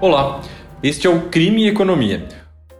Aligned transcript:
Olá, 0.00 0.42
este 0.80 1.08
é 1.08 1.10
o 1.10 1.22
Crime 1.22 1.64
e 1.64 1.68
Economia, 1.68 2.28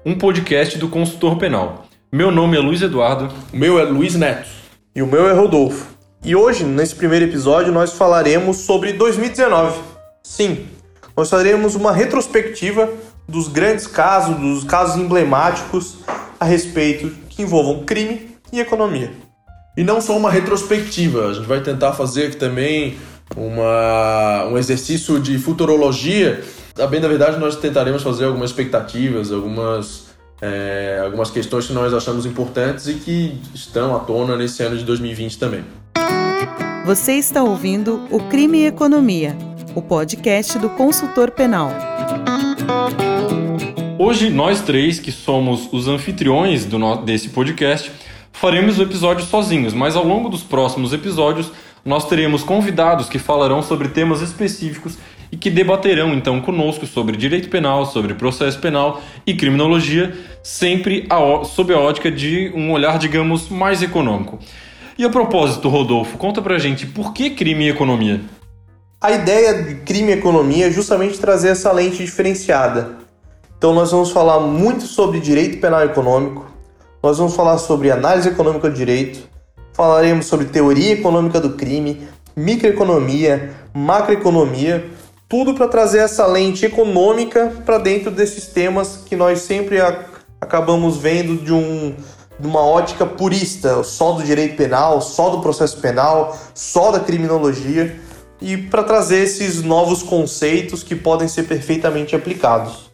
um 0.06 0.16
podcast 0.16 0.78
do 0.78 0.88
consultor 0.88 1.36
penal. 1.36 1.86
Meu 2.12 2.30
nome 2.30 2.56
é 2.56 2.60
Luiz 2.60 2.80
Eduardo. 2.80 3.34
O 3.52 3.56
meu 3.56 3.76
é 3.76 3.82
Luiz 3.82 4.14
Neto. 4.14 4.48
E 4.94 5.02
o 5.02 5.06
meu 5.08 5.28
é 5.28 5.32
Rodolfo. 5.32 5.88
E 6.24 6.36
hoje, 6.36 6.62
nesse 6.62 6.94
primeiro 6.94 7.24
episódio, 7.24 7.72
nós 7.72 7.92
falaremos 7.92 8.58
sobre 8.58 8.92
2019. 8.92 9.80
Sim, 10.22 10.68
nós 11.16 11.28
faremos 11.28 11.74
uma 11.74 11.90
retrospectiva 11.90 12.88
dos 13.28 13.48
grandes 13.48 13.88
casos, 13.88 14.36
dos 14.36 14.62
casos 14.62 14.94
emblemáticos 14.94 15.98
a 16.38 16.44
respeito 16.44 17.10
que 17.28 17.42
envolvam 17.42 17.84
crime 17.84 18.30
e 18.52 18.60
economia. 18.60 19.10
E 19.76 19.82
não 19.82 20.00
só 20.00 20.16
uma 20.16 20.30
retrospectiva, 20.30 21.26
a 21.26 21.34
gente 21.34 21.48
vai 21.48 21.60
tentar 21.60 21.94
fazer 21.94 22.28
aqui 22.28 22.36
também 22.36 22.96
uma, 23.36 24.46
um 24.46 24.58
exercício 24.58 25.20
de 25.20 25.38
futurologia 25.38 26.42
a 26.78 26.86
bem 26.86 27.00
da 27.00 27.08
verdade, 27.08 27.38
nós 27.38 27.56
tentaremos 27.56 28.02
fazer 28.04 28.24
algumas 28.24 28.50
expectativas, 28.50 29.32
algumas, 29.32 30.06
é, 30.40 31.00
algumas 31.04 31.28
questões 31.28 31.66
que 31.66 31.72
nós 31.72 31.92
achamos 31.92 32.24
importantes 32.24 32.86
e 32.86 32.94
que 32.94 33.36
estão 33.52 33.96
à 33.96 33.98
tona 33.98 34.36
nesse 34.36 34.62
ano 34.62 34.76
de 34.76 34.84
2020 34.84 35.38
também. 35.38 35.64
Você 36.86 37.14
está 37.14 37.42
ouvindo 37.42 38.06
o 38.10 38.20
Crime 38.28 38.58
e 38.58 38.66
Economia, 38.66 39.36
o 39.74 39.82
podcast 39.82 40.56
do 40.58 40.70
consultor 40.70 41.32
penal. 41.32 41.70
Hoje, 43.98 44.30
nós 44.30 44.62
três, 44.62 45.00
que 45.00 45.10
somos 45.10 45.68
os 45.72 45.88
anfitriões 45.88 46.64
do 46.64 46.78
no... 46.78 47.02
desse 47.02 47.30
podcast, 47.30 47.90
faremos 48.32 48.78
o 48.78 48.82
episódio 48.82 49.26
sozinhos, 49.26 49.74
mas 49.74 49.96
ao 49.96 50.06
longo 50.06 50.28
dos 50.28 50.44
próximos 50.44 50.92
episódios 50.92 51.50
nós 51.84 52.08
teremos 52.08 52.42
convidados 52.42 53.08
que 53.08 53.18
falarão 53.18 53.62
sobre 53.62 53.88
temas 53.88 54.20
específicos 54.20 54.98
e 55.30 55.36
que 55.36 55.50
debaterão 55.50 56.14
então 56.14 56.40
conosco 56.40 56.86
sobre 56.86 57.16
direito 57.16 57.48
penal, 57.48 57.86
sobre 57.86 58.14
processo 58.14 58.58
penal 58.58 59.00
e 59.26 59.34
criminologia, 59.34 60.16
sempre 60.42 61.06
a, 61.10 61.44
sob 61.44 61.72
a 61.72 61.78
ótica 61.78 62.10
de 62.10 62.50
um 62.54 62.72
olhar, 62.72 62.98
digamos, 62.98 63.48
mais 63.48 63.82
econômico. 63.82 64.38
E 64.96 65.04
a 65.04 65.10
propósito, 65.10 65.68
Rodolfo, 65.68 66.18
conta 66.18 66.42
pra 66.42 66.58
gente 66.58 66.86
por 66.86 67.12
que 67.12 67.30
crime 67.30 67.66
e 67.66 67.68
economia? 67.68 68.20
A 69.00 69.12
ideia 69.12 69.62
de 69.62 69.74
crime 69.76 70.10
e 70.10 70.14
economia 70.14 70.66
é 70.66 70.70
justamente 70.70 71.18
trazer 71.18 71.50
essa 71.50 71.70
lente 71.70 71.98
diferenciada. 71.98 72.96
Então 73.56 73.72
nós 73.72 73.92
vamos 73.92 74.10
falar 74.10 74.40
muito 74.40 74.84
sobre 74.84 75.20
direito 75.20 75.60
penal 75.60 75.84
econômico, 75.84 76.46
nós 77.02 77.18
vamos 77.18 77.36
falar 77.36 77.58
sobre 77.58 77.90
análise 77.90 78.28
econômica 78.28 78.68
do 78.68 78.74
direito, 78.74 79.20
falaremos 79.78 80.26
sobre 80.26 80.46
teoria 80.46 80.94
econômica 80.94 81.40
do 81.40 81.50
crime, 81.50 82.08
microeconomia, 82.34 83.54
macroeconomia, 83.72 84.90
tudo 85.28 85.54
para 85.54 85.68
trazer 85.68 85.98
essa 85.98 86.26
lente 86.26 86.66
econômica 86.66 87.52
para 87.64 87.78
dentro 87.78 88.10
desses 88.10 88.46
temas 88.46 89.04
que 89.06 89.14
nós 89.14 89.42
sempre 89.42 89.80
a, 89.80 90.04
acabamos 90.40 90.96
vendo 90.96 91.36
de, 91.36 91.52
um, 91.52 91.94
de 92.40 92.44
uma 92.44 92.60
ótica 92.60 93.06
purista, 93.06 93.84
só 93.84 94.14
do 94.14 94.24
direito 94.24 94.56
penal, 94.56 95.00
só 95.00 95.30
do 95.30 95.40
processo 95.40 95.78
penal, 95.80 96.36
só 96.52 96.90
da 96.90 96.98
criminologia, 96.98 98.00
e 98.40 98.56
para 98.56 98.82
trazer 98.82 99.18
esses 99.18 99.62
novos 99.62 100.02
conceitos 100.02 100.82
que 100.82 100.96
podem 100.96 101.28
ser 101.28 101.44
perfeitamente 101.44 102.16
aplicados. 102.16 102.90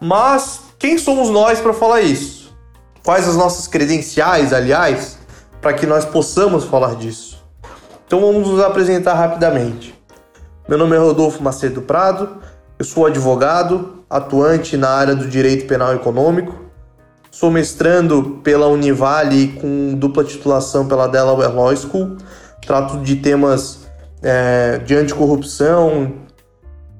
Mas 0.00 0.60
quem 0.78 0.96
somos 0.96 1.28
nós 1.28 1.60
para 1.60 1.74
falar 1.74 2.00
isso? 2.00 2.56
Quais 3.04 3.28
as 3.28 3.36
nossas 3.36 3.66
credenciais, 3.66 4.54
aliás, 4.54 5.18
para 5.64 5.72
que 5.72 5.86
nós 5.86 6.04
possamos 6.04 6.64
falar 6.64 6.94
disso? 6.94 7.42
Então 8.06 8.20
vamos 8.20 8.48
nos 8.48 8.60
apresentar 8.60 9.14
rapidamente. 9.14 9.98
Meu 10.68 10.76
nome 10.76 10.94
é 10.94 10.98
Rodolfo 10.98 11.42
Macedo 11.42 11.80
Prado, 11.80 12.36
eu 12.78 12.84
sou 12.84 13.06
advogado, 13.06 14.04
atuante 14.10 14.76
na 14.76 14.90
área 14.90 15.14
do 15.14 15.26
direito 15.26 15.66
penal 15.66 15.94
econômico, 15.94 16.54
sou 17.30 17.50
mestrando 17.50 18.40
pela 18.44 18.66
Univale 18.66 19.58
com 19.58 19.94
dupla 19.94 20.22
titulação 20.22 20.86
pela 20.86 21.06
Delaware 21.06 21.54
Law 21.54 21.74
School, 21.74 22.18
trato 22.60 22.98
de 22.98 23.16
temas 23.16 23.86
é, 24.22 24.76
de 24.84 24.94
anticorrupção 24.94 26.12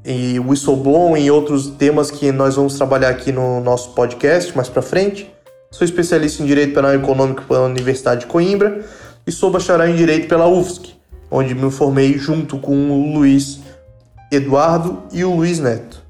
e 0.03 0.41
whistleblowing 0.41 1.25
e 1.25 1.31
outros 1.31 1.67
temas 1.67 2.11
que 2.11 2.33
nós 2.33 2.57
vamos 2.57 2.79
trabalhar 2.79 3.11
aqui 3.11 3.31
no 3.31 3.61
nosso 3.61 3.91
podcast 3.91 4.57
mais 4.57 4.71
para 4.71 4.81
frente. 4.81 5.34
Sou 5.75 5.85
especialista 5.85 6.41
em 6.41 6.47
Direito 6.47 6.73
Penal 6.73 6.95
Econômico 6.95 7.43
pela 7.49 7.67
Universidade 7.67 8.21
de 8.21 8.27
Coimbra 8.27 8.85
e 9.27 9.33
sou 9.33 9.51
bacharel 9.51 9.89
em 9.89 9.97
Direito 9.97 10.29
pela 10.29 10.47
UFSC 10.47 10.95
onde 11.29 11.53
me 11.53 11.69
formei 11.69 12.17
junto 12.17 12.59
com 12.59 12.93
o 12.93 13.13
Luiz 13.13 13.59
Eduardo 14.31 15.03
e 15.13 15.25
o 15.25 15.35
Luiz 15.35 15.59
Neto. 15.59 16.01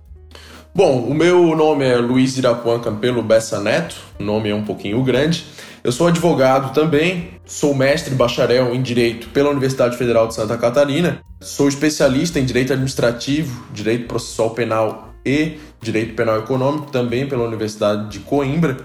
Bom, 0.74 0.98
o 1.04 1.14
meu 1.14 1.56
nome 1.56 1.82
é 1.82 1.96
Luiz 1.96 2.36
Irapuã 2.36 2.78
Campelo 2.78 3.22
Bessa 3.22 3.58
Neto, 3.58 3.96
o 4.20 4.22
nome 4.22 4.50
é 4.50 4.54
um 4.54 4.64
pouquinho 4.64 5.02
grande. 5.02 5.46
Eu 5.82 5.92
sou 5.92 6.08
advogado 6.08 6.74
também, 6.74 7.30
sou 7.46 7.74
mestre 7.74 8.14
bacharel 8.14 8.74
em 8.74 8.82
Direito 8.82 9.30
pela 9.30 9.48
Universidade 9.48 9.96
Federal 9.96 10.28
de 10.28 10.34
Santa 10.34 10.58
Catarina, 10.58 11.22
sou 11.40 11.68
especialista 11.68 12.38
em 12.38 12.44
Direito 12.44 12.74
Administrativo, 12.74 13.64
Direito 13.72 14.08
Processual 14.08 14.50
Penal 14.50 15.14
e 15.24 15.54
Direito 15.80 16.14
Penal 16.14 16.40
Econômico 16.40 16.92
também 16.92 17.26
pela 17.26 17.44
Universidade 17.44 18.10
de 18.10 18.18
Coimbra 18.18 18.76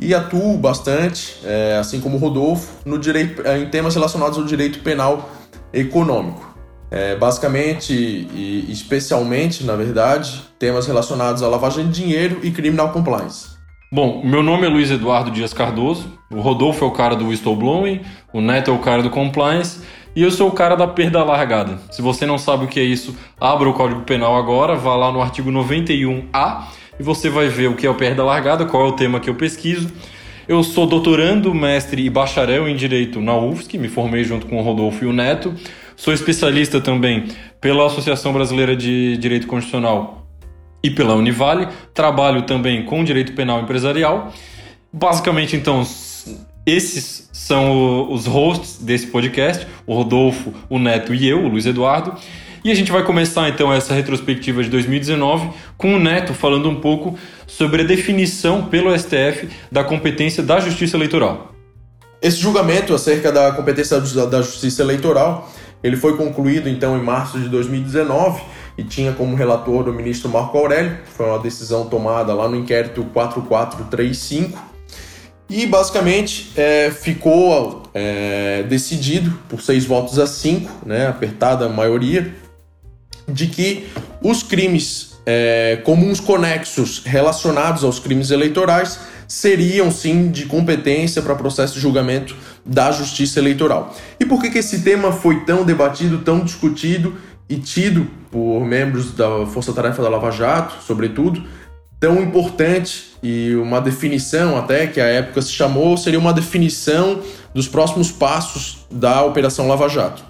e 0.00 0.14
atuo 0.14 0.56
bastante, 0.56 1.36
é, 1.44 1.76
assim 1.78 2.00
como 2.00 2.16
o 2.16 2.20
Rodolfo, 2.20 2.76
no 2.84 2.98
direito, 2.98 3.42
em 3.46 3.66
temas 3.66 3.94
relacionados 3.94 4.38
ao 4.38 4.44
direito 4.44 4.78
penal 4.80 5.30
econômico. 5.72 6.46
É, 6.90 7.16
basicamente 7.16 7.92
e 7.92 8.66
especialmente, 8.70 9.62
na 9.62 9.76
verdade, 9.76 10.42
temas 10.58 10.86
relacionados 10.86 11.42
à 11.42 11.48
lavagem 11.48 11.86
de 11.86 12.00
dinheiro 12.00 12.40
e 12.42 12.50
criminal 12.50 12.90
compliance. 12.92 13.58
Bom, 13.92 14.22
meu 14.24 14.42
nome 14.42 14.66
é 14.66 14.70
Luiz 14.70 14.90
Eduardo 14.90 15.30
Dias 15.30 15.52
Cardoso, 15.52 16.10
o 16.30 16.40
Rodolfo 16.40 16.84
é 16.84 16.88
o 16.88 16.90
cara 16.90 17.16
do 17.16 17.28
whistleblowing, 17.28 18.02
o 18.32 18.40
Neto 18.40 18.70
é 18.70 18.74
o 18.74 18.78
cara 18.78 19.02
do 19.02 19.10
compliance 19.10 19.80
e 20.14 20.22
eu 20.22 20.30
sou 20.30 20.48
o 20.48 20.52
cara 20.52 20.76
da 20.76 20.86
perda 20.86 21.22
largada. 21.24 21.78
Se 21.90 22.02
você 22.02 22.26
não 22.26 22.38
sabe 22.38 22.64
o 22.64 22.68
que 22.68 22.80
é 22.80 22.82
isso, 22.82 23.16
abra 23.40 23.68
o 23.68 23.72
Código 23.72 24.02
Penal 24.02 24.36
agora, 24.36 24.74
vá 24.74 24.94
lá 24.94 25.10
no 25.10 25.22
artigo 25.22 25.50
91A 25.50 26.64
e 26.98 27.02
você 27.02 27.28
vai 27.28 27.48
ver 27.48 27.68
o 27.68 27.74
que 27.74 27.86
é 27.86 27.90
o 27.90 27.94
perda 27.94 28.24
largada, 28.24 28.64
qual 28.64 28.86
é 28.86 28.88
o 28.88 28.92
tema 28.92 29.20
que 29.20 29.30
eu 29.30 29.34
pesquiso 29.34 29.92
eu 30.48 30.62
sou 30.64 30.86
doutorando, 30.86 31.54
mestre 31.54 32.02
e 32.02 32.08
bacharel 32.08 32.66
em 32.66 32.74
Direito 32.74 33.20
na 33.20 33.36
UFSC, 33.36 33.76
me 33.76 33.86
formei 33.86 34.24
junto 34.24 34.46
com 34.46 34.56
o 34.56 34.62
Rodolfo 34.62 35.04
e 35.04 35.06
o 35.06 35.12
Neto. 35.12 35.54
Sou 35.94 36.10
especialista 36.10 36.80
também 36.80 37.28
pela 37.60 37.84
Associação 37.84 38.32
Brasileira 38.32 38.74
de 38.74 39.18
Direito 39.18 39.46
Constitucional 39.46 40.26
e 40.82 40.90
pela 40.90 41.14
Univale. 41.14 41.68
Trabalho 41.92 42.42
também 42.42 42.82
com 42.86 43.04
Direito 43.04 43.34
Penal 43.34 43.60
Empresarial. 43.60 44.32
Basicamente, 44.90 45.54
então, 45.54 45.86
esses 46.64 47.28
são 47.30 48.10
os 48.10 48.24
hosts 48.24 48.78
desse 48.78 49.08
podcast, 49.08 49.66
o 49.86 49.92
Rodolfo, 49.92 50.54
o 50.70 50.78
Neto 50.78 51.12
e 51.12 51.28
eu, 51.28 51.44
o 51.44 51.48
Luiz 51.48 51.66
Eduardo. 51.66 52.14
E 52.64 52.70
a 52.70 52.74
gente 52.74 52.90
vai 52.90 53.04
começar 53.04 53.48
então 53.48 53.72
essa 53.72 53.94
retrospectiva 53.94 54.62
de 54.62 54.68
2019 54.68 55.50
com 55.76 55.94
o 55.94 55.98
Neto 55.98 56.34
falando 56.34 56.68
um 56.68 56.80
pouco 56.80 57.16
sobre 57.46 57.82
a 57.82 57.84
definição 57.84 58.64
pelo 58.66 58.96
STF 58.98 59.48
da 59.70 59.84
competência 59.84 60.42
da 60.42 60.58
Justiça 60.58 60.96
Eleitoral. 60.96 61.54
Esse 62.20 62.38
julgamento 62.38 62.92
acerca 62.94 63.30
da 63.30 63.52
competência 63.52 64.00
da 64.00 64.42
Justiça 64.42 64.82
Eleitoral, 64.82 65.48
ele 65.84 65.96
foi 65.96 66.16
concluído 66.16 66.68
então 66.68 66.98
em 66.98 67.02
março 67.02 67.38
de 67.38 67.48
2019 67.48 68.42
e 68.76 68.82
tinha 68.82 69.12
como 69.12 69.36
relator 69.36 69.88
o 69.88 69.92
ministro 69.92 70.28
Marco 70.28 70.58
Aurélio. 70.58 70.98
Foi 71.16 71.26
uma 71.26 71.38
decisão 71.38 71.86
tomada 71.86 72.34
lá 72.34 72.48
no 72.48 72.56
inquérito 72.56 73.04
4435 73.12 74.58
e 75.48 75.64
basicamente 75.64 76.52
é, 76.56 76.90
ficou 76.90 77.84
é, 77.94 78.64
decidido 78.64 79.38
por 79.48 79.62
seis 79.62 79.84
votos 79.84 80.18
a 80.18 80.26
cinco, 80.26 80.70
né, 80.84 81.06
apertada 81.06 81.68
maioria, 81.68 82.34
de 83.28 83.46
que 83.46 83.88
os 84.22 84.42
crimes 84.42 85.18
é, 85.26 85.80
comuns 85.84 86.20
conexos 86.20 87.02
relacionados 87.04 87.84
aos 87.84 87.98
crimes 87.98 88.30
eleitorais 88.30 88.98
seriam 89.28 89.90
sim 89.90 90.30
de 90.30 90.46
competência 90.46 91.20
para 91.20 91.34
processo 91.34 91.74
de 91.74 91.80
julgamento 91.80 92.34
da 92.64 92.90
Justiça 92.90 93.38
Eleitoral. 93.38 93.94
E 94.18 94.24
por 94.24 94.40
que, 94.40 94.48
que 94.50 94.58
esse 94.58 94.80
tema 94.80 95.12
foi 95.12 95.44
tão 95.44 95.64
debatido, 95.64 96.18
tão 96.18 96.40
discutido 96.40 97.14
e 97.46 97.56
tido 97.56 98.06
por 98.30 98.64
membros 98.64 99.12
da 99.12 99.44
Força 99.46 99.72
Tarefa 99.72 100.02
da 100.02 100.08
Lava 100.08 100.30
Jato, 100.30 100.82
sobretudo, 100.82 101.42
tão 102.00 102.22
importante 102.22 103.16
e 103.22 103.54
uma 103.56 103.80
definição 103.80 104.56
até 104.56 104.86
que 104.86 105.00
a 105.00 105.06
época 105.06 105.42
se 105.42 105.52
chamou 105.52 105.96
seria 105.96 106.18
uma 106.18 106.32
definição 106.32 107.20
dos 107.54 107.68
próximos 107.68 108.10
passos 108.10 108.86
da 108.90 109.22
Operação 109.24 109.68
Lava 109.68 109.88
Jato. 109.88 110.27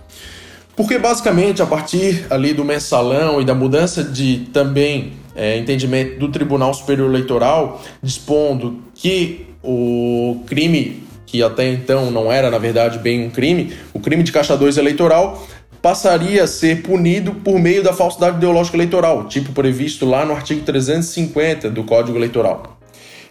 Porque 0.78 0.96
basicamente 0.96 1.60
a 1.60 1.66
partir 1.66 2.24
ali 2.30 2.54
do 2.54 2.64
mensalão 2.64 3.40
e 3.40 3.44
da 3.44 3.52
mudança 3.52 4.04
de 4.04 4.48
também 4.52 5.14
é, 5.34 5.58
entendimento 5.58 6.20
do 6.20 6.28
Tribunal 6.28 6.72
Superior 6.72 7.10
Eleitoral 7.10 7.82
dispondo 8.00 8.78
que 8.94 9.44
o 9.60 10.40
crime 10.46 11.02
que 11.26 11.42
até 11.42 11.68
então 11.68 12.12
não 12.12 12.30
era 12.30 12.48
na 12.48 12.58
verdade 12.58 13.00
bem 13.00 13.26
um 13.26 13.28
crime, 13.28 13.74
o 13.92 13.98
crime 13.98 14.22
de 14.22 14.30
caixa 14.30 14.56
2 14.56 14.76
eleitoral 14.76 15.44
passaria 15.82 16.44
a 16.44 16.46
ser 16.46 16.80
punido 16.80 17.34
por 17.34 17.58
meio 17.58 17.82
da 17.82 17.92
falsidade 17.92 18.36
ideológica 18.36 18.76
eleitoral, 18.76 19.26
tipo 19.26 19.50
previsto 19.50 20.06
lá 20.06 20.24
no 20.24 20.32
artigo 20.32 20.60
350 20.60 21.70
do 21.70 21.82
Código 21.82 22.16
Eleitoral. 22.16 22.78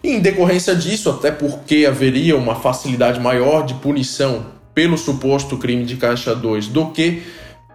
E 0.04 0.12
em 0.12 0.20
decorrência 0.20 0.76
disso, 0.76 1.10
até 1.10 1.32
porque 1.32 1.86
haveria 1.86 2.36
uma 2.36 2.56
facilidade 2.56 3.22
maior 3.22 3.66
de 3.66 3.74
punição 3.76 4.57
pelo 4.78 4.96
suposto 4.96 5.58
crime 5.58 5.84
de 5.86 5.98
caixa 5.98 6.36
2 6.36 6.68
do 6.68 6.92
que 6.92 7.24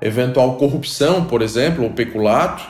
eventual 0.01 0.55
corrupção, 0.55 1.25
por 1.25 1.43
exemplo, 1.43 1.83
ou 1.83 1.91
peculato, 1.91 2.63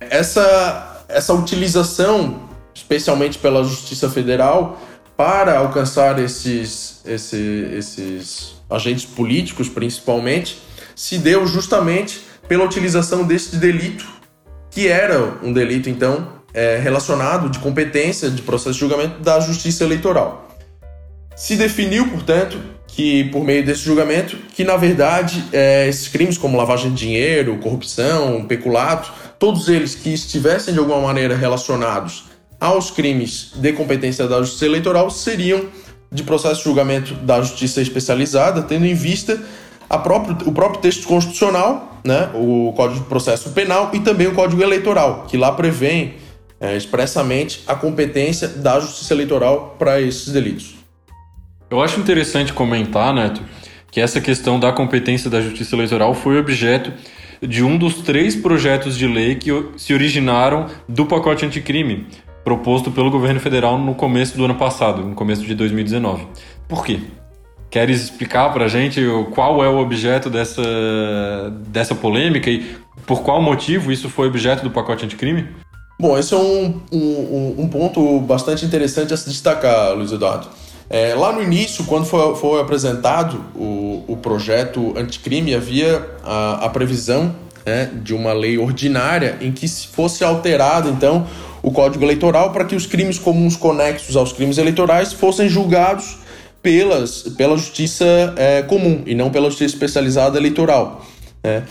essa, 0.00 1.04
essa 1.08 1.32
utilização, 1.32 2.48
especialmente 2.74 3.38
pela 3.38 3.62
Justiça 3.62 4.10
Federal, 4.10 4.82
para 5.16 5.58
alcançar 5.58 6.18
esses, 6.18 7.02
esses, 7.06 7.72
esses 7.72 8.54
agentes 8.68 9.04
políticos, 9.04 9.68
principalmente, 9.68 10.58
se 10.96 11.16
deu 11.16 11.46
justamente 11.46 12.20
pela 12.48 12.64
utilização 12.64 13.22
deste 13.22 13.54
delito, 13.58 14.04
que 14.72 14.88
era 14.88 15.38
um 15.40 15.52
delito, 15.52 15.88
então, 15.88 16.32
é, 16.52 16.78
relacionado 16.78 17.48
de 17.48 17.60
competência 17.60 18.28
de 18.28 18.42
processo 18.42 18.72
de 18.72 18.80
julgamento 18.80 19.20
da 19.20 19.38
Justiça 19.38 19.84
Eleitoral. 19.84 20.48
Se 21.36 21.54
definiu, 21.54 22.08
portanto, 22.08 22.76
que 22.88 23.24
por 23.24 23.44
meio 23.44 23.64
desse 23.64 23.82
julgamento, 23.82 24.36
que 24.54 24.64
na 24.64 24.76
verdade 24.76 25.44
é, 25.52 25.86
esses 25.88 26.08
crimes 26.08 26.36
como 26.36 26.56
lavagem 26.56 26.90
de 26.90 26.96
dinheiro, 26.96 27.56
corrupção, 27.58 28.44
peculato, 28.44 29.12
todos 29.38 29.68
eles 29.68 29.94
que 29.94 30.12
estivessem 30.12 30.74
de 30.74 30.80
alguma 30.80 31.00
maneira 31.00 31.36
relacionados 31.36 32.24
aos 32.60 32.90
crimes 32.90 33.52
de 33.54 33.72
competência 33.72 34.26
da 34.26 34.40
Justiça 34.40 34.66
Eleitoral 34.66 35.10
seriam 35.10 35.66
de 36.10 36.22
processo 36.22 36.56
de 36.56 36.64
julgamento 36.64 37.14
da 37.14 37.40
Justiça 37.40 37.80
Especializada, 37.80 38.62
tendo 38.62 38.86
em 38.86 38.94
vista 38.94 39.40
próprio, 40.02 40.36
o 40.48 40.52
próprio 40.52 40.80
texto 40.80 41.06
constitucional, 41.06 42.00
né, 42.04 42.30
o 42.34 42.72
Código 42.74 43.00
de 43.00 43.06
Processo 43.06 43.50
Penal 43.50 43.90
e 43.92 44.00
também 44.00 44.26
o 44.26 44.34
Código 44.34 44.62
Eleitoral, 44.62 45.26
que 45.28 45.36
lá 45.36 45.52
prevê 45.52 46.14
é, 46.60 46.76
expressamente 46.76 47.62
a 47.66 47.74
competência 47.74 48.48
da 48.48 48.80
Justiça 48.80 49.14
Eleitoral 49.14 49.76
para 49.78 50.00
esses 50.00 50.32
delitos. 50.32 50.77
Eu 51.70 51.82
acho 51.82 52.00
interessante 52.00 52.52
comentar, 52.52 53.12
Neto, 53.12 53.42
que 53.90 54.00
essa 54.00 54.20
questão 54.20 54.58
da 54.58 54.72
competência 54.72 55.28
da 55.28 55.40
Justiça 55.40 55.76
Eleitoral 55.76 56.14
foi 56.14 56.38
objeto 56.38 56.92
de 57.42 57.62
um 57.62 57.76
dos 57.76 57.96
três 57.96 58.34
projetos 58.34 58.96
de 58.96 59.06
lei 59.06 59.34
que 59.34 59.50
se 59.76 59.92
originaram 59.92 60.66
do 60.88 61.04
pacote 61.04 61.44
anticrime 61.44 62.06
proposto 62.42 62.90
pelo 62.90 63.10
governo 63.10 63.38
federal 63.38 63.76
no 63.78 63.94
começo 63.94 64.34
do 64.34 64.44
ano 64.46 64.54
passado, 64.54 65.02
no 65.02 65.14
começo 65.14 65.42
de 65.42 65.54
2019. 65.54 66.26
Por 66.66 66.84
quê? 66.84 67.00
Queres 67.68 68.02
explicar 68.02 68.50
para 68.50 68.64
a 68.64 68.68
gente 68.68 69.02
qual 69.34 69.62
é 69.62 69.68
o 69.68 69.76
objeto 69.76 70.30
dessa, 70.30 70.62
dessa 71.66 71.94
polêmica 71.94 72.48
e 72.48 72.64
por 73.06 73.20
qual 73.20 73.42
motivo 73.42 73.92
isso 73.92 74.08
foi 74.08 74.26
objeto 74.26 74.62
do 74.62 74.70
pacote 74.70 75.04
anticrime? 75.04 75.46
Bom, 76.00 76.16
esse 76.16 76.32
é 76.32 76.36
um, 76.38 76.80
um, 76.90 77.54
um 77.58 77.68
ponto 77.68 78.20
bastante 78.20 78.64
interessante 78.64 79.12
a 79.12 79.16
se 79.18 79.28
destacar, 79.28 79.94
Luiz 79.94 80.10
Eduardo. 80.10 80.48
É, 80.90 81.14
lá 81.14 81.32
no 81.32 81.42
início, 81.42 81.84
quando 81.84 82.06
foi, 82.06 82.34
foi 82.36 82.60
apresentado 82.60 83.44
o, 83.54 84.04
o 84.08 84.16
projeto 84.16 84.94
anticrime, 84.96 85.54
havia 85.54 86.08
a, 86.24 86.64
a 86.64 86.68
previsão 86.70 87.34
né, 87.66 87.90
de 88.02 88.14
uma 88.14 88.32
lei 88.32 88.56
ordinária 88.56 89.36
em 89.40 89.52
que 89.52 89.68
fosse 89.68 90.24
alterado, 90.24 90.88
então, 90.88 91.26
o 91.62 91.70
Código 91.70 92.04
Eleitoral 92.04 92.52
para 92.52 92.64
que 92.64 92.74
os 92.74 92.86
crimes 92.86 93.18
comuns 93.18 93.56
conexos 93.56 94.16
aos 94.16 94.32
crimes 94.32 94.56
eleitorais 94.56 95.12
fossem 95.12 95.48
julgados 95.48 96.16
pelas, 96.62 97.22
pela 97.36 97.56
justiça 97.56 98.34
é, 98.36 98.62
comum 98.62 99.02
e 99.04 99.14
não 99.14 99.30
pela 99.30 99.50
justiça 99.50 99.74
especializada 99.74 100.38
eleitoral. 100.38 101.04
Né? 101.42 101.64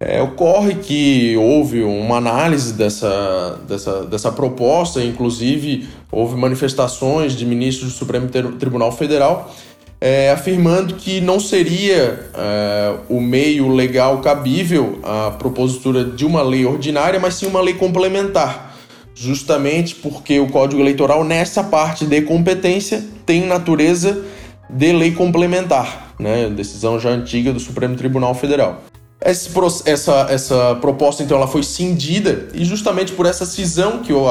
É, 0.00 0.22
ocorre 0.22 0.76
que 0.76 1.36
houve 1.36 1.82
uma 1.82 2.18
análise 2.18 2.72
dessa, 2.72 3.60
dessa, 3.66 4.04
dessa 4.04 4.30
proposta, 4.30 5.02
inclusive 5.02 5.88
houve 6.10 6.36
manifestações 6.36 7.32
de 7.32 7.44
ministros 7.44 7.92
do 7.92 7.98
Supremo 7.98 8.28
Tribunal 8.28 8.92
Federal 8.92 9.52
é, 10.00 10.30
afirmando 10.30 10.94
que 10.94 11.20
não 11.20 11.40
seria 11.40 12.30
é, 12.34 12.94
o 13.08 13.20
meio 13.20 13.68
legal 13.68 14.20
cabível 14.20 15.00
a 15.02 15.32
propositura 15.32 16.04
de 16.04 16.24
uma 16.24 16.42
lei 16.42 16.64
ordinária, 16.64 17.18
mas 17.18 17.34
sim 17.34 17.46
uma 17.46 17.60
lei 17.60 17.74
complementar, 17.74 18.76
justamente 19.14 19.96
porque 19.96 20.38
o 20.38 20.48
Código 20.48 20.80
Eleitoral, 20.80 21.24
nessa 21.24 21.64
parte 21.64 22.06
de 22.06 22.22
competência, 22.22 23.04
tem 23.26 23.44
natureza 23.44 24.24
de 24.70 24.92
lei 24.92 25.12
complementar, 25.12 26.14
né? 26.18 26.48
decisão 26.48 27.00
já 27.00 27.10
antiga 27.10 27.52
do 27.52 27.58
Supremo 27.58 27.96
Tribunal 27.96 28.34
Federal. 28.34 28.82
Esse, 29.20 29.50
essa, 29.84 30.26
essa 30.30 30.76
proposta, 30.76 31.24
então, 31.24 31.36
ela 31.36 31.48
foi 31.48 31.64
cindida 31.64 32.48
e 32.54 32.64
justamente 32.64 33.12
por 33.12 33.26
essa 33.26 33.44
cisão 33.44 34.00
que 34.00 34.12
o, 34.12 34.24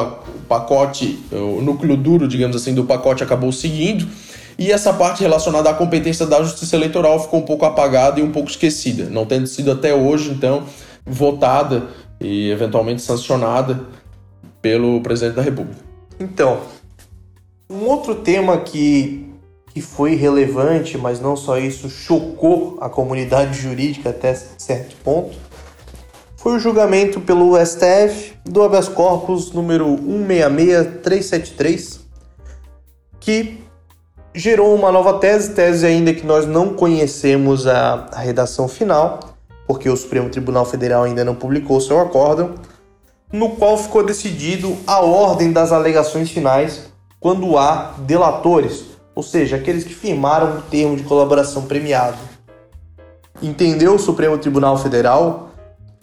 pacote, 0.47 1.19
o 1.31 1.61
núcleo 1.61 1.97
duro, 1.97 2.25
digamos 2.27 2.55
assim, 2.55 2.73
do 2.73 2.85
pacote 2.85 3.21
acabou 3.21 3.51
seguindo, 3.51 4.07
e 4.57 4.71
essa 4.71 4.93
parte 4.93 5.21
relacionada 5.21 5.69
à 5.69 5.73
competência 5.73 6.25
da 6.25 6.41
Justiça 6.41 6.75
Eleitoral 6.75 7.21
ficou 7.21 7.41
um 7.41 7.43
pouco 7.43 7.65
apagada 7.65 8.19
e 8.19 8.23
um 8.23 8.31
pouco 8.31 8.49
esquecida, 8.49 9.09
não 9.09 9.25
tendo 9.25 9.45
sido 9.45 9.71
até 9.71 9.93
hoje, 9.93 10.31
então, 10.31 10.63
votada 11.05 11.89
e 12.19 12.49
eventualmente 12.49 13.01
sancionada 13.01 13.81
pelo 14.61 15.01
presidente 15.01 15.35
da 15.35 15.41
República. 15.41 15.81
Então, 16.19 16.61
um 17.69 17.85
outro 17.85 18.15
tema 18.15 18.57
que 18.57 19.26
que 19.77 19.81
foi 19.81 20.15
relevante, 20.15 20.97
mas 20.97 21.21
não 21.21 21.35
só 21.35 21.59
isso, 21.59 21.87
chocou 21.87 22.79
a 22.81 22.89
comunidade 22.89 23.61
jurídica 23.61 24.09
até 24.09 24.33
certo 24.33 24.95
ponto, 25.03 25.37
foi 26.35 26.55
o 26.55 26.59
julgamento 26.59 27.21
pelo 27.21 27.55
STF 27.63 28.33
do 28.43 28.63
habeas 28.63 28.89
corpus 28.89 29.51
número 29.51 29.95
166373, 29.95 31.99
que 33.19 33.59
gerou 34.33 34.73
uma 34.73 34.91
nova 34.91 35.19
tese, 35.19 35.53
tese 35.53 35.85
ainda 35.85 36.11
que 36.11 36.25
nós 36.25 36.47
não 36.47 36.73
conhecemos 36.73 37.67
a, 37.67 38.07
a 38.11 38.19
redação 38.19 38.67
final, 38.67 39.19
porque 39.67 39.87
o 39.87 39.95
Supremo 39.95 40.31
Tribunal 40.31 40.65
Federal 40.65 41.03
ainda 41.03 41.23
não 41.23 41.35
publicou 41.35 41.79
seu 41.79 41.99
acórdão, 41.99 42.55
no 43.31 43.51
qual 43.51 43.77
ficou 43.77 44.03
decidido 44.03 44.75
a 44.87 45.01
ordem 45.01 45.51
das 45.51 45.71
alegações 45.71 46.31
finais 46.31 46.91
quando 47.19 47.59
há 47.59 47.93
delatores, 47.99 48.96
ou 49.17 49.23
seja, 49.23 49.55
aqueles 49.55 49.83
que 49.83 49.95
firmaram 49.95 50.59
o 50.59 50.61
termo 50.61 50.95
de 50.95 51.01
colaboração 51.01 51.63
premiado. 51.63 52.19
Entendeu 53.41 53.95
o 53.95 53.99
Supremo 53.99 54.37
Tribunal 54.37 54.77
Federal, 54.77 55.49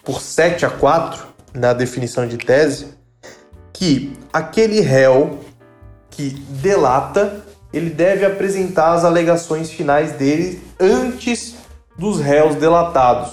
por 0.04 0.20
7 0.20 0.66
a 0.66 0.70
4, 0.70 1.24
na 1.54 1.72
definição 1.72 2.26
de 2.26 2.36
tese, 2.36 2.88
que 3.72 4.18
aquele 4.32 4.80
réu 4.80 5.38
que 6.10 6.30
delata, 6.60 7.44
ele 7.72 7.88
deve 7.88 8.26
apresentar 8.26 8.94
as 8.94 9.04
alegações 9.04 9.70
finais 9.70 10.10
dele 10.10 10.60
antes 10.80 11.54
dos 11.96 12.18
réus 12.18 12.56
delatados. 12.56 13.30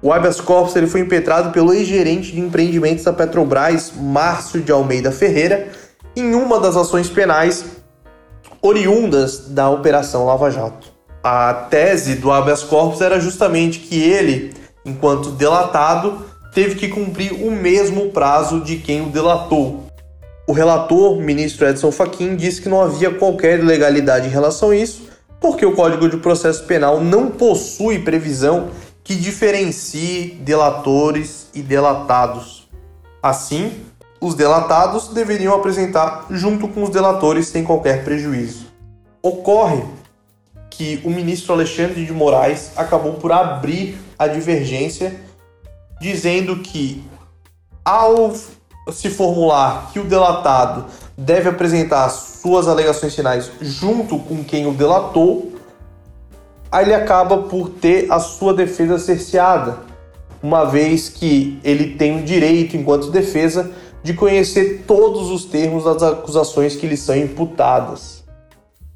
O 0.00 0.12
habeas 0.12 0.40
corpus 0.40 0.76
ele 0.76 0.86
foi 0.86 1.00
impetrado 1.00 1.50
pelo 1.50 1.74
ex-gerente 1.74 2.30
de 2.30 2.38
empreendimentos 2.38 3.02
da 3.02 3.12
Petrobras, 3.12 3.92
Márcio 3.92 4.60
de 4.60 4.70
Almeida 4.70 5.10
Ferreira, 5.10 5.68
em 6.14 6.32
uma 6.32 6.60
das 6.60 6.76
ações 6.76 7.10
penais 7.10 7.79
oriundas 8.62 9.48
da 9.48 9.70
Operação 9.70 10.24
Lava 10.26 10.50
Jato. 10.50 10.88
A 11.22 11.52
tese 11.70 12.14
do 12.14 12.30
habeas 12.30 12.62
corpus 12.62 13.00
era 13.00 13.20
justamente 13.20 13.80
que 13.80 14.00
ele, 14.02 14.54
enquanto 14.84 15.30
delatado, 15.30 16.24
teve 16.54 16.74
que 16.74 16.88
cumprir 16.88 17.32
o 17.32 17.50
mesmo 17.50 18.10
prazo 18.10 18.60
de 18.60 18.76
quem 18.76 19.02
o 19.02 19.10
delatou. 19.10 19.86
O 20.46 20.52
relator, 20.52 21.16
ministro 21.16 21.68
Edson 21.68 21.92
Fachin, 21.92 22.36
disse 22.36 22.60
que 22.60 22.68
não 22.68 22.82
havia 22.82 23.10
qualquer 23.10 23.60
ilegalidade 23.60 24.26
em 24.26 24.30
relação 24.30 24.70
a 24.70 24.76
isso, 24.76 25.02
porque 25.40 25.64
o 25.64 25.74
Código 25.74 26.08
de 26.08 26.16
Processo 26.16 26.64
Penal 26.64 27.00
não 27.00 27.28
possui 27.30 28.00
previsão 28.00 28.70
que 29.04 29.14
diferencie 29.14 30.38
delatores 30.42 31.46
e 31.54 31.62
delatados. 31.62 32.68
Assim, 33.22 33.72
os 34.20 34.34
delatados 34.34 35.08
deveriam 35.08 35.54
apresentar 35.54 36.26
junto 36.30 36.68
com 36.68 36.82
os 36.82 36.90
delatores 36.90 37.46
sem 37.46 37.64
qualquer 37.64 38.04
prejuízo. 38.04 38.66
Ocorre 39.22 39.82
que 40.68 41.00
o 41.04 41.10
ministro 41.10 41.52
Alexandre 41.52 42.04
de 42.04 42.12
Moraes 42.12 42.72
acabou 42.76 43.14
por 43.14 43.32
abrir 43.32 43.98
a 44.18 44.26
divergência, 44.26 45.18
dizendo 46.00 46.56
que 46.56 47.02
ao 47.84 48.34
se 48.92 49.08
formular 49.08 49.90
que 49.92 49.98
o 49.98 50.04
delatado 50.04 50.86
deve 51.16 51.48
apresentar 51.48 52.08
suas 52.08 52.68
alegações 52.68 53.14
finais 53.14 53.50
junto 53.60 54.18
com 54.18 54.42
quem 54.42 54.66
o 54.66 54.72
delatou, 54.72 55.52
aí 56.70 56.84
ele 56.84 56.94
acaba 56.94 57.38
por 57.38 57.68
ter 57.68 58.10
a 58.10 58.18
sua 58.20 58.54
defesa 58.54 58.98
cerceada, 58.98 59.78
uma 60.42 60.64
vez 60.64 61.08
que 61.08 61.60
ele 61.62 61.94
tem 61.96 62.20
o 62.20 62.24
direito, 62.24 62.76
enquanto 62.76 63.10
defesa, 63.10 63.70
de 64.02 64.14
conhecer 64.14 64.84
todos 64.86 65.30
os 65.30 65.44
termos 65.44 65.84
das 65.84 66.02
acusações 66.02 66.76
que 66.76 66.86
lhe 66.86 66.96
são 66.96 67.16
imputadas. 67.16 68.24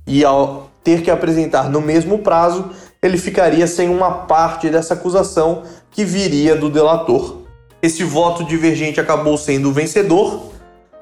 E 0.07 0.25
ao 0.25 0.71
ter 0.83 1.03
que 1.03 1.11
apresentar 1.11 1.71
no 1.71 1.81
mesmo 1.81 2.19
prazo, 2.19 2.71
ele 3.03 3.19
ficaria 3.19 3.67
sem 3.67 3.89
uma 3.89 4.11
parte 4.11 4.69
dessa 4.69 4.95
acusação 4.95 5.63
que 5.91 6.05
viria 6.05 6.57
do 6.57 6.71
delator. 6.71 7.43
Esse 7.83 8.03
voto 8.05 8.45
divergente 8.45 9.01
acabou 9.01 9.37
sendo 9.37 9.73
vencedor. 9.73 10.53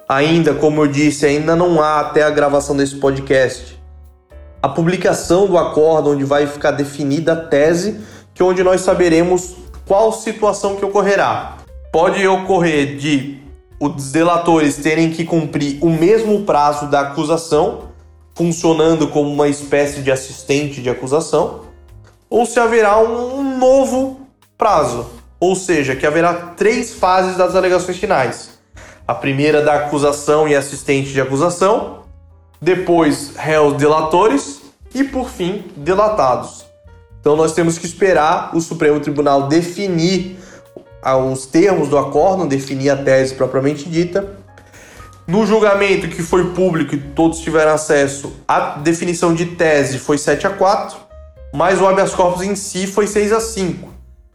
Ainda, 0.08 0.54
como 0.54 0.82
eu 0.82 0.86
disse, 0.86 1.24
ainda 1.24 1.54
não 1.54 1.80
há 1.80 2.00
até 2.00 2.22
a 2.22 2.30
gravação 2.30 2.76
desse 2.76 2.96
podcast 2.96 3.82
a 4.62 4.68
publicação 4.68 5.48
do 5.48 5.58
acordo 5.58 6.10
onde 6.10 6.22
vai 6.22 6.46
ficar 6.46 6.70
definida 6.70 7.32
a 7.32 7.36
tese, 7.36 8.00
que 8.32 8.40
é 8.40 8.44
onde 8.44 8.62
nós 8.62 8.82
saberemos 8.82 9.56
qual 9.84 10.12
situação 10.12 10.76
que 10.76 10.84
ocorrerá. 10.84 11.56
Pode 11.90 12.24
ocorrer 12.28 12.96
de 12.96 13.41
os 13.82 14.12
delatores 14.12 14.76
terem 14.76 15.10
que 15.10 15.24
cumprir 15.24 15.78
o 15.80 15.90
mesmo 15.90 16.44
prazo 16.44 16.86
da 16.86 17.00
acusação, 17.00 17.88
funcionando 18.32 19.08
como 19.08 19.28
uma 19.28 19.48
espécie 19.48 20.02
de 20.02 20.12
assistente 20.12 20.80
de 20.80 20.88
acusação, 20.88 21.62
ou 22.30 22.46
se 22.46 22.60
haverá 22.60 23.00
um 23.00 23.58
novo 23.58 24.20
prazo, 24.56 25.06
ou 25.40 25.56
seja, 25.56 25.96
que 25.96 26.06
haverá 26.06 26.32
três 26.56 26.94
fases 26.94 27.36
das 27.36 27.56
alegações 27.56 27.96
finais. 27.96 28.50
A 29.04 29.14
primeira 29.14 29.60
da 29.60 29.74
acusação 29.74 30.46
e 30.46 30.54
assistente 30.54 31.10
de 31.12 31.20
acusação, 31.20 32.04
depois 32.60 33.32
réus 33.34 33.74
delatores 33.74 34.62
e, 34.94 35.02
por 35.02 35.28
fim, 35.28 35.64
delatados. 35.76 36.64
Então 37.20 37.34
nós 37.34 37.52
temos 37.52 37.78
que 37.78 37.86
esperar 37.86 38.56
o 38.56 38.60
Supremo 38.60 39.00
Tribunal 39.00 39.48
definir 39.48 40.38
os 41.04 41.46
termos 41.46 41.88
do 41.88 41.98
acórdão, 41.98 42.46
definir 42.46 42.90
a 42.90 42.96
tese 42.96 43.34
propriamente 43.34 43.88
dita. 43.88 44.36
No 45.26 45.46
julgamento 45.46 46.08
que 46.08 46.22
foi 46.22 46.52
público 46.52 46.94
e 46.94 46.98
todos 46.98 47.40
tiveram 47.40 47.72
acesso, 47.72 48.32
a 48.46 48.78
definição 48.78 49.34
de 49.34 49.46
tese 49.46 49.98
foi 49.98 50.18
7 50.18 50.46
a 50.46 50.50
4, 50.50 50.96
mas 51.52 51.80
o 51.80 51.86
habeas 51.86 52.14
corpus 52.14 52.42
em 52.42 52.54
si 52.54 52.86
foi 52.86 53.06
6 53.06 53.32
a 53.32 53.40
5, 53.40 53.88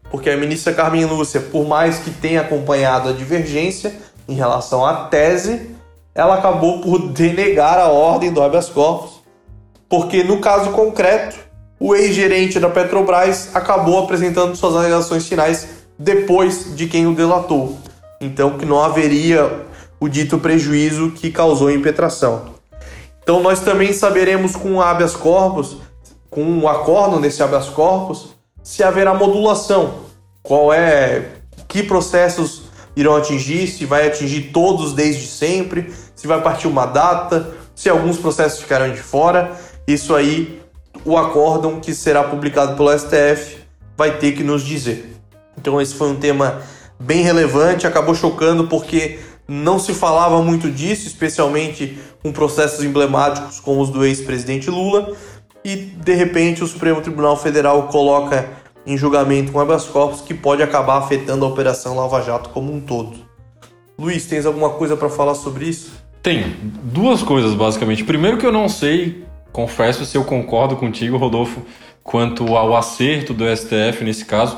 porque 0.09 0.29
a 0.29 0.37
ministra 0.37 0.73
Carmen 0.73 1.05
Lúcia, 1.05 1.41
por 1.41 1.67
mais 1.67 1.99
que 1.99 2.11
tenha 2.11 2.41
acompanhado 2.41 3.09
a 3.09 3.13
divergência 3.13 3.95
em 4.27 4.33
relação 4.35 4.85
à 4.85 5.05
tese, 5.05 5.69
ela 6.15 6.35
acabou 6.35 6.81
por 6.81 7.09
denegar 7.09 7.77
a 7.77 7.87
ordem 7.87 8.31
do 8.31 8.41
habeas 8.41 8.69
corpus, 8.69 9.21
porque 9.89 10.23
no 10.23 10.39
caso 10.39 10.71
concreto, 10.71 11.37
o 11.79 11.95
ex-gerente 11.95 12.59
da 12.59 12.69
Petrobras 12.69 13.49
acabou 13.53 13.99
apresentando 13.99 14.55
suas 14.55 14.75
alegações 14.75 15.27
finais 15.27 15.76
depois 15.97 16.75
de 16.75 16.87
quem 16.87 17.07
o 17.07 17.15
delatou. 17.15 17.77
Então 18.19 18.57
que 18.57 18.65
não 18.65 18.81
haveria 18.83 19.65
o 19.99 20.07
dito 20.07 20.37
prejuízo 20.37 21.11
que 21.11 21.31
causou 21.31 21.67
a 21.67 21.73
impetração. 21.73 22.55
Então 23.21 23.41
nós 23.41 23.59
também 23.59 23.91
saberemos 23.93 24.55
com 24.55 24.81
habeas 24.81 25.15
corpus, 25.15 25.77
com 26.29 26.59
o 26.59 26.67
acordo 26.67 27.19
nesse 27.19 27.41
habeas 27.43 27.67
corpus, 27.69 28.29
se 28.63 28.83
haverá 28.83 29.13
modulação. 29.13 30.05
Qual 30.41 30.71
é, 30.71 31.31
que 31.67 31.83
processos 31.83 32.63
irão 32.95 33.15
atingir, 33.15 33.67
se 33.67 33.85
vai 33.85 34.07
atingir 34.07 34.49
todos 34.51 34.93
desde 34.93 35.27
sempre, 35.27 35.93
se 36.15 36.25
vai 36.25 36.41
partir 36.41 36.67
uma 36.67 36.85
data, 36.85 37.53
se 37.75 37.89
alguns 37.89 38.17
processos 38.17 38.59
ficarão 38.59 38.91
de 38.91 38.99
fora. 38.99 39.51
Isso 39.87 40.15
aí, 40.15 40.61
o 41.05 41.15
acórdão 41.15 41.79
que 41.79 41.93
será 41.93 42.23
publicado 42.23 42.75
pelo 42.75 42.97
STF 42.97 43.59
vai 43.95 44.17
ter 44.17 44.31
que 44.31 44.43
nos 44.43 44.63
dizer. 44.63 45.16
Então 45.67 45.81
esse 45.81 45.95
foi 45.95 46.07
um 46.07 46.15
tema 46.15 46.61
bem 46.97 47.21
relevante, 47.21 47.85
acabou 47.85 48.15
chocando 48.15 48.67
porque 48.67 49.19
não 49.45 49.77
se 49.77 49.93
falava 49.93 50.41
muito 50.41 50.71
disso, 50.71 51.07
especialmente 51.07 51.97
com 52.23 52.31
processos 52.31 52.85
emblemáticos 52.85 53.59
como 53.59 53.81
os 53.81 53.89
do 53.89 54.05
ex-presidente 54.05 54.69
Lula, 54.69 55.13
e 55.65 55.75
de 55.75 56.13
repente 56.13 56.63
o 56.63 56.67
Supremo 56.67 57.01
Tribunal 57.01 57.35
Federal 57.35 57.89
coloca 57.89 58.49
em 58.85 58.97
julgamento 58.97 59.51
um 59.51 59.59
habeas 59.59 59.83
corpus 59.83 60.21
que 60.21 60.33
pode 60.33 60.63
acabar 60.63 60.99
afetando 60.99 61.43
a 61.43 61.49
operação 61.49 61.97
Lava 61.97 62.21
Jato 62.21 62.49
como 62.51 62.73
um 62.73 62.79
todo. 62.79 63.17
Luiz, 63.99 64.25
tens 64.25 64.45
alguma 64.45 64.69
coisa 64.69 64.95
para 64.95 65.09
falar 65.09 65.35
sobre 65.35 65.65
isso? 65.65 65.91
Tenho. 66.23 66.55
Duas 66.81 67.21
coisas, 67.21 67.53
basicamente. 67.53 68.05
Primeiro 68.05 68.37
que 68.37 68.45
eu 68.45 68.53
não 68.53 68.69
sei, 68.69 69.25
confesso 69.51 70.05
se 70.05 70.17
eu 70.17 70.23
concordo 70.23 70.77
contigo, 70.77 71.17
Rodolfo, 71.17 71.61
quanto 72.01 72.55
ao 72.55 72.73
acerto 72.73 73.33
do 73.33 73.43
STF 73.53 74.05
nesse 74.05 74.23
caso. 74.23 74.57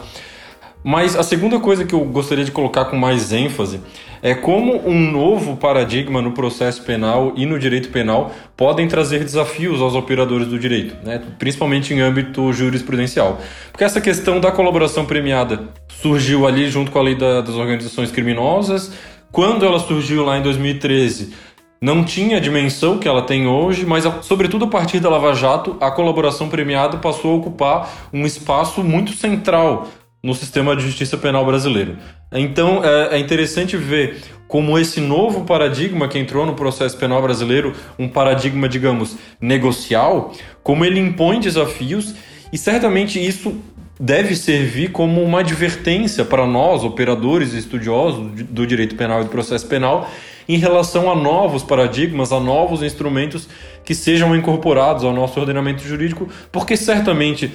Mas 0.83 1.15
a 1.15 1.23
segunda 1.23 1.59
coisa 1.59 1.83
que 1.83 1.93
eu 1.93 1.99
gostaria 2.05 2.45
de 2.45 2.51
colocar 2.51 2.85
com 2.85 2.95
mais 2.95 3.33
ênfase 3.33 3.81
é 4.21 4.33
como 4.33 4.87
um 4.87 5.11
novo 5.11 5.57
paradigma 5.57 6.21
no 6.21 6.31
processo 6.31 6.83
penal 6.83 7.33
e 7.35 7.45
no 7.45 7.59
direito 7.59 7.89
penal 7.89 8.31
podem 8.55 8.87
trazer 8.87 9.23
desafios 9.23 9.81
aos 9.81 9.93
operadores 9.93 10.47
do 10.47 10.57
direito, 10.57 10.95
né? 11.05 11.21
principalmente 11.37 11.93
em 11.93 11.99
âmbito 11.99 12.51
jurisprudencial. 12.53 13.39
Porque 13.71 13.83
essa 13.83 13.99
questão 13.99 14.39
da 14.39 14.51
colaboração 14.51 15.05
premiada 15.05 15.69
surgiu 16.01 16.47
ali 16.47 16.69
junto 16.69 16.91
com 16.91 16.99
a 16.99 17.03
lei 17.03 17.15
da, 17.15 17.41
das 17.41 17.55
organizações 17.55 18.09
criminosas. 18.09 18.93
Quando 19.31 19.65
ela 19.65 19.79
surgiu 19.79 20.23
lá 20.23 20.37
em 20.37 20.41
2013, 20.41 21.33
não 21.81 22.03
tinha 22.03 22.37
a 22.37 22.39
dimensão 22.41 22.97
que 22.97 23.07
ela 23.07 23.21
tem 23.21 23.47
hoje, 23.47 23.85
mas 23.85 24.03
sobretudo 24.21 24.65
a 24.65 24.67
partir 24.67 24.99
da 24.99 25.09
Lava 25.09 25.33
Jato, 25.33 25.77
a 25.79 25.89
colaboração 25.89 26.49
premiada 26.49 26.97
passou 26.97 27.33
a 27.33 27.35
ocupar 27.35 28.09
um 28.11 28.25
espaço 28.25 28.83
muito 28.83 29.13
central 29.13 29.87
no 30.21 30.33
sistema 30.33 30.75
de 30.75 30.83
justiça 30.83 31.17
penal 31.17 31.45
brasileiro. 31.45 31.97
Então 32.31 32.83
é, 32.83 33.15
é, 33.15 33.19
interessante 33.19 33.77
ver 33.77 34.17
como 34.47 34.77
esse 34.77 34.99
novo 34.99 35.45
paradigma 35.45 36.07
que 36.07 36.19
entrou 36.19 36.45
no 36.45 36.55
processo 36.55 36.97
penal 36.97 37.21
brasileiro, 37.21 37.73
um 37.97 38.09
paradigma, 38.09 38.67
digamos, 38.67 39.15
negocial, 39.39 40.33
como 40.63 40.83
ele 40.83 40.99
impõe 40.99 41.39
desafios 41.39 42.15
e 42.51 42.57
certamente 42.57 43.23
isso 43.23 43.55
deve 43.99 44.35
servir 44.35 44.91
como 44.91 45.21
uma 45.21 45.41
advertência 45.41 46.23
para 46.23 46.47
nós, 46.47 46.83
operadores 46.83 47.53
e 47.53 47.57
estudiosos 47.57 48.31
do 48.43 48.65
direito 48.65 48.95
penal 48.95 49.21
e 49.21 49.23
do 49.25 49.29
processo 49.29 49.67
penal, 49.67 50.09
em 50.47 50.57
relação 50.57 51.11
a 51.11 51.15
novos 51.15 51.61
paradigmas, 51.61 52.31
a 52.31 52.39
novos 52.39 52.81
instrumentos 52.81 53.47
que 53.83 53.93
sejam 53.93 54.35
incorporados 54.35 55.03
ao 55.03 55.13
nosso 55.13 55.39
ordenamento 55.39 55.83
jurídico, 55.83 56.27
porque 56.51 56.77
certamente 56.77 57.51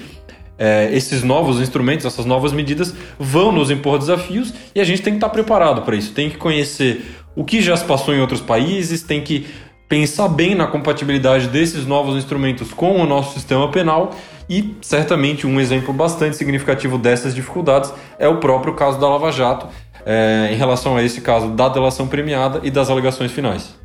é, 0.57 0.89
esses 0.93 1.23
novos 1.23 1.59
instrumentos, 1.59 2.05
essas 2.05 2.25
novas 2.25 2.53
medidas 2.53 2.93
vão 3.19 3.51
nos 3.51 3.69
impor 3.69 3.99
desafios 3.99 4.53
e 4.73 4.79
a 4.79 4.83
gente 4.83 5.01
tem 5.01 5.13
que 5.13 5.17
estar 5.17 5.29
preparado 5.29 5.81
para 5.81 5.95
isso. 5.95 6.13
Tem 6.13 6.29
que 6.29 6.37
conhecer 6.37 7.05
o 7.35 7.43
que 7.43 7.61
já 7.61 7.75
se 7.75 7.83
passou 7.83 8.13
em 8.13 8.21
outros 8.21 8.41
países, 8.41 9.03
tem 9.03 9.21
que 9.21 9.47
pensar 9.87 10.27
bem 10.27 10.55
na 10.55 10.65
compatibilidade 10.65 11.47
desses 11.47 11.85
novos 11.85 12.15
instrumentos 12.15 12.71
com 12.71 12.99
o 12.99 13.05
nosso 13.05 13.33
sistema 13.33 13.69
penal 13.69 14.11
e 14.49 14.75
certamente 14.81 15.45
um 15.45 15.59
exemplo 15.59 15.93
bastante 15.93 16.37
significativo 16.37 16.97
dessas 16.97 17.35
dificuldades 17.35 17.93
é 18.17 18.27
o 18.27 18.37
próprio 18.37 18.73
caso 18.73 18.99
da 18.99 19.07
Lava 19.07 19.31
Jato, 19.31 19.67
é, 20.05 20.49
em 20.51 20.55
relação 20.55 20.95
a 20.95 21.03
esse 21.03 21.21
caso 21.21 21.49
da 21.49 21.67
delação 21.67 22.07
premiada 22.07 22.61
e 22.63 22.71
das 22.71 22.89
alegações 22.89 23.31
finais. 23.31 23.75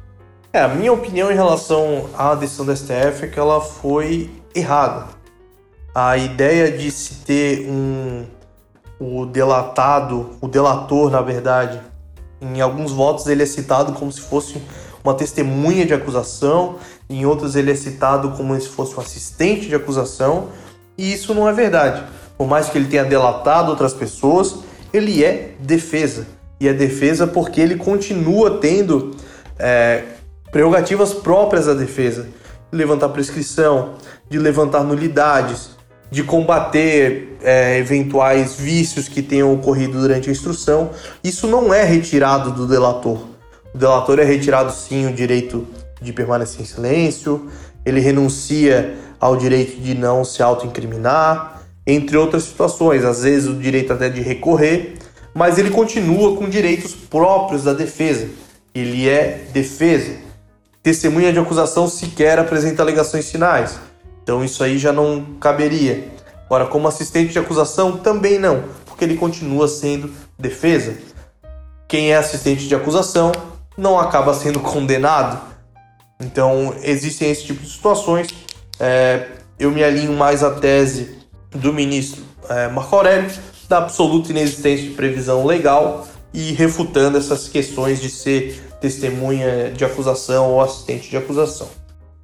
É, 0.52 0.60
a 0.60 0.68
minha 0.68 0.92
opinião 0.92 1.30
em 1.30 1.34
relação 1.34 2.10
à 2.16 2.34
decisão 2.34 2.66
da 2.66 2.74
STF 2.74 3.24
é 3.24 3.26
que 3.28 3.38
ela 3.38 3.60
foi 3.60 4.30
errada 4.54 5.19
a 5.94 6.16
ideia 6.16 6.70
de 6.70 6.90
se 6.90 7.14
ter 7.24 7.68
um 7.68 8.24
o 9.00 9.24
delatado, 9.24 10.30
o 10.42 10.46
delator, 10.46 11.10
na 11.10 11.22
verdade, 11.22 11.80
em 12.38 12.60
alguns 12.60 12.92
votos 12.92 13.26
ele 13.26 13.42
é 13.42 13.46
citado 13.46 13.94
como 13.94 14.12
se 14.12 14.20
fosse 14.20 14.60
uma 15.02 15.14
testemunha 15.14 15.86
de 15.86 15.94
acusação, 15.94 16.76
em 17.08 17.24
outros 17.24 17.56
ele 17.56 17.70
é 17.70 17.74
citado 17.74 18.32
como 18.32 18.58
se 18.60 18.68
fosse 18.68 18.94
um 18.94 19.00
assistente 19.00 19.66
de 19.68 19.74
acusação, 19.74 20.48
e 20.98 21.10
isso 21.14 21.34
não 21.34 21.48
é 21.48 21.52
verdade. 21.54 22.04
Por 22.36 22.46
mais 22.46 22.68
que 22.68 22.76
ele 22.76 22.88
tenha 22.88 23.04
delatado 23.04 23.70
outras 23.70 23.94
pessoas, 23.94 24.58
ele 24.92 25.24
é 25.24 25.54
defesa. 25.58 26.26
E 26.60 26.68
é 26.68 26.74
defesa 26.74 27.26
porque 27.26 27.58
ele 27.58 27.76
continua 27.76 28.58
tendo 28.58 29.16
é, 29.58 30.04
prerrogativas 30.52 31.14
próprias 31.14 31.64
da 31.66 31.74
defesa, 31.74 32.28
de 32.70 32.76
levantar 32.78 33.08
prescrição, 33.08 33.94
de 34.28 34.38
levantar 34.38 34.84
nulidades, 34.84 35.70
de 36.10 36.22
combater 36.22 37.36
é, 37.42 37.78
eventuais 37.78 38.56
vícios 38.56 39.08
que 39.08 39.22
tenham 39.22 39.52
ocorrido 39.54 40.00
durante 40.00 40.28
a 40.28 40.32
instrução. 40.32 40.90
Isso 41.22 41.46
não 41.46 41.72
é 41.72 41.84
retirado 41.84 42.50
do 42.50 42.66
delator. 42.66 43.26
O 43.72 43.78
delator 43.78 44.18
é 44.18 44.24
retirado 44.24 44.72
sim 44.72 45.06
o 45.06 45.12
direito 45.12 45.66
de 46.02 46.12
permanecer 46.12 46.62
em 46.62 46.64
silêncio, 46.64 47.48
ele 47.84 48.00
renuncia 48.00 48.96
ao 49.20 49.36
direito 49.36 49.80
de 49.80 49.94
não 49.94 50.24
se 50.24 50.42
autoincriminar, 50.42 51.62
entre 51.86 52.16
outras 52.16 52.44
situações, 52.44 53.04
às 53.04 53.22
vezes 53.22 53.48
o 53.48 53.54
direito 53.54 53.92
até 53.92 54.08
de 54.08 54.20
recorrer, 54.20 54.94
mas 55.34 55.58
ele 55.58 55.70
continua 55.70 56.36
com 56.36 56.48
direitos 56.48 56.94
próprios 56.94 57.64
da 57.64 57.72
defesa. 57.72 58.28
Ele 58.74 59.08
é 59.08 59.44
defesa. 59.52 60.16
Testemunha 60.82 61.32
de 61.32 61.38
acusação 61.38 61.88
sequer 61.88 62.38
apresenta 62.38 62.82
alegações 62.82 63.30
finais. 63.30 63.78
Então 64.30 64.44
isso 64.44 64.62
aí 64.62 64.78
já 64.78 64.92
não 64.92 65.24
caberia. 65.40 66.08
Agora, 66.46 66.64
como 66.64 66.86
assistente 66.86 67.32
de 67.32 67.38
acusação, 67.40 67.96
também 67.96 68.38
não, 68.38 68.62
porque 68.86 69.04
ele 69.04 69.16
continua 69.16 69.66
sendo 69.66 70.08
defesa. 70.38 70.96
Quem 71.88 72.12
é 72.12 72.16
assistente 72.16 72.68
de 72.68 72.72
acusação 72.72 73.32
não 73.76 73.98
acaba 73.98 74.32
sendo 74.32 74.60
condenado. 74.62 75.40
Então, 76.20 76.72
existem 76.80 77.28
esse 77.28 77.42
tipo 77.42 77.60
de 77.60 77.70
situações. 77.70 78.28
É, 78.78 79.26
eu 79.58 79.72
me 79.72 79.82
alinho 79.82 80.12
mais 80.12 80.44
à 80.44 80.52
tese 80.52 81.18
do 81.50 81.72
ministro 81.72 82.22
é, 82.48 82.68
Marco 82.68 82.94
Aurélio, 82.94 83.32
da 83.68 83.78
absoluta 83.78 84.30
inexistência 84.30 84.88
de 84.88 84.94
previsão 84.94 85.44
legal 85.44 86.06
e 86.32 86.52
refutando 86.52 87.18
essas 87.18 87.48
questões 87.48 88.00
de 88.00 88.08
ser 88.08 88.62
testemunha 88.80 89.72
de 89.72 89.84
acusação 89.84 90.52
ou 90.52 90.60
assistente 90.60 91.10
de 91.10 91.16
acusação. 91.16 91.68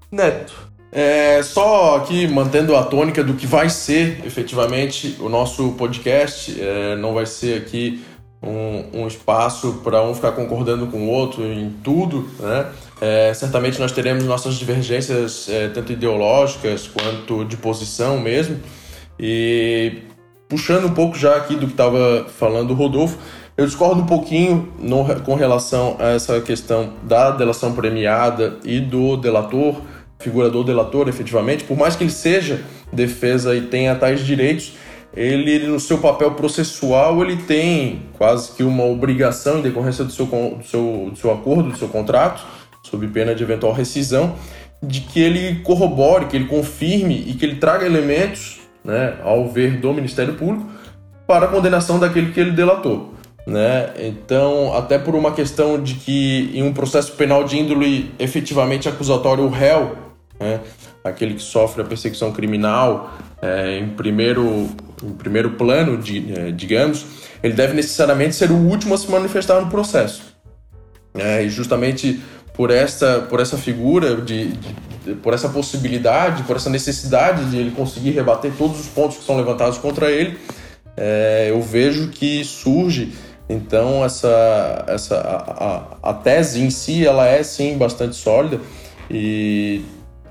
Neto. 0.08 0.66
É, 0.98 1.42
só 1.42 1.96
aqui 1.96 2.26
mantendo 2.26 2.74
a 2.74 2.82
tônica 2.82 3.22
do 3.22 3.34
que 3.34 3.46
vai 3.46 3.68
ser 3.68 4.22
efetivamente 4.24 5.14
o 5.20 5.28
nosso 5.28 5.72
podcast, 5.72 6.58
é, 6.58 6.96
não 6.96 7.12
vai 7.12 7.26
ser 7.26 7.58
aqui 7.58 8.02
um, 8.42 9.02
um 9.02 9.06
espaço 9.06 9.82
para 9.84 10.02
um 10.02 10.14
ficar 10.14 10.32
concordando 10.32 10.86
com 10.86 11.06
o 11.06 11.10
outro 11.10 11.44
em 11.44 11.68
tudo, 11.84 12.26
né? 12.40 12.66
É, 12.98 13.34
certamente 13.34 13.78
nós 13.78 13.92
teremos 13.92 14.24
nossas 14.24 14.54
divergências, 14.54 15.50
é, 15.50 15.68
tanto 15.68 15.92
ideológicas 15.92 16.88
quanto 16.88 17.44
de 17.44 17.58
posição 17.58 18.18
mesmo. 18.18 18.58
E 19.20 19.98
puxando 20.48 20.86
um 20.86 20.94
pouco 20.94 21.18
já 21.18 21.36
aqui 21.36 21.56
do 21.56 21.66
que 21.66 21.72
estava 21.72 22.24
falando 22.38 22.70
o 22.70 22.74
Rodolfo, 22.74 23.18
eu 23.54 23.66
discordo 23.66 24.00
um 24.00 24.06
pouquinho 24.06 24.72
no, 24.78 25.04
com 25.20 25.34
relação 25.34 25.96
a 25.98 26.12
essa 26.12 26.40
questão 26.40 26.94
da 27.02 27.32
delação 27.32 27.74
premiada 27.74 28.56
e 28.64 28.80
do 28.80 29.18
delator, 29.18 29.76
figura 30.26 30.50
do 30.50 30.64
delator, 30.64 31.08
efetivamente, 31.08 31.62
por 31.62 31.76
mais 31.76 31.94
que 31.94 32.02
ele 32.02 32.10
seja 32.10 32.60
defesa 32.92 33.54
e 33.54 33.60
tenha 33.62 33.94
tais 33.94 34.26
direitos, 34.26 34.72
ele 35.14 35.68
no 35.68 35.78
seu 35.78 35.98
papel 35.98 36.32
processual 36.32 37.22
ele 37.22 37.36
tem 37.36 38.02
quase 38.18 38.50
que 38.52 38.64
uma 38.64 38.84
obrigação 38.84 39.60
em 39.60 39.62
decorrência 39.62 40.04
do 40.04 40.12
seu, 40.12 40.26
do 40.26 40.64
seu, 40.64 41.08
do 41.12 41.16
seu 41.16 41.32
acordo, 41.32 41.70
do 41.70 41.78
seu 41.78 41.88
contrato, 41.88 42.44
sob 42.82 43.06
pena 43.06 43.36
de 43.36 43.44
eventual 43.44 43.72
rescisão, 43.72 44.34
de 44.82 45.00
que 45.00 45.20
ele 45.20 45.60
corrobore, 45.62 46.26
que 46.26 46.36
ele 46.36 46.46
confirme 46.46 47.24
e 47.28 47.34
que 47.34 47.44
ele 47.44 47.56
traga 47.56 47.86
elementos, 47.86 48.58
né, 48.84 49.14
ao 49.22 49.48
ver 49.48 49.78
do 49.78 49.92
Ministério 49.92 50.34
Público, 50.34 50.68
para 51.24 51.46
a 51.46 51.48
condenação 51.48 52.00
daquele 52.00 52.32
que 52.32 52.40
ele 52.40 52.50
delatou. 52.50 53.14
Né? 53.46 53.90
Então, 54.00 54.74
até 54.76 54.98
por 54.98 55.14
uma 55.14 55.30
questão 55.30 55.80
de 55.80 55.94
que 55.94 56.50
em 56.52 56.64
um 56.64 56.72
processo 56.72 57.12
penal 57.12 57.44
de 57.44 57.56
índole 57.56 58.10
efetivamente 58.18 58.88
acusatório, 58.88 59.44
o 59.44 59.48
réu, 59.48 60.05
né, 60.38 60.60
aquele 61.02 61.34
que 61.34 61.42
sofre 61.42 61.82
a 61.82 61.84
perseguição 61.84 62.32
criminal, 62.32 63.14
é, 63.40 63.78
em, 63.78 63.88
primeiro, 63.90 64.68
em 65.02 65.12
primeiro 65.12 65.50
plano, 65.52 65.96
de, 65.98 66.32
é, 66.32 66.50
digamos, 66.50 67.04
ele 67.42 67.54
deve 67.54 67.74
necessariamente 67.74 68.34
ser 68.34 68.50
o 68.50 68.56
último 68.56 68.94
a 68.94 68.98
se 68.98 69.10
manifestar 69.10 69.60
no 69.60 69.68
processo. 69.68 70.22
É, 71.14 71.44
e 71.44 71.48
justamente 71.48 72.20
por 72.52 72.70
essa, 72.70 73.26
por 73.28 73.40
essa 73.40 73.56
figura, 73.56 74.16
de, 74.16 74.52
de, 75.04 75.14
por 75.22 75.34
essa 75.34 75.48
possibilidade, 75.48 76.42
por 76.44 76.56
essa 76.56 76.70
necessidade 76.70 77.44
de 77.50 77.56
ele 77.56 77.70
conseguir 77.70 78.10
rebater 78.10 78.52
todos 78.56 78.80
os 78.80 78.86
pontos 78.86 79.18
que 79.18 79.24
são 79.24 79.36
levantados 79.36 79.78
contra 79.78 80.10
ele, 80.10 80.38
é, 80.96 81.48
eu 81.50 81.60
vejo 81.60 82.08
que 82.08 82.42
surge 82.44 83.12
então 83.48 84.04
essa, 84.04 84.84
essa 84.88 85.16
a, 85.16 86.08
a, 86.08 86.10
a, 86.10 86.14
tese 86.14 86.60
em 86.60 86.70
si 86.70 87.06
ela 87.06 87.26
é 87.26 87.42
sim 87.42 87.76
bastante 87.76 88.16
sólida 88.16 88.58
e 89.10 89.82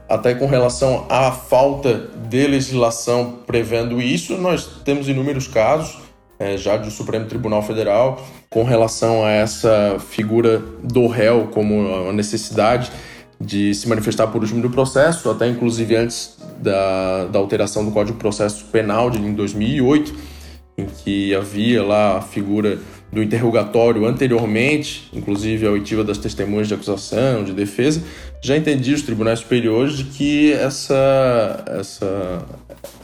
até 0.08 0.36
com 0.36 0.46
relação 0.46 1.06
à 1.10 1.32
falta 1.32 2.10
de 2.30 2.48
legislação 2.48 3.40
prevendo 3.46 4.02
isso, 4.02 4.38
nós 4.38 4.66
temos 4.84 5.08
inúmeros 5.08 5.48
casos 5.48 5.98
é, 6.38 6.58
já 6.58 6.78
do 6.78 6.92
Supremo 6.92 7.26
Tribunal 7.26 7.62
Federal 7.62 8.22
com 8.50 8.64
relação 8.64 9.24
a 9.26 9.32
essa 9.32 9.98
figura 10.00 10.62
do 10.84 11.08
réu 11.08 11.50
como 11.52 12.10
a 12.10 12.14
necessidade 12.14 12.92
de 13.40 13.74
se 13.74 13.88
manifestar 13.88 14.28
por 14.28 14.42
último 14.42 14.62
do 14.62 14.70
processo, 14.70 15.30
até 15.30 15.48
inclusive 15.48 15.96
antes 15.96 16.38
da, 16.60 17.26
da 17.26 17.40
alteração 17.40 17.84
do 17.84 17.92
Código 17.92 18.18
de 18.18 18.22
Processo 18.22 18.66
Penal 18.66 19.10
de 19.10 19.20
em 19.20 19.34
2008, 19.34 20.35
em 20.78 20.86
que 20.86 21.34
havia 21.34 21.84
lá 21.84 22.18
a 22.18 22.22
figura 22.22 22.80
do 23.12 23.24
interrogatório 23.24 24.06
anteriormente, 24.06 25.10
inclusive 25.14 25.66
a 25.66 25.72
oitiva 25.72 26.04
das 26.04 26.18
testemunhas 26.18 26.68
de 26.68 26.74
acusação, 26.74 27.44
de 27.44 27.54
defesa, 27.54 28.04
já 28.42 28.58
entendi 28.58 28.94
os 28.94 29.02
tribunais 29.02 29.40
superiores 29.40 29.98
de 29.98 30.04
que 30.04 30.54
essa, 30.54 31.64
essa, 31.68 32.46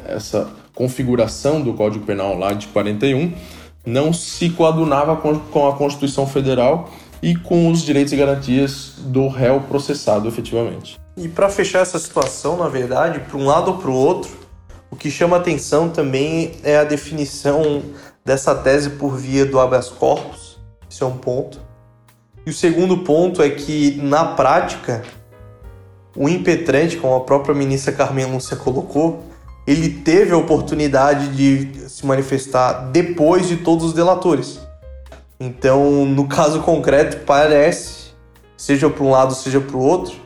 essa 0.06 0.50
configuração 0.76 1.62
do 1.62 1.74
Código 1.74 2.06
Penal 2.06 2.38
lá 2.38 2.54
de 2.54 2.68
41 2.68 3.34
não 3.86 4.12
se 4.12 4.50
coadunava 4.50 5.16
com 5.16 5.68
a 5.68 5.74
Constituição 5.74 6.28
Federal 6.28 6.92
e 7.22 7.36
com 7.36 7.72
os 7.72 7.84
direitos 7.84 8.12
e 8.12 8.16
garantias 8.16 8.96
do 8.98 9.28
réu 9.28 9.62
processado 9.62 10.28
efetivamente. 10.28 11.00
E 11.16 11.28
para 11.28 11.50
fechar 11.50 11.80
essa 11.80 12.00
situação, 12.00 12.58
na 12.58 12.68
verdade, 12.68 13.20
para 13.20 13.38
um 13.38 13.46
lado 13.46 13.72
ou 13.72 13.78
para 13.78 13.90
o 13.90 13.94
outro, 13.94 14.32
o 14.92 14.96
que 14.98 15.10
chama 15.10 15.38
atenção 15.38 15.90
também 15.90 16.52
é 16.64 16.78
a 16.78 16.84
definição 16.84 17.82
dessa 18.26 18.54
tese 18.54 18.92
por 18.92 19.16
via 19.18 19.46
do 19.46 19.58
habeas 19.58 19.88
corpus. 19.88 20.60
Esse 20.90 21.02
é 21.02 21.06
um 21.06 21.18
ponto. 21.18 21.62
E 22.46 22.50
o 22.50 22.54
segundo 22.54 22.98
ponto 22.98 23.42
é 23.42 23.50
que, 23.50 23.98
na 24.04 24.26
prática, 24.26 25.02
o 26.16 26.28
impetrante, 26.28 26.98
como 26.98 27.16
a 27.16 27.22
própria 27.22 27.56
ministra 27.56 27.94
Carmen 27.94 28.26
Lúcia 28.26 28.58
colocou, 28.58 29.24
ele 29.66 29.90
teve 29.90 30.34
a 30.34 30.38
oportunidade 30.38 31.30
de 31.30 31.90
se 31.90 32.06
manifestar 32.06 32.90
depois 32.92 33.48
de 33.48 33.58
todos 33.58 33.86
os 33.86 33.94
delatores. 33.94 34.60
Então, 35.40 36.06
no 36.06 36.28
caso 36.28 36.62
concreto, 36.62 37.26
parece, 37.26 38.12
seja 38.58 38.90
para 38.90 39.04
um 39.04 39.12
lado, 39.12 39.34
seja 39.34 39.62
para 39.62 39.78
o 39.78 39.82
outro, 39.82 40.20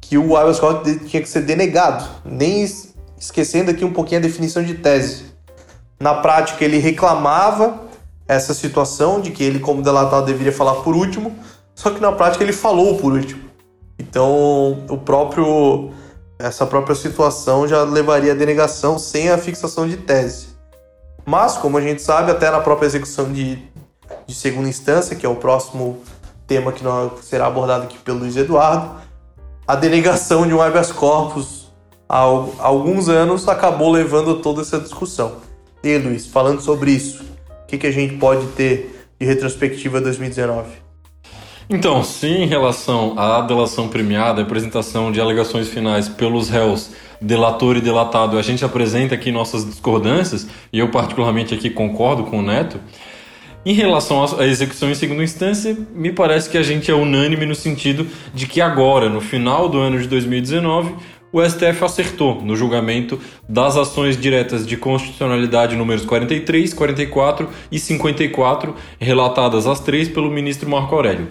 que 0.00 0.18
o 0.18 0.36
habeas 0.36 0.60
corpus 0.60 0.98
tinha 1.08 1.22
que 1.22 1.28
ser 1.28 1.40
denegado, 1.40 2.06
nem 2.24 2.62
esquecendo 3.18 3.70
aqui 3.70 3.84
um 3.84 3.92
pouquinho 3.92 4.20
a 4.20 4.22
definição 4.22 4.62
de 4.62 4.74
tese. 4.74 5.26
Na 5.98 6.14
prática, 6.14 6.64
ele 6.64 6.78
reclamava 6.78 7.86
essa 8.28 8.52
situação 8.52 9.20
de 9.20 9.30
que 9.30 9.42
ele, 9.42 9.60
como 9.60 9.82
delatado, 9.82 10.26
deveria 10.26 10.52
falar 10.52 10.76
por 10.76 10.94
último, 10.94 11.36
só 11.74 11.90
que 11.90 12.00
na 12.00 12.12
prática 12.12 12.42
ele 12.42 12.52
falou 12.52 12.96
por 12.98 13.12
último. 13.12 13.44
Então, 13.98 14.84
o 14.88 14.98
próprio 14.98 15.92
essa 16.38 16.66
própria 16.66 16.94
situação 16.94 17.66
já 17.66 17.82
levaria 17.82 18.32
à 18.32 18.34
denegação 18.34 18.98
sem 18.98 19.30
a 19.30 19.38
fixação 19.38 19.88
de 19.88 19.96
tese. 19.96 20.48
Mas, 21.24 21.56
como 21.56 21.78
a 21.78 21.80
gente 21.80 22.02
sabe, 22.02 22.30
até 22.30 22.50
na 22.50 22.60
própria 22.60 22.86
execução 22.86 23.32
de, 23.32 23.56
de 24.26 24.34
segunda 24.34 24.68
instância, 24.68 25.16
que 25.16 25.24
é 25.24 25.28
o 25.28 25.36
próximo 25.36 26.02
tema 26.46 26.72
que 26.72 26.84
nós, 26.84 27.24
será 27.24 27.46
abordado 27.46 27.84
aqui 27.84 27.98
pelo 27.98 28.18
Luiz 28.18 28.36
Eduardo, 28.36 29.00
a 29.66 29.74
denegação 29.74 30.46
de 30.46 30.52
um 30.52 30.60
habeas 30.60 30.92
corpus 30.92 31.65
há 32.08 32.18
alguns 32.18 33.08
anos 33.08 33.48
acabou 33.48 33.90
levando 33.90 34.36
toda 34.36 34.62
essa 34.62 34.78
discussão. 34.78 35.36
E 35.82 35.98
Luiz, 35.98 36.26
falando 36.26 36.60
sobre 36.60 36.90
isso, 36.90 37.22
o 37.64 37.66
que, 37.66 37.78
que 37.78 37.86
a 37.86 37.92
gente 37.92 38.16
pode 38.16 38.46
ter 38.48 39.08
de 39.18 39.26
retrospectiva 39.26 40.00
2019? 40.00 40.86
Então, 41.68 42.04
se 42.04 42.28
em 42.28 42.46
relação 42.46 43.18
à 43.18 43.40
delação 43.40 43.88
premiada, 43.88 44.40
apresentação 44.40 45.10
de 45.10 45.20
alegações 45.20 45.68
finais 45.68 46.08
pelos 46.08 46.48
réus, 46.48 46.90
delator 47.20 47.76
e 47.76 47.80
delatado, 47.80 48.38
a 48.38 48.42
gente 48.42 48.64
apresenta 48.64 49.16
aqui 49.16 49.32
nossas 49.32 49.64
discordâncias, 49.64 50.46
e 50.72 50.78
eu 50.78 50.90
particularmente 50.90 51.54
aqui 51.54 51.68
concordo 51.68 52.22
com 52.24 52.38
o 52.38 52.42
Neto, 52.42 52.78
em 53.64 53.72
relação 53.72 54.24
à 54.38 54.46
execução 54.46 54.88
em 54.88 54.94
segunda 54.94 55.24
instância, 55.24 55.76
me 55.92 56.12
parece 56.12 56.48
que 56.48 56.56
a 56.56 56.62
gente 56.62 56.88
é 56.88 56.94
unânime 56.94 57.46
no 57.46 57.54
sentido 57.56 58.06
de 58.32 58.46
que 58.46 58.60
agora, 58.60 59.08
no 59.08 59.20
final 59.20 59.68
do 59.68 59.78
ano 59.78 59.98
de 59.98 60.06
2019, 60.06 60.94
o 61.36 61.44
STF 61.46 61.84
acertou 61.84 62.40
no 62.40 62.56
julgamento 62.56 63.20
das 63.46 63.76
ações 63.76 64.18
diretas 64.18 64.66
de 64.66 64.74
constitucionalidade 64.74 65.76
números 65.76 66.06
43, 66.06 66.72
44 66.72 67.50
e 67.70 67.78
54, 67.78 68.74
relatadas 68.98 69.66
as 69.66 69.78
três 69.78 70.08
pelo 70.08 70.30
ministro 70.30 70.66
Marco 70.66 70.94
Aurélio. 70.94 71.28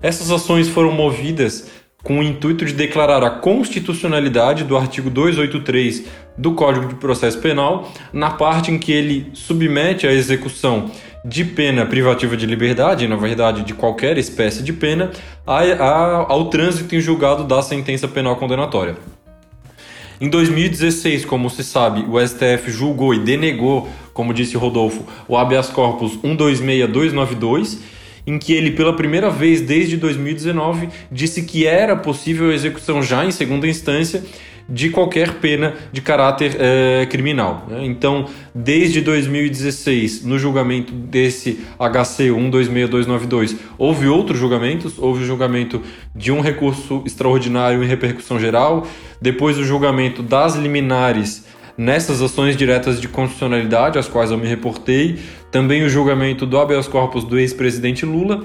Essas 0.00 0.30
ações 0.30 0.68
foram 0.68 0.92
movidas 0.92 1.68
com 2.00 2.20
o 2.20 2.22
intuito 2.22 2.64
de 2.64 2.72
declarar 2.72 3.24
a 3.24 3.30
constitucionalidade 3.30 4.62
do 4.62 4.76
artigo 4.76 5.10
283 5.10 6.04
do 6.38 6.52
Código 6.52 6.86
de 6.86 6.94
Processo 6.94 7.40
Penal, 7.40 7.92
na 8.12 8.30
parte 8.30 8.70
em 8.70 8.78
que 8.78 8.92
ele 8.92 9.30
submete 9.34 10.06
a 10.06 10.12
execução 10.12 10.92
de 11.24 11.44
pena 11.44 11.84
privativa 11.84 12.36
de 12.36 12.46
liberdade, 12.46 13.08
na 13.08 13.16
verdade 13.16 13.64
de 13.64 13.74
qualquer 13.74 14.16
espécie 14.16 14.62
de 14.62 14.72
pena, 14.72 15.10
ao 15.44 16.48
trânsito 16.48 16.94
em 16.94 17.00
julgado 17.00 17.42
da 17.42 17.60
sentença 17.60 18.06
penal 18.06 18.36
condenatória. 18.36 18.96
Em 20.20 20.28
2016, 20.28 21.24
como 21.24 21.48
se 21.48 21.64
sabe, 21.64 22.04
o 22.06 22.20
STF 22.20 22.70
julgou 22.70 23.14
e 23.14 23.18
denegou, 23.20 23.88
como 24.12 24.34
disse 24.34 24.54
Rodolfo, 24.54 25.02
o 25.26 25.34
habeas 25.34 25.70
corpus 25.70 26.12
126292, 26.22 27.78
em 28.26 28.38
que 28.38 28.52
ele, 28.52 28.72
pela 28.72 28.94
primeira 28.94 29.30
vez 29.30 29.60
desde 29.60 29.96
2019, 29.96 30.88
disse 31.10 31.42
que 31.42 31.66
era 31.66 31.96
possível 31.96 32.50
a 32.50 32.54
execução 32.54 33.02
já 33.02 33.24
em 33.24 33.30
segunda 33.30 33.66
instância 33.66 34.22
de 34.70 34.88
qualquer 34.88 35.34
pena 35.34 35.74
de 35.92 36.00
caráter 36.00 36.56
é, 36.58 37.06
criminal. 37.06 37.66
Né? 37.68 37.84
Então, 37.84 38.26
desde 38.54 39.00
2016, 39.00 40.24
no 40.24 40.38
julgamento 40.38 40.92
desse 40.92 41.58
HC 41.76 42.30
126292, 42.30 43.56
houve 43.76 44.06
outros 44.06 44.38
julgamentos. 44.38 44.96
Houve 44.96 45.24
o 45.24 45.26
julgamento 45.26 45.82
de 46.14 46.30
um 46.30 46.40
recurso 46.40 47.02
extraordinário 47.04 47.82
em 47.82 47.86
repercussão 47.86 48.38
geral, 48.38 48.86
depois 49.20 49.58
o 49.58 49.64
julgamento 49.64 50.22
das 50.22 50.54
liminares 50.54 51.44
nessas 51.76 52.20
ações 52.20 52.56
diretas 52.56 53.00
de 53.00 53.08
constitucionalidade, 53.08 53.98
às 53.98 54.06
quais 54.06 54.30
eu 54.30 54.36
me 54.36 54.46
reportei, 54.46 55.18
também 55.50 55.82
o 55.82 55.88
julgamento 55.88 56.46
do 56.46 56.58
habeas 56.58 56.86
corpus 56.86 57.24
do 57.24 57.38
ex-presidente 57.38 58.06
Lula, 58.06 58.44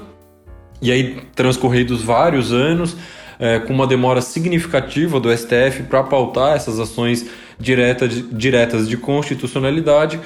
e 0.81 0.91
aí 0.91 1.21
transcorridos 1.35 2.01
vários 2.01 2.51
anos, 2.51 2.97
é, 3.39 3.59
com 3.59 3.73
uma 3.73 3.87
demora 3.87 4.21
significativa 4.21 5.19
do 5.19 5.35
STF 5.35 5.83
para 5.89 6.03
pautar 6.03 6.55
essas 6.55 6.79
ações 6.79 7.25
direta 7.59 8.07
de, 8.07 8.21
diretas 8.21 8.87
de 8.87 8.97
constitucionalidade. 8.97 10.19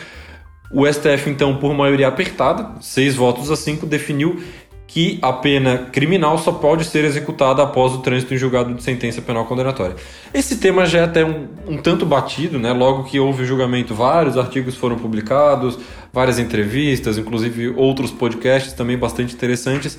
O 0.72 0.86
STF, 0.86 1.30
então, 1.30 1.58
por 1.58 1.74
maioria 1.74 2.08
apertada, 2.08 2.80
seis 2.80 3.16
votos 3.16 3.50
a 3.50 3.56
cinco, 3.56 3.86
definiu 3.86 4.42
que 4.90 5.20
a 5.22 5.32
pena 5.32 5.88
criminal 5.92 6.36
só 6.40 6.52
pode 6.52 6.84
ser 6.84 7.06
executada 7.06 7.62
após 7.62 7.94
o 7.94 8.00
trânsito 8.00 8.34
em 8.34 8.38
julgado 8.38 8.74
de 8.74 8.82
sentença 8.82 9.22
penal 9.22 9.46
condenatória. 9.46 9.96
Esse 10.34 10.58
tema 10.58 10.84
já 10.88 11.02
é 11.02 11.04
até 11.04 11.24
um, 11.24 11.48
um, 11.68 11.78
tanto 11.78 12.08
batido, 12.08 12.58
né? 12.58 12.74
Logo 12.74 13.04
que 13.04 13.20
houve 13.20 13.44
o 13.44 13.46
julgamento, 13.46 13.94
vários 13.94 14.36
artigos 14.36 14.74
foram 14.74 14.96
publicados, 14.96 15.78
várias 16.12 16.40
entrevistas, 16.40 17.20
inclusive 17.20 17.70
outros 17.78 18.10
podcasts 18.10 18.74
também 18.74 18.98
bastante 18.98 19.36
interessantes. 19.36 19.96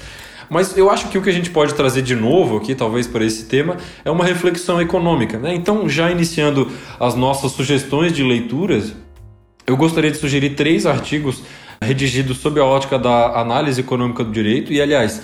Mas 0.50 0.76
eu 0.76 0.90
acho 0.90 1.06
que 1.08 1.16
o 1.16 1.22
que 1.22 1.30
a 1.30 1.32
gente 1.32 1.50
pode 1.50 1.72
trazer 1.74 2.02
de 2.02 2.16
novo 2.16 2.56
aqui, 2.56 2.74
talvez 2.74 3.06
para 3.06 3.24
esse 3.24 3.44
tema, 3.44 3.76
é 4.04 4.10
uma 4.10 4.24
reflexão 4.24 4.80
econômica. 4.82 5.38
Né? 5.38 5.54
Então, 5.54 5.88
já 5.88 6.10
iniciando 6.10 6.68
as 6.98 7.14
nossas 7.14 7.52
sugestões 7.52 8.12
de 8.12 8.24
leituras, 8.24 8.92
eu 9.68 9.76
gostaria 9.76 10.10
de 10.10 10.16
sugerir 10.16 10.56
três 10.56 10.84
artigos 10.84 11.44
redigidos 11.80 12.38
sob 12.38 12.60
a 12.60 12.64
ótica 12.64 12.98
da 12.98 13.40
análise 13.40 13.80
econômica 13.80 14.22
do 14.22 14.30
direito. 14.30 14.72
E, 14.72 14.80
aliás, 14.80 15.22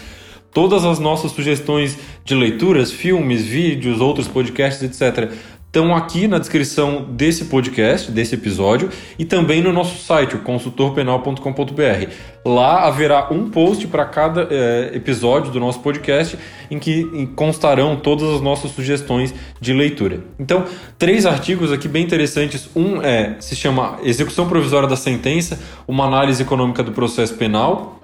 todas 0.53 0.85
as 0.85 0.99
nossas 0.99 1.33
sugestões 1.33 1.99
de 2.25 2.35
leituras, 2.35 2.91
filmes, 2.91 3.45
vídeos, 3.45 4.01
outros 4.01 4.27
podcasts, 4.27 4.83
etc., 4.83 5.33
estão 5.67 5.95
aqui 5.95 6.27
na 6.27 6.39
descrição 6.39 7.05
desse 7.11 7.47
podcast, 7.47 8.11
desse 8.11 8.35
episódio, 8.35 8.89
e 9.19 9.25
também 9.25 9.63
no 9.63 9.73
nosso 9.73 10.03
site, 10.03 10.35
o 10.35 10.39
consultorpenal.com.br. 10.39 12.11
Lá 12.47 12.87
haverá 12.87 13.29
um 13.31 13.51
post 13.51 13.87
para 13.89 14.05
cada 14.05 14.49
é, 14.51 14.93
episódio 14.95 15.53
do 15.53 15.61
nosso 15.61 15.81
podcast 15.81 16.39
em 16.71 16.79
que 16.79 17.29
constarão 17.35 17.97
todas 17.97 18.37
as 18.37 18.41
nossas 18.41 18.71
sugestões 18.71 19.35
de 19.61 19.73
leitura. 19.73 20.21
Então, 20.39 20.65
três 20.99 21.27
artigos 21.27 21.73
aqui 21.73 21.89
bem 21.89 22.05
interessantes. 22.05 22.71
Um 22.75 23.03
é 23.03 23.37
se 23.41 23.55
chama 23.55 23.99
Execução 24.03 24.49
Provisória 24.49 24.89
da 24.89 24.97
Sentença, 24.97 25.59
uma 25.87 26.05
análise 26.05 26.43
econômica 26.43 26.83
do 26.83 26.93
processo 26.93 27.35
penal. 27.35 27.96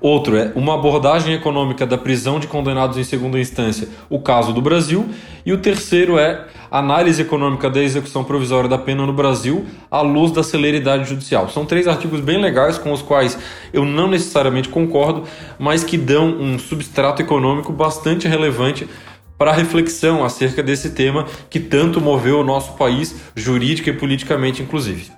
Outro 0.00 0.36
é 0.36 0.52
uma 0.54 0.74
abordagem 0.74 1.34
econômica 1.34 1.86
da 1.86 1.98
prisão 1.98 2.38
de 2.38 2.46
condenados 2.46 2.96
em 2.96 3.04
segunda 3.04 3.38
instância, 3.38 3.88
o 4.08 4.20
caso 4.20 4.52
do 4.52 4.62
Brasil. 4.62 5.08
E 5.44 5.52
o 5.52 5.58
terceiro 5.58 6.18
é 6.18 6.46
análise 6.70 7.22
econômica 7.22 7.68
da 7.68 7.80
execução 7.80 8.22
provisória 8.22 8.68
da 8.68 8.78
pena 8.78 9.04
no 9.06 9.12
Brasil 9.12 9.66
à 9.90 10.00
luz 10.00 10.30
da 10.30 10.42
celeridade 10.42 11.08
judicial. 11.08 11.48
São 11.48 11.64
três 11.64 11.88
artigos 11.88 12.20
bem 12.20 12.40
legais 12.40 12.78
com 12.78 12.92
os 12.92 13.02
quais 13.02 13.38
eu 13.72 13.84
não 13.84 14.08
necessariamente 14.08 14.68
concordo, 14.68 15.24
mas 15.58 15.82
que 15.82 15.98
dão 15.98 16.28
um 16.28 16.58
substrato 16.58 17.22
econômico 17.22 17.72
bastante 17.72 18.28
relevante 18.28 18.88
para 19.36 19.52
reflexão 19.52 20.24
acerca 20.24 20.62
desse 20.62 20.90
tema 20.90 21.26
que 21.48 21.60
tanto 21.60 22.00
moveu 22.00 22.40
o 22.40 22.44
nosso 22.44 22.72
país, 22.72 23.14
jurídica 23.34 23.90
e 23.90 23.92
politicamente, 23.92 24.62
inclusive. 24.62 25.17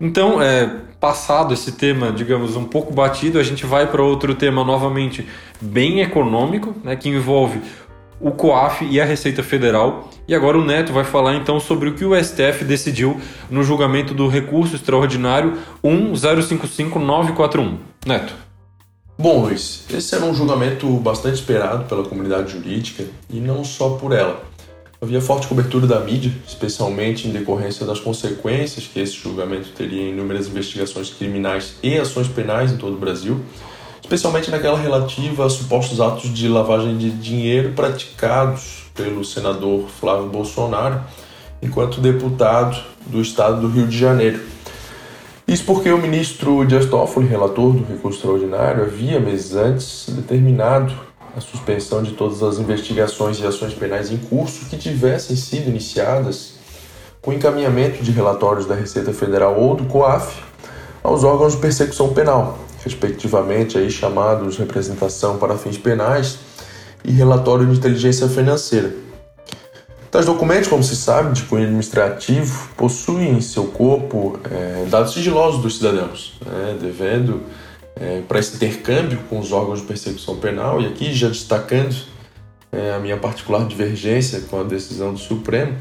Então, 0.00 0.40
é, 0.40 0.68
passado 1.00 1.54
esse 1.54 1.72
tema, 1.72 2.10
digamos, 2.12 2.56
um 2.56 2.64
pouco 2.64 2.92
batido, 2.92 3.38
a 3.38 3.42
gente 3.42 3.66
vai 3.66 3.86
para 3.90 4.02
outro 4.02 4.34
tema 4.34 4.64
novamente 4.64 5.26
bem 5.60 6.00
econômico, 6.00 6.74
né, 6.82 6.96
que 6.96 7.08
envolve 7.08 7.60
o 8.20 8.30
COAF 8.30 8.84
e 8.84 9.00
a 9.00 9.04
Receita 9.04 9.42
Federal. 9.42 10.08
E 10.26 10.34
agora 10.34 10.58
o 10.58 10.64
Neto 10.64 10.92
vai 10.92 11.04
falar 11.04 11.34
então 11.34 11.60
sobre 11.60 11.90
o 11.90 11.94
que 11.94 12.04
o 12.04 12.14
STF 12.14 12.64
decidiu 12.64 13.20
no 13.50 13.62
julgamento 13.62 14.14
do 14.14 14.28
recurso 14.28 14.76
extraordinário 14.76 15.58
1055941. 15.82 17.76
Neto. 18.06 18.34
Bom, 19.16 19.42
Luiz, 19.42 19.84
esse 19.92 20.14
era 20.14 20.24
um 20.24 20.34
julgamento 20.34 20.88
bastante 20.96 21.34
esperado 21.34 21.84
pela 21.84 22.02
comunidade 22.02 22.50
jurídica 22.52 23.04
e 23.30 23.38
não 23.38 23.62
só 23.62 23.90
por 23.90 24.12
ela. 24.12 24.42
Havia 25.04 25.20
forte 25.20 25.46
cobertura 25.46 25.86
da 25.86 26.00
mídia, 26.00 26.32
especialmente 26.48 27.28
em 27.28 27.30
decorrência 27.30 27.84
das 27.84 28.00
consequências 28.00 28.86
que 28.86 28.98
esse 28.98 29.12
julgamento 29.12 29.68
teria 29.76 30.00
em 30.00 30.12
inúmeras 30.12 30.48
investigações 30.48 31.10
criminais 31.10 31.74
e 31.82 31.98
ações 31.98 32.26
penais 32.26 32.72
em 32.72 32.78
todo 32.78 32.94
o 32.94 32.98
Brasil, 32.98 33.38
especialmente 34.00 34.50
naquela 34.50 34.78
relativa 34.78 35.44
a 35.44 35.50
supostos 35.50 36.00
atos 36.00 36.32
de 36.32 36.48
lavagem 36.48 36.96
de 36.96 37.10
dinheiro 37.10 37.74
praticados 37.74 38.84
pelo 38.94 39.22
senador 39.22 39.90
Flávio 40.00 40.30
Bolsonaro 40.30 41.02
enquanto 41.60 42.00
deputado 42.00 42.82
do 43.04 43.20
estado 43.20 43.60
do 43.60 43.68
Rio 43.68 43.86
de 43.86 43.98
Janeiro. 43.98 44.40
Isso 45.46 45.64
porque 45.64 45.92
o 45.92 45.98
ministro 45.98 46.64
Dias 46.64 46.86
Toffoli, 46.86 47.26
relator 47.26 47.74
do 47.74 47.84
recurso 47.84 48.20
extraordinário, 48.20 48.84
havia 48.84 49.20
meses 49.20 49.54
antes 49.54 50.06
determinado 50.08 50.94
a 51.36 51.40
suspensão 51.40 52.02
de 52.02 52.12
todas 52.12 52.42
as 52.42 52.58
investigações 52.58 53.40
e 53.40 53.46
ações 53.46 53.74
penais 53.74 54.10
em 54.10 54.16
curso 54.16 54.66
que 54.66 54.76
tivessem 54.76 55.34
sido 55.36 55.68
iniciadas 55.68 56.54
com 57.20 57.32
encaminhamento 57.32 58.02
de 58.02 58.10
relatórios 58.10 58.66
da 58.66 58.74
Receita 58.74 59.12
Federal 59.12 59.58
ou 59.58 59.74
do 59.74 59.84
COAF 59.86 60.42
aos 61.02 61.24
órgãos 61.24 61.54
de 61.54 61.58
persecução 61.58 62.12
penal, 62.12 62.58
respectivamente 62.82 63.76
aí 63.76 63.90
chamados 63.90 64.58
representação 64.58 65.38
para 65.38 65.56
fins 65.56 65.76
penais 65.76 66.38
e 67.04 67.10
relatório 67.10 67.66
de 67.66 67.76
inteligência 67.76 68.28
financeira. 68.28 68.94
Tais 70.10 70.26
documentos, 70.26 70.68
como 70.68 70.84
se 70.84 70.94
sabe, 70.94 71.32
de 71.32 71.42
cunho 71.42 71.64
administrativo, 71.64 72.68
possuem 72.76 73.32
em 73.32 73.40
seu 73.40 73.64
corpo 73.64 74.38
é, 74.48 74.86
dados 74.88 75.12
sigilosos 75.12 75.60
dos 75.60 75.78
cidadãos, 75.78 76.38
né, 76.46 76.76
devendo 76.80 77.42
é, 77.96 78.22
para 78.26 78.38
esse 78.38 78.56
intercâmbio 78.56 79.18
com 79.28 79.38
os 79.38 79.52
órgãos 79.52 79.80
de 79.80 79.86
persecução 79.86 80.36
penal, 80.36 80.80
e 80.80 80.86
aqui 80.86 81.12
já 81.12 81.28
destacando 81.28 81.96
é, 82.72 82.92
a 82.92 82.98
minha 82.98 83.16
particular 83.16 83.66
divergência 83.66 84.40
com 84.42 84.60
a 84.60 84.64
decisão 84.64 85.12
do 85.12 85.18
Supremo, 85.18 85.76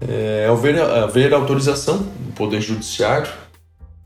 é 0.00 0.46
haver, 0.50 0.80
haver 0.80 1.32
autorização 1.32 1.98
do 1.98 2.32
Poder 2.34 2.60
Judiciário, 2.60 3.30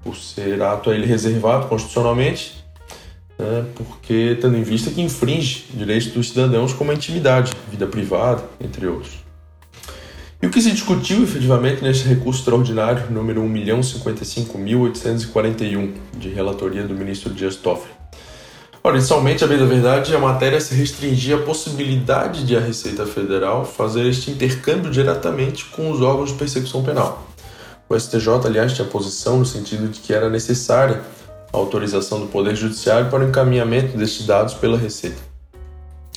por 0.02 0.16
ser 0.16 0.62
ato 0.62 0.90
a 0.90 0.94
ele 0.94 1.06
reservado 1.06 1.66
constitucionalmente, 1.66 2.64
né, 3.38 3.64
porque 3.74 4.38
tendo 4.40 4.56
em 4.56 4.62
vista 4.62 4.90
que 4.90 5.00
infringe 5.00 5.66
direitos 5.74 6.08
dos 6.08 6.28
cidadãos 6.28 6.72
como 6.72 6.90
a 6.90 6.94
intimidade, 6.94 7.52
vida 7.70 7.86
privada, 7.86 8.42
entre 8.60 8.86
outros. 8.86 9.19
E 10.42 10.46
o 10.46 10.50
que 10.50 10.62
se 10.62 10.72
discutiu 10.72 11.22
efetivamente 11.22 11.82
nesse 11.82 12.08
recurso 12.08 12.40
extraordinário 12.40 13.10
número 13.10 13.42
1.055.841 13.42 15.92
de 16.16 16.30
relatoria 16.30 16.86
do 16.86 16.94
ministro 16.94 17.34
Dias 17.34 17.56
Toffoli? 17.56 17.92
Ora, 18.82 18.96
inicialmente, 18.96 19.44
a 19.44 19.46
bem 19.46 19.58
da 19.58 19.66
verdade, 19.66 20.16
a 20.16 20.18
matéria 20.18 20.58
se 20.58 20.74
restringia 20.74 21.36
à 21.36 21.42
possibilidade 21.42 22.46
de 22.46 22.56
a 22.56 22.60
Receita 22.60 23.04
Federal 23.04 23.66
fazer 23.66 24.06
este 24.06 24.30
intercâmbio 24.30 24.90
diretamente 24.90 25.66
com 25.66 25.90
os 25.90 26.00
órgãos 26.00 26.30
de 26.30 26.36
persecução 26.36 26.82
penal. 26.82 27.28
O 27.86 27.94
STJ, 27.94 28.46
aliás, 28.46 28.72
tinha 28.72 28.88
posição 28.88 29.40
no 29.40 29.44
sentido 29.44 29.88
de 29.88 30.00
que 30.00 30.14
era 30.14 30.30
necessária 30.30 31.02
a 31.52 31.56
autorização 31.58 32.18
do 32.18 32.28
Poder 32.28 32.56
Judiciário 32.56 33.10
para 33.10 33.22
o 33.22 33.28
encaminhamento 33.28 33.94
destes 33.98 34.24
dados 34.24 34.54
pela 34.54 34.78
Receita. 34.78 35.20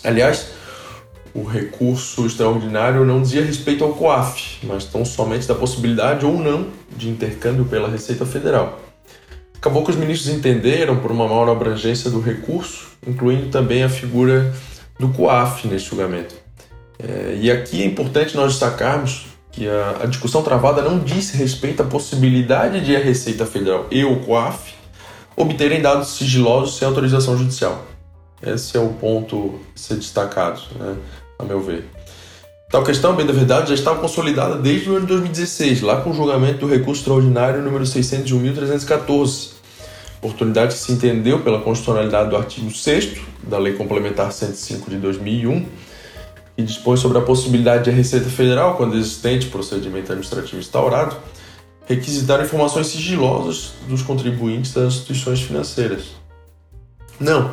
Aliás, 0.02 0.48
o 1.34 1.44
recurso 1.44 2.26
extraordinário 2.26 3.04
não 3.06 3.22
dizia 3.22 3.44
respeito 3.44 3.84
ao 3.84 3.94
COAF, 3.94 4.60
mas 4.64 4.86
tão 4.86 5.04
somente 5.04 5.48
da 5.48 5.56
possibilidade 5.56 6.26
ou 6.26 6.38
não 6.38 6.68
de 6.96 7.10
intercâmbio 7.10 7.66
pela 7.66 7.90
Receita 7.90 8.26
Federal. 8.26 8.80
Acabou 9.56 9.84
que 9.84 9.92
os 9.92 9.96
ministros 9.96 10.30
entenderam 10.30 11.00
por 11.00 11.12
uma 11.12 11.28
maior 11.28 11.50
abrangência 11.50 12.12
do 12.12 12.20
recurso, 12.20 12.88
incluindo 13.08 13.50
também 13.50 13.84
a 13.84 13.90
figura 13.90 14.54
do 15.00 15.10
COAF 15.10 15.68
neste 15.68 15.90
julgamento. 15.90 16.36
É, 17.00 17.38
e 17.42 17.50
aqui 17.50 17.82
é 17.82 17.86
importante 17.86 18.36
nós 18.36 18.52
destacarmos 18.52 19.26
que 19.52 19.68
a, 19.68 20.02
a, 20.04 20.06
discussão 20.06 20.44
travada 20.44 20.82
não 20.82 21.00
diz 21.00 21.32
respeito 21.32 21.82
à 21.82 21.86
possibilidade 21.86 22.82
de 22.82 22.96
a 22.96 23.00
Receita 23.00 23.46
Federal 23.46 23.88
e 23.90 24.04
o 24.04 24.20
COAF 24.22 24.74
obterem 25.36 25.82
dados 25.82 26.10
sigilosos 26.10 26.78
sem 26.78 26.88
autorização 26.88 27.38
judicial. 27.38 27.86
Esse 28.42 28.78
é 28.78 28.80
o 28.80 28.90
ponto 28.90 29.60
a 29.74 29.80
ser 29.80 29.96
destacado, 29.96 30.62
né, 30.78 30.98
a 31.38 31.44
meu 31.44 31.62
ver. 31.62 31.90
Tal 32.74 32.84
questão, 32.84 33.16
bem 33.16 33.24
da 33.24 33.34
verdade, 33.34 33.70
já 33.70 33.76
estava 33.76 34.00
consolidada 34.00 34.56
desde 34.56 34.90
o 34.90 34.96
ano 34.96 35.02
de 35.02 35.14
2016, 35.14 35.82
lá 35.82 36.02
com 36.02 36.10
o 36.10 36.14
julgamento 36.16 36.58
do 36.58 36.68
recurso 36.68 37.02
extraordinário 37.02 37.62
número 37.62 37.84
601.314, 37.84 39.52
oportunidade 40.18 40.74
que 40.74 40.82
se 40.82 40.92
entendeu 40.92 41.42
pela 41.42 41.62
constitucionalidade 41.62 42.32
do 42.32 42.36
artigo 42.36 42.72
6 42.74 43.20
da 43.44 43.60
Lei 43.60 43.74
Complementar 43.74 44.32
105 44.32 44.90
de 44.90 44.98
2001, 44.98 45.68
que 46.56 46.64
dispõe 46.64 46.98
sobre 46.98 47.20
a 47.20 47.22
possibilidade 47.22 47.84
de 47.84 47.92
a 47.92 47.94
Receita 47.94 48.28
Federal, 48.28 48.76
quando 48.76 48.98
existente 48.98 49.46
procedimento 49.50 50.12
administrativo 50.12 50.58
instaurado, 50.58 51.16
requisitar 51.86 52.42
informações 52.42 52.88
sigilosas 52.88 53.74
dos 53.88 54.02
contribuintes 54.02 54.74
das 54.74 54.96
instituições 54.96 55.42
financeiras. 55.42 56.06
Não, 57.20 57.52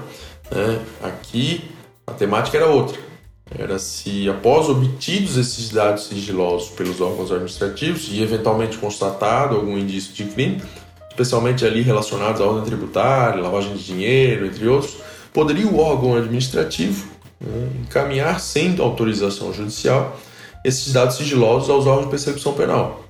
né? 0.50 0.80
aqui 1.02 1.62
a 2.06 2.12
temática 2.12 2.56
era 2.56 2.68
outra 2.68 3.09
era 3.58 3.78
se, 3.78 4.28
após 4.28 4.68
obtidos 4.68 5.36
esses 5.36 5.70
dados 5.70 6.06
sigilosos 6.06 6.70
pelos 6.70 7.00
órgãos 7.00 7.32
administrativos 7.32 8.08
e 8.10 8.22
eventualmente 8.22 8.78
constatado 8.78 9.56
algum 9.56 9.76
indício 9.76 10.12
de 10.14 10.24
crime, 10.24 10.62
especialmente 11.08 11.64
ali 11.64 11.82
relacionados 11.82 12.40
à 12.40 12.44
ordem 12.44 12.64
tributária, 12.64 13.42
lavagem 13.42 13.74
de 13.74 13.84
dinheiro, 13.84 14.46
entre 14.46 14.66
outros, 14.68 14.96
poderia 15.32 15.66
o 15.66 15.78
órgão 15.78 16.14
administrativo 16.14 17.08
né, 17.40 17.68
encaminhar 17.82 18.40
sem 18.40 18.78
autorização 18.78 19.52
judicial 19.52 20.18
esses 20.64 20.92
dados 20.92 21.16
sigilosos 21.16 21.70
aos 21.70 21.86
órgãos 21.86 22.04
de 22.04 22.10
persecução 22.10 22.52
penal. 22.52 23.04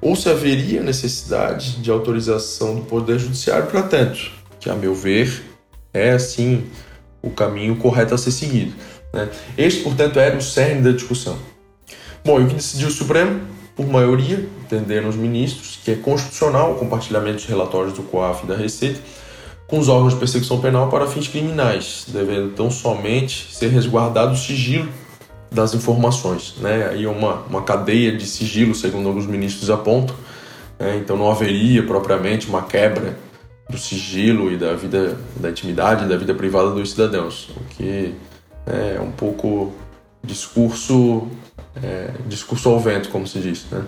Ou 0.00 0.14
se 0.16 0.28
haveria 0.28 0.82
necessidade 0.82 1.76
de 1.76 1.90
autorização 1.90 2.74
do 2.74 2.82
Poder 2.82 3.18
Judiciário 3.18 3.66
para 3.66 3.82
tanto, 3.82 4.32
que, 4.58 4.68
a 4.68 4.74
meu 4.74 4.94
ver, 4.94 5.42
é 5.92 6.10
assim 6.10 6.64
o 7.22 7.30
caminho 7.30 7.76
correto 7.76 8.14
a 8.14 8.18
ser 8.18 8.32
seguido. 8.32 8.74
Né? 9.12 9.28
Este, 9.56 9.82
portanto, 9.82 10.18
era 10.18 10.36
o 10.36 10.42
cerne 10.42 10.82
da 10.82 10.92
discussão. 10.92 11.36
Bom, 12.24 12.40
e 12.40 12.44
o 12.44 12.48
que 12.48 12.54
decidiu 12.54 12.88
o 12.88 12.90
Supremo? 12.90 13.40
Por 13.74 13.86
maioria, 13.86 14.48
entenderam 14.64 15.08
os 15.08 15.16
ministros 15.16 15.78
que 15.82 15.90
é 15.90 15.94
constitucional 15.96 16.72
o 16.72 16.74
compartilhamento 16.76 17.36
dos 17.36 17.46
relatórios 17.46 17.94
do 17.94 18.02
COAF 18.02 18.44
e 18.44 18.46
da 18.46 18.56
Receita 18.56 19.00
com 19.72 19.78
os 19.78 19.88
órgãos 19.88 20.12
de 20.12 20.18
perseguição 20.18 20.60
penal 20.60 20.90
para 20.90 21.06
fins 21.06 21.26
criminais, 21.26 22.04
devendo 22.08 22.48
então 22.48 22.70
somente 22.70 23.48
ser 23.54 23.68
resguardado 23.68 24.34
o 24.34 24.36
sigilo 24.36 24.86
das 25.50 25.72
informações. 25.72 26.56
Né? 26.58 26.90
Aí 26.90 27.06
uma, 27.06 27.36
uma 27.48 27.62
cadeia 27.62 28.14
de 28.14 28.26
sigilo, 28.26 28.74
segundo 28.74 29.08
alguns 29.08 29.26
ministros 29.26 29.70
apontam, 29.70 30.14
né? 30.78 30.98
então 30.98 31.16
não 31.16 31.30
haveria 31.30 31.82
propriamente 31.86 32.48
uma 32.48 32.60
quebra 32.60 33.16
do 33.70 33.78
sigilo 33.78 34.52
e 34.52 34.58
da 34.58 34.74
vida, 34.74 35.16
da 35.36 35.48
intimidade, 35.48 36.06
da 36.06 36.18
vida 36.18 36.34
privada 36.34 36.68
dos 36.72 36.90
cidadãos, 36.90 37.48
o 37.56 37.74
que 37.74 38.14
é 38.66 39.00
um 39.00 39.10
pouco 39.10 39.72
discurso 40.22 41.28
é, 41.82 42.10
discurso 42.26 42.68
ao 42.68 42.78
vento, 42.78 43.08
como 43.08 43.26
se 43.26 43.38
diz. 43.38 43.66
Né? 43.70 43.82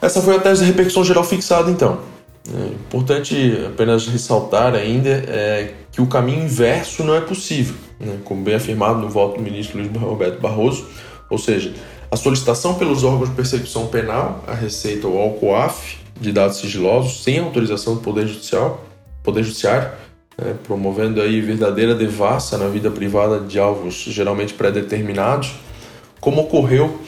Essa 0.00 0.20
foi 0.20 0.36
a 0.36 0.40
tese 0.40 0.62
de 0.62 0.66
repercussão 0.70 1.04
geral 1.04 1.24
fixada, 1.24 1.70
então. 1.70 2.00
É 2.48 2.66
importante 2.68 3.62
apenas 3.66 4.06
ressaltar 4.06 4.74
ainda 4.74 5.10
é 5.10 5.74
que 5.92 6.00
o 6.00 6.06
caminho 6.06 6.44
inverso 6.44 7.04
não 7.04 7.14
é 7.14 7.20
possível, 7.20 7.76
né? 8.00 8.18
como 8.24 8.42
bem 8.42 8.54
afirmado 8.54 9.00
no 9.00 9.08
voto 9.08 9.36
do 9.36 9.42
ministro 9.42 9.78
Luiz 9.78 9.90
Roberto 10.00 10.40
Barroso, 10.40 10.86
ou 11.28 11.36
seja, 11.36 11.74
a 12.10 12.16
solicitação 12.16 12.74
pelos 12.74 13.04
órgãos 13.04 13.28
de 13.28 13.34
persecução 13.34 13.88
penal, 13.88 14.42
a 14.46 14.54
Receita 14.54 15.06
ou 15.06 15.20
ao 15.20 15.32
COAF, 15.32 15.98
de 16.18 16.32
dados 16.32 16.56
sigilosos, 16.58 17.22
sem 17.22 17.38
autorização 17.38 17.96
do 17.96 18.00
Poder 18.00 18.26
Judicial, 18.26 18.82
Poder 19.22 19.42
Judiciário, 19.42 19.90
né, 20.40 20.54
promovendo 20.64 21.20
aí 21.20 21.40
verdadeira 21.40 21.94
devassa 21.94 22.56
na 22.56 22.68
vida 22.68 22.90
privada 22.90 23.40
de 23.40 23.58
alvos 23.58 23.94
geralmente 23.94 24.54
pré-determinados, 24.54 25.54
como 26.20 26.42
ocorreu 26.42 27.00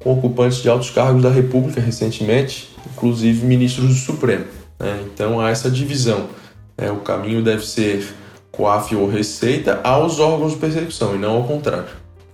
com 0.00 0.12
ocupantes 0.12 0.58
de 0.58 0.68
altos 0.68 0.90
cargos 0.90 1.22
da 1.22 1.30
República 1.30 1.80
recentemente, 1.80 2.70
inclusive 2.94 3.44
ministros 3.44 3.88
do 3.88 3.94
Supremo. 3.94 4.44
Né? 4.78 5.04
Então 5.12 5.40
há 5.40 5.50
essa 5.50 5.70
divisão. 5.70 6.28
Né? 6.76 6.90
O 6.90 7.00
caminho 7.00 7.42
deve 7.42 7.66
ser 7.66 8.06
COAF 8.50 8.94
ou 8.94 9.08
Receita 9.08 9.80
aos 9.82 10.18
órgãos 10.18 10.52
de 10.52 10.58
persecução 10.58 11.14
e 11.14 11.18
não 11.18 11.36
ao 11.36 11.44
contrário. 11.44 11.88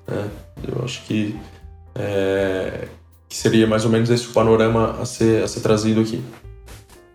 Né? 0.06 0.28
Eu 0.66 0.84
acho 0.84 1.02
que, 1.04 1.36
é, 1.94 2.88
que 3.28 3.36
seria 3.36 3.66
mais 3.66 3.84
ou 3.84 3.90
menos 3.90 4.10
esse 4.10 4.26
o 4.26 4.30
panorama 4.30 4.96
a 5.00 5.04
ser, 5.04 5.42
a 5.42 5.48
ser 5.48 5.60
trazido 5.60 6.00
aqui. 6.00 6.22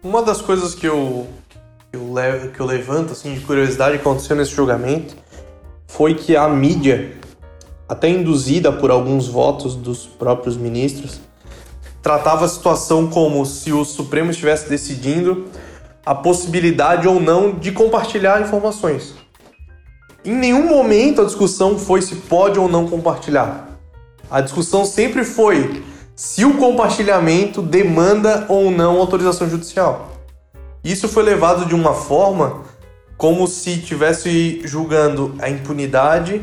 Uma 0.04 0.22
das 0.24 0.42
coisas 0.42 0.74
que 0.74 0.88
eu 0.88 1.28
que 1.92 1.98
eu, 1.98 2.14
levo, 2.14 2.50
que 2.50 2.60
eu 2.60 2.66
levanto 2.66 3.14
assim, 3.14 3.34
de 3.34 3.40
curiosidade 3.42 3.98
que 3.98 4.02
aconteceu 4.02 4.36
nesse 4.36 4.52
julgamento 4.52 5.16
foi 5.88 6.14
que 6.14 6.36
a 6.36 6.48
mídia, 6.48 7.14
até 7.88 8.08
induzida 8.08 8.72
por 8.72 8.92
alguns 8.92 9.28
votos 9.28 9.76
dos 9.76 10.06
próprios 10.06 10.56
ministros, 10.56 11.20
tratava 12.02 12.46
a 12.46 12.48
situação 12.48 13.08
como 13.08 13.46
se 13.46 13.74
o 13.74 13.84
Supremo 13.84 14.30
estivesse 14.32 14.70
decidindo 14.70 15.48
a 16.06 16.14
possibilidade 16.14 17.08
ou 17.08 17.20
não 17.20 17.52
de 17.52 17.72
compartilhar 17.72 18.42
informações. 18.42 19.16
Em 20.24 20.34
nenhum 20.34 20.68
momento 20.68 21.22
a 21.22 21.26
discussão 21.26 21.78
foi 21.78 22.02
se 22.02 22.16
pode 22.16 22.60
ou 22.60 22.70
não 22.70 22.88
compartilhar. 22.88 23.80
A 24.30 24.42
discussão 24.42 24.86
sempre 24.86 25.24
foi 25.24 25.84
se 26.16 26.46
o 26.46 26.58
compartilhamento 26.58 27.62
demanda 27.62 28.46
ou 28.48 28.70
não 28.70 28.98
autorização 28.98 29.50
judicial. 29.50 30.09
Isso 30.84 31.08
foi 31.08 31.24
levado 31.24 31.66
de 31.66 31.76
uma 31.76 31.94
forma 31.94 32.62
como 33.18 33.48
se 33.48 33.72
estivesse 33.72 34.62
julgando 34.64 35.36
a 35.40 35.50
impunidade 35.50 36.42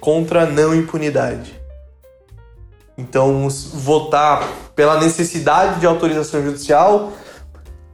contra 0.00 0.42
a 0.42 0.46
não 0.46 0.74
impunidade. 0.74 1.54
Então, 2.98 3.48
votar 3.72 4.46
pela 4.74 5.00
necessidade 5.00 5.80
de 5.80 5.86
autorização 5.86 6.42
judicial 6.42 7.12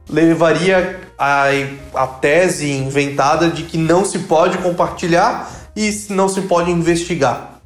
levaria 0.09 0.99
a, 1.17 1.45
a 1.93 2.07
tese 2.07 2.71
inventada 2.71 3.49
de 3.49 3.63
que 3.63 3.77
não 3.77 4.03
se 4.03 4.19
pode 4.19 4.57
compartilhar 4.57 5.49
e 5.75 5.89
não 6.09 6.27
se 6.27 6.41
pode 6.41 6.71
investigar. 6.71 7.61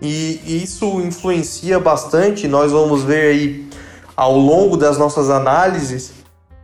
E 0.00 0.62
isso 0.62 1.00
influencia 1.00 1.78
bastante, 1.78 2.46
nós 2.46 2.72
vamos 2.72 3.02
ver 3.02 3.32
aí 3.32 3.68
ao 4.16 4.36
longo 4.36 4.76
das 4.76 4.96
nossas 4.96 5.28
análises 5.30 6.19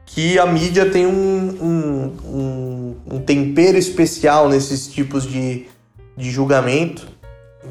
que 0.06 0.38
a 0.38 0.46
mídia 0.46 0.88
tem 0.88 1.04
um, 1.04 1.58
um, 1.60 2.16
um, 2.24 2.96
um 3.16 3.20
tempero 3.20 3.76
especial 3.76 4.48
nesses 4.48 4.86
tipos 4.86 5.28
de, 5.28 5.66
de 6.16 6.30
julgamento, 6.30 7.06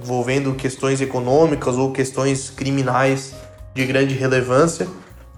envolvendo 0.04 0.54
questões 0.54 1.00
econômicas 1.00 1.78
ou 1.78 1.92
questões 1.92 2.50
criminais 2.50 3.34
de 3.74 3.86
grande 3.86 4.14
relevância, 4.14 4.88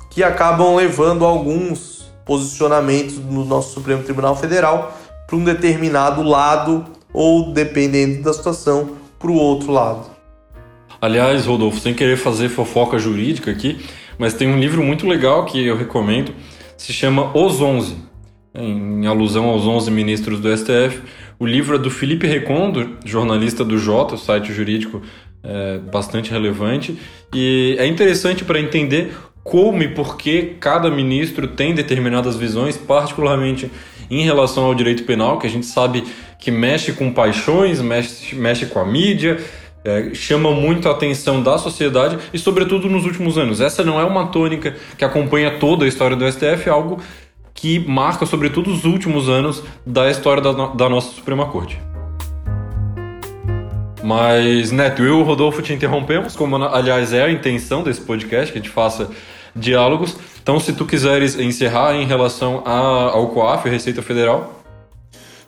que 0.09 0.23
acabam 0.23 0.75
levando 0.75 1.23
alguns 1.23 2.11
posicionamentos 2.25 3.17
no 3.17 3.45
nosso 3.45 3.73
Supremo 3.73 4.03
Tribunal 4.03 4.35
Federal 4.35 4.97
para 5.27 5.35
um 5.35 5.43
determinado 5.43 6.23
lado 6.23 6.85
ou, 7.13 7.53
dependendo 7.53 8.23
da 8.23 8.33
situação, 8.33 8.97
para 9.19 9.31
o 9.31 9.35
outro 9.35 9.71
lado. 9.71 10.09
Aliás, 10.99 11.45
Rodolfo, 11.45 11.79
sem 11.79 11.93
querer 11.93 12.17
fazer 12.17 12.49
fofoca 12.49 12.97
jurídica 12.97 13.51
aqui, 13.51 13.79
mas 14.17 14.33
tem 14.33 14.47
um 14.47 14.59
livro 14.59 14.83
muito 14.83 15.07
legal 15.07 15.45
que 15.45 15.65
eu 15.65 15.77
recomendo, 15.77 16.33
se 16.77 16.93
chama 16.93 17.35
Os 17.35 17.59
Onze, 17.59 17.97
em 18.53 19.05
alusão 19.07 19.45
aos 19.45 19.63
11 19.63 19.91
ministros 19.91 20.39
do 20.39 20.55
STF. 20.55 21.01
O 21.39 21.45
livro 21.45 21.75
é 21.75 21.79
do 21.79 21.89
Felipe 21.89 22.25
Recondo, 22.25 22.97
jornalista 23.03 23.65
do 23.65 23.77
Jota, 23.77 24.15
site 24.15 24.53
jurídico 24.53 25.01
é, 25.43 25.79
bastante 25.79 26.31
relevante, 26.31 26.97
e 27.33 27.75
é 27.79 27.85
interessante 27.85 28.43
para 28.43 28.59
entender 28.59 29.11
como 29.43 29.81
e 29.81 29.87
por 29.87 30.17
que 30.17 30.55
cada 30.59 30.91
ministro 30.91 31.47
tem 31.47 31.73
determinadas 31.73 32.35
visões, 32.35 32.75
particularmente 32.75 33.71
em 34.09 34.23
relação 34.23 34.65
ao 34.65 34.75
direito 34.75 35.03
penal, 35.03 35.39
que 35.39 35.47
a 35.47 35.49
gente 35.49 35.65
sabe 35.65 36.03
que 36.39 36.51
mexe 36.51 36.93
com 36.93 37.11
paixões, 37.11 37.81
mexe, 37.81 38.35
mexe 38.35 38.65
com 38.65 38.79
a 38.79 38.85
mídia, 38.85 39.37
é, 39.83 40.13
chama 40.13 40.51
muito 40.51 40.87
a 40.87 40.91
atenção 40.91 41.41
da 41.41 41.57
sociedade 41.57 42.17
e, 42.33 42.37
sobretudo, 42.37 42.89
nos 42.89 43.05
últimos 43.05 43.37
anos. 43.37 43.61
Essa 43.61 43.83
não 43.83 43.99
é 43.99 44.03
uma 44.03 44.27
tônica 44.27 44.75
que 44.97 45.05
acompanha 45.05 45.59
toda 45.59 45.85
a 45.85 45.87
história 45.87 46.15
do 46.15 46.29
STF, 46.29 46.67
é 46.67 46.71
algo 46.71 46.99
que 47.53 47.79
marca, 47.79 48.25
sobretudo, 48.25 48.71
os 48.71 48.85
últimos 48.85 49.29
anos 49.29 49.63
da 49.85 50.09
história 50.11 50.41
da, 50.41 50.51
da 50.51 50.89
nossa 50.89 51.13
Suprema 51.13 51.47
Corte. 51.47 51.79
Mas, 54.03 54.71
Neto, 54.71 55.01
eu 55.01 55.07
e 55.07 55.21
o 55.21 55.23
Rodolfo 55.23 55.61
te 55.61 55.73
interrompemos, 55.73 56.35
como 56.35 56.55
aliás 56.55 57.13
é 57.13 57.23
a 57.23 57.31
intenção 57.31 57.83
desse 57.83 58.01
podcast, 58.01 58.51
que 58.51 58.59
a 58.59 58.61
gente 58.61 58.71
faça 58.71 59.09
diálogos. 59.55 60.17
Então, 60.41 60.59
se 60.59 60.71
tu 60.73 60.85
quiseres 60.85 61.37
encerrar 61.37 61.95
em 61.95 62.05
relação 62.05 62.61
a, 62.65 62.77
ao 63.11 63.27
COAF, 63.29 63.67
Receita 63.67 64.01
Federal. 64.01 64.56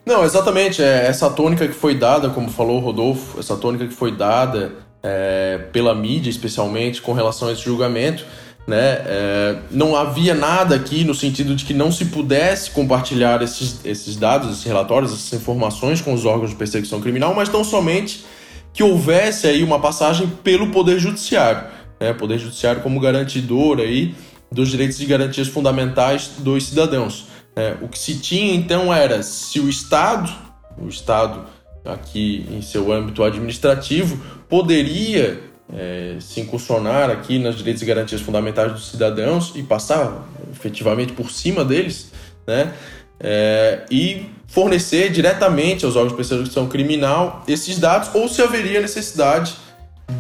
Não, 0.06 0.24
exatamente. 0.24 0.82
É, 0.82 1.06
essa 1.06 1.30
tônica 1.30 1.68
que 1.68 1.74
foi 1.74 1.96
dada, 1.96 2.30
como 2.30 2.50
falou 2.50 2.78
o 2.78 2.80
Rodolfo, 2.80 3.40
essa 3.40 3.56
tônica 3.56 3.88
que 3.88 3.94
foi 3.94 4.12
dada 4.12 4.74
é, 5.04 5.60
pela 5.72 5.94
mídia, 5.94 6.30
especialmente, 6.30 7.02
com 7.02 7.14
relação 7.14 7.48
a 7.48 7.52
esse 7.52 7.64
julgamento, 7.64 8.26
né? 8.68 9.02
É, 9.06 9.56
não 9.72 9.96
havia 9.96 10.36
nada 10.36 10.76
aqui 10.76 11.04
no 11.04 11.16
sentido 11.16 11.56
de 11.56 11.66
que 11.66 11.74
não 11.74 11.92
se 11.92 12.06
pudesse 12.06 12.72
compartilhar 12.72 13.42
esses, 13.42 13.84
esses 13.84 14.16
dados, 14.16 14.52
esses 14.52 14.64
relatórios, 14.64 15.12
essas 15.12 15.34
informações 15.34 16.02
com 16.02 16.14
os 16.14 16.26
órgãos 16.26 16.52
de 16.52 16.56
perseguição 16.56 17.02
criminal, 17.02 17.34
mas 17.34 17.50
tão 17.50 17.64
somente 17.64 18.24
que 18.72 18.84
houvesse 18.84 19.48
aí 19.48 19.64
uma 19.64 19.80
passagem 19.80 20.28
pelo 20.44 20.70
Poder 20.70 21.00
Judiciário, 21.00 21.64
né? 22.00 22.14
Poder 22.14 22.38
Judiciário 22.38 22.82
como 22.82 23.00
garantidor 23.00 23.80
aí 23.80 24.14
dos 24.52 24.70
direitos 24.70 25.00
e 25.00 25.06
garantias 25.06 25.48
fundamentais 25.48 26.32
dos 26.40 26.68
cidadãos. 26.68 27.28
É, 27.60 27.76
o 27.82 27.90
que 27.90 28.00
se 28.00 28.16
tinha 28.16 28.56
então 28.56 28.94
era 28.94 29.22
se 29.22 29.60
o 29.60 29.68
Estado, 29.68 30.32
o 30.78 30.88
Estado 30.88 31.46
aqui 31.84 32.48
em 32.50 32.62
seu 32.62 32.90
âmbito 32.90 33.22
administrativo, 33.22 34.18
poderia 34.48 35.42
é, 35.74 36.16
se 36.22 36.40
incursionar 36.40 37.10
aqui 37.10 37.38
nos 37.38 37.58
direitos 37.58 37.84
e 37.84 37.86
garantias 37.86 38.22
fundamentais 38.22 38.72
dos 38.72 38.90
cidadãos 38.90 39.52
e 39.56 39.64
passar 39.64 40.26
efetivamente 40.54 41.12
por 41.12 41.30
cima 41.30 41.66
deles, 41.66 42.14
né? 42.48 42.74
É, 43.20 43.84
e 43.92 44.28
fornecer 44.48 45.12
diretamente 45.12 45.84
aos 45.84 45.98
órgãos 45.98 46.14
de 46.14 46.18
perseguição 46.18 46.70
criminal 46.70 47.44
esses 47.46 47.78
dados 47.78 48.10
ou 48.14 48.30
se 48.30 48.42
haveria 48.42 48.80
necessidade 48.80 49.58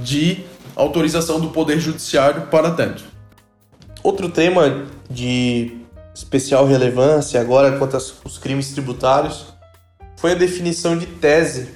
de 0.03 0.39
autorização 0.75 1.39
do 1.39 1.51
Poder 1.51 1.79
Judiciário 1.79 2.47
para 2.47 2.71
tanto. 2.71 3.05
Outro 4.03 4.27
tema 4.27 4.85
de 5.09 5.78
especial 6.19 6.65
relevância 6.65 7.39
agora 7.39 7.77
quanto 7.77 7.95
aos 7.95 8.37
crimes 8.37 8.71
tributários 8.71 9.53
foi 10.17 10.33
a 10.33 10.35
definição 10.35 10.97
de 10.97 11.05
tese 11.05 11.69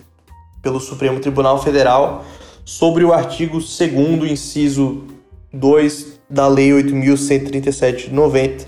pelo 0.62 0.80
Supremo 0.80 1.20
Tribunal 1.20 1.64
Federal 1.64 2.26
sobre 2.66 3.06
o 3.06 3.14
artigo 3.14 3.60
2 3.60 4.32
inciso 4.32 5.06
2 5.54 6.20
da 6.30 6.48
Lei 6.48 6.72
8.137 6.72 8.10
de 8.10 8.14
90, 8.14 8.66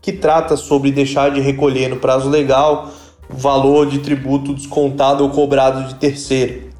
que 0.00 0.12
trata 0.12 0.56
sobre 0.56 0.92
deixar 0.92 1.32
de 1.32 1.40
recolher 1.40 1.88
no 1.88 1.96
prazo 1.96 2.28
legal 2.28 2.90
o 3.28 3.36
valor 3.36 3.86
de 3.86 3.98
tributo 3.98 4.54
descontado 4.54 5.24
ou 5.24 5.30
cobrado 5.30 5.88
de 5.88 5.96
terceiro. 5.96 6.70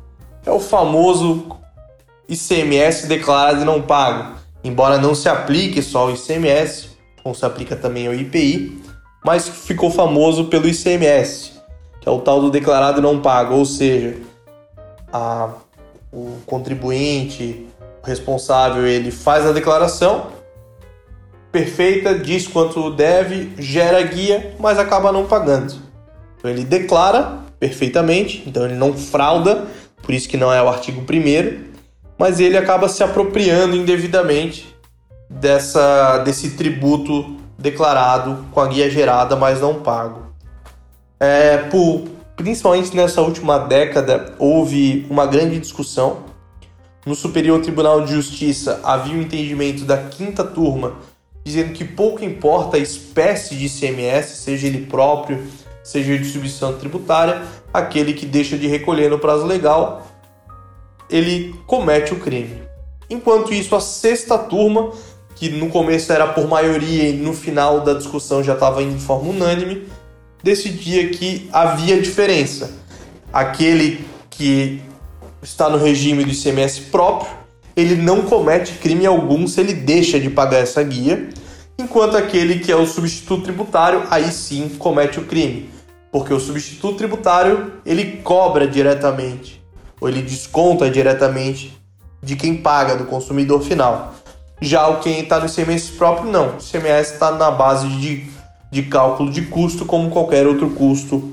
É 0.47 0.51
o 0.51 0.61
famoso 0.61 1.47
ICMS 2.29 3.09
declarado 3.09 3.63
e 3.63 3.65
não 3.65 3.83
pago. 3.83 4.37
Embora 4.63 4.99
não 4.99 5.15
se 5.15 5.29
aplique 5.29 5.83
só 5.83 6.03
ao 6.03 6.13
ICMS, 6.13 6.88
se 7.35 7.45
aplica 7.45 7.77
também 7.77 8.07
ao 8.07 8.15
IPI, 8.15 8.83
mas 9.25 9.49
ficou 9.49 9.91
famoso 9.91 10.47
pelo 10.47 10.69
ICMS, 10.69 11.53
que 12.01 12.09
é 12.09 12.13
o 12.13 12.21
tal 12.21 12.41
do 12.41 12.51
declarado 12.51 13.03
não 13.03 13.21
pago, 13.21 13.55
ou 13.55 13.65
seja, 13.65 14.17
a 15.13 15.51
o 16.13 16.39
contribuinte, 16.47 17.67
o 18.03 18.07
responsável, 18.07 18.87
ele 18.87 19.11
faz 19.11 19.45
a 19.45 19.53
declaração 19.53 20.29
perfeita, 21.53 22.15
diz 22.15 22.47
quanto 22.47 22.91
deve, 22.91 23.53
gera 23.59 24.01
guia, 24.03 24.55
mas 24.59 24.79
acaba 24.79 25.13
não 25.13 25.27
pagando. 25.27 25.75
Então 26.39 26.51
ele 26.51 26.65
declara 26.65 27.41
perfeitamente, 27.59 28.43
então 28.47 28.65
ele 28.65 28.75
não 28.75 28.95
frauda, 28.95 29.67
por 30.03 30.15
isso 30.15 30.29
que 30.29 30.37
não 30.37 30.53
é 30.53 30.63
o 30.63 30.69
artigo 30.69 31.01
1 31.01 31.69
mas 32.19 32.41
ele 32.41 32.57
acaba 32.57 32.89
se 32.89 33.03
apropriando 33.03 33.77
indevidamente 33.77 34.67
dessa 35.29 36.19
desse 36.19 36.51
tributo 36.51 37.37
declarado 37.59 38.47
com 38.53 38.61
a 38.61 38.67
guia 38.67 38.89
gerada, 38.91 39.37
mas 39.37 39.61
não 39.61 39.83
pago. 39.83 40.27
É, 41.21 41.59
por 41.59 42.05
principalmente 42.37 42.95
nessa 42.95 43.21
última 43.21 43.59
década, 43.59 44.35
houve 44.39 45.07
uma 45.11 45.27
grande 45.27 45.59
discussão. 45.59 46.29
No 47.05 47.15
Superior 47.15 47.61
Tribunal 47.61 48.05
de 48.05 48.13
Justiça 48.13 48.81
havia 48.85 49.15
o 49.15 49.19
um 49.19 49.23
entendimento 49.23 49.85
da 49.85 49.97
quinta 49.97 50.45
turma 50.45 50.95
dizendo 51.49 51.73
que 51.73 51.85
pouco 51.85 52.23
importa 52.23 52.77
a 52.77 52.81
espécie 52.81 53.57
de 53.57 53.67
ICMS, 53.67 54.37
seja 54.37 54.67
ele 54.67 54.85
próprio, 54.85 55.47
seja 55.83 56.13
de 56.13 56.19
distribuição 56.19 56.75
tributária, 56.75 57.43
aquele 57.73 58.13
que 58.13 58.27
deixa 58.27 58.59
de 58.59 58.67
recolher 58.67 59.09
no 59.09 59.19
prazo 59.19 59.47
legal, 59.47 60.07
ele 61.09 61.55
comete 61.67 62.13
o 62.13 62.21
crime. 62.21 62.63
Enquanto 63.09 63.55
isso, 63.55 63.75
a 63.75 63.81
sexta 63.81 64.37
turma, 64.37 64.93
que 65.39 65.49
no 65.49 65.69
começo 65.69 66.13
era 66.13 66.27
por 66.27 66.49
maioria 66.49 67.11
e 67.11 67.13
no 67.13 67.33
final 67.33 67.81
da 67.81 67.95
discussão 67.95 68.43
já 68.43 68.55
estava 68.55 68.83
em 68.83 68.99
forma 68.99 69.31
unânime, 69.31 69.87
decidia 70.43 71.09
que 71.11 71.49
havia 71.53 72.01
diferença. 72.01 72.73
Aquele 73.33 74.05
que 74.29 74.83
está 75.41 75.69
no 75.69 75.79
regime 75.79 76.25
do 76.25 76.31
ICMS 76.33 76.83
próprio, 76.91 77.31
ele 77.77 77.95
não 77.95 78.23
comete 78.23 78.75
crime 78.75 79.07
algum 79.07 79.47
se 79.47 79.61
ele 79.61 79.75
deixa 79.75 80.19
de 80.19 80.29
pagar 80.29 80.59
essa 80.59 80.83
guia, 80.83 81.29
enquanto 81.79 82.17
aquele 82.17 82.59
que 82.59 82.73
é 82.73 82.77
o 82.77 82.87
substituto 82.87 83.45
tributário, 83.45 84.03
aí 84.11 84.33
sim 84.33 84.69
comete 84.77 85.21
o 85.21 85.25
crime, 85.25 85.71
porque 86.11 86.35
o 86.35 86.41
substituto 86.41 86.97
tributário 86.97 87.75
ele 87.87 88.21
cobra 88.25 88.67
diretamente, 88.67 89.63
ou 90.01 90.09
ele 90.09 90.23
desconta 90.23 90.91
diretamente 90.91 91.79
de 92.21 92.35
quem 92.35 92.57
paga, 92.57 92.97
do 92.97 93.05
consumidor 93.05 93.63
final. 93.63 94.15
Já 94.61 94.89
o 94.89 95.01
quem 95.01 95.21
está 95.21 95.39
no 95.39 95.47
ICMS 95.47 95.93
próprio, 95.93 96.31
não. 96.31 96.57
O 96.57 96.59
ICMS 96.59 97.15
está 97.15 97.31
na 97.33 97.51
base 97.51 97.89
de 97.89 98.39
de 98.71 98.83
cálculo 98.83 99.31
de 99.31 99.43
custo 99.43 99.85
como 99.85 100.11
qualquer 100.11 100.47
outro 100.47 100.71
custo 100.71 101.33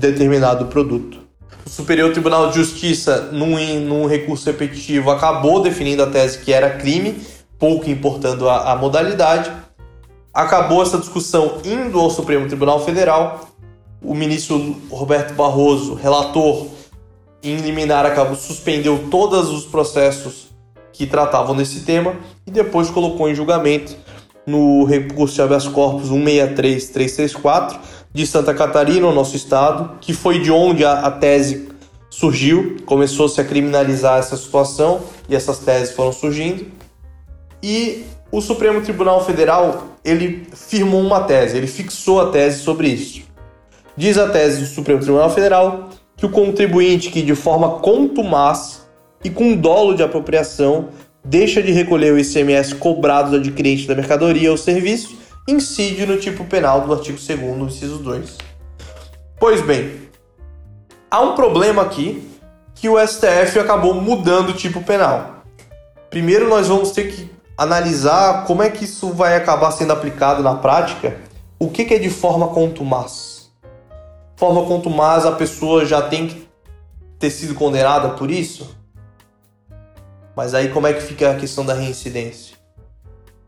determinado 0.00 0.64
do 0.64 0.70
produto. 0.70 1.20
O 1.64 1.70
Superior 1.70 2.12
Tribunal 2.12 2.50
de 2.50 2.56
Justiça, 2.56 3.30
num, 3.32 3.56
num 3.80 4.06
recurso 4.06 4.46
repetitivo, 4.46 5.10
acabou 5.10 5.62
definindo 5.62 6.02
a 6.02 6.06
tese 6.06 6.38
que 6.38 6.52
era 6.52 6.70
crime, 6.70 7.20
pouco 7.58 7.88
importando 7.90 8.48
a, 8.48 8.72
a 8.72 8.76
modalidade. 8.76 9.50
Acabou 10.32 10.82
essa 10.82 10.98
discussão 10.98 11.58
indo 11.64 11.98
ao 11.98 12.10
Supremo 12.10 12.46
Tribunal 12.46 12.84
Federal. 12.84 13.48
O 14.02 14.14
ministro 14.14 14.76
Roberto 14.90 15.34
Barroso, 15.34 15.94
relator 15.94 16.66
em 17.42 17.56
liminar, 17.56 18.04
acabou 18.04 18.36
suspendeu 18.36 19.06
todos 19.10 19.50
os 19.50 19.64
processos 19.64 20.45
que 20.96 21.06
tratavam 21.06 21.54
desse 21.54 21.80
tema 21.80 22.14
e 22.46 22.50
depois 22.50 22.88
colocou 22.90 23.28
em 23.28 23.34
julgamento 23.34 23.94
no 24.46 24.84
recurso 24.84 25.34
de 25.34 25.42
habeas 25.42 25.68
corpus 25.68 26.08
163364 26.10 27.78
de 28.12 28.26
Santa 28.26 28.54
Catarina, 28.54 29.06
o 29.06 29.12
nosso 29.12 29.36
estado, 29.36 29.98
que 30.00 30.14
foi 30.14 30.40
de 30.40 30.50
onde 30.50 30.84
a, 30.84 31.00
a 31.00 31.10
tese 31.10 31.68
surgiu, 32.08 32.78
começou-se 32.86 33.38
a 33.38 33.44
criminalizar 33.44 34.18
essa 34.18 34.36
situação 34.36 35.02
e 35.28 35.34
essas 35.36 35.58
teses 35.58 35.94
foram 35.94 36.12
surgindo. 36.12 36.64
E 37.62 38.04
o 38.32 38.40
Supremo 38.40 38.80
Tribunal 38.80 39.22
Federal, 39.24 39.88
ele 40.02 40.46
firmou 40.54 41.02
uma 41.02 41.24
tese, 41.24 41.58
ele 41.58 41.66
fixou 41.66 42.20
a 42.20 42.30
tese 42.30 42.60
sobre 42.60 42.88
isso. 42.88 43.22
Diz 43.96 44.16
a 44.16 44.28
tese 44.30 44.60
do 44.60 44.66
Supremo 44.66 45.00
Tribunal 45.00 45.28
Federal 45.28 45.90
que 46.16 46.24
o 46.24 46.30
contribuinte 46.30 47.10
que 47.10 47.20
de 47.20 47.34
forma 47.34 47.80
contumaz 47.80 48.85
e 49.26 49.30
com 49.30 49.56
dolo 49.56 49.96
de 49.96 50.04
apropriação 50.04 50.90
deixa 51.24 51.60
de 51.60 51.72
recolher 51.72 52.12
o 52.12 52.18
ICMS 52.18 52.76
cobrado 52.76 53.30
do 53.30 53.36
adquirente 53.38 53.84
da 53.84 53.96
mercadoria 53.96 54.52
ou 54.52 54.56
serviço, 54.56 55.18
incide 55.48 56.06
no 56.06 56.16
tipo 56.16 56.44
penal 56.44 56.82
do 56.82 56.92
artigo 56.92 57.18
2 57.18 57.72
inciso 57.72 57.98
2. 57.98 58.38
Pois 59.40 59.60
bem, 59.62 60.00
há 61.10 61.20
um 61.20 61.34
problema 61.34 61.82
aqui 61.82 62.24
que 62.72 62.88
o 62.88 63.04
STF 63.04 63.58
acabou 63.58 63.94
mudando 63.94 64.50
o 64.50 64.54
tipo 64.54 64.80
penal. 64.80 65.42
Primeiro 66.08 66.48
nós 66.48 66.68
vamos 66.68 66.92
ter 66.92 67.10
que 67.10 67.28
analisar 67.58 68.44
como 68.44 68.62
é 68.62 68.70
que 68.70 68.84
isso 68.84 69.12
vai 69.12 69.34
acabar 69.34 69.72
sendo 69.72 69.92
aplicado 69.92 70.40
na 70.40 70.54
prática. 70.54 71.16
O 71.58 71.68
que 71.68 71.92
é 71.92 71.98
de 71.98 72.10
forma 72.10 72.46
contumaz? 72.46 73.50
Forma 74.36 74.64
contumaz, 74.66 75.26
a 75.26 75.32
pessoa 75.32 75.84
já 75.84 76.00
tem 76.00 76.28
que 76.28 76.46
ter 77.18 77.30
sido 77.30 77.56
condenada 77.56 78.10
por 78.10 78.30
isso? 78.30 78.76
Mas 80.36 80.52
aí 80.52 80.68
como 80.68 80.86
é 80.86 80.92
que 80.92 81.00
fica 81.00 81.30
a 81.30 81.34
questão 81.34 81.64
da 81.64 81.72
reincidência? 81.72 82.56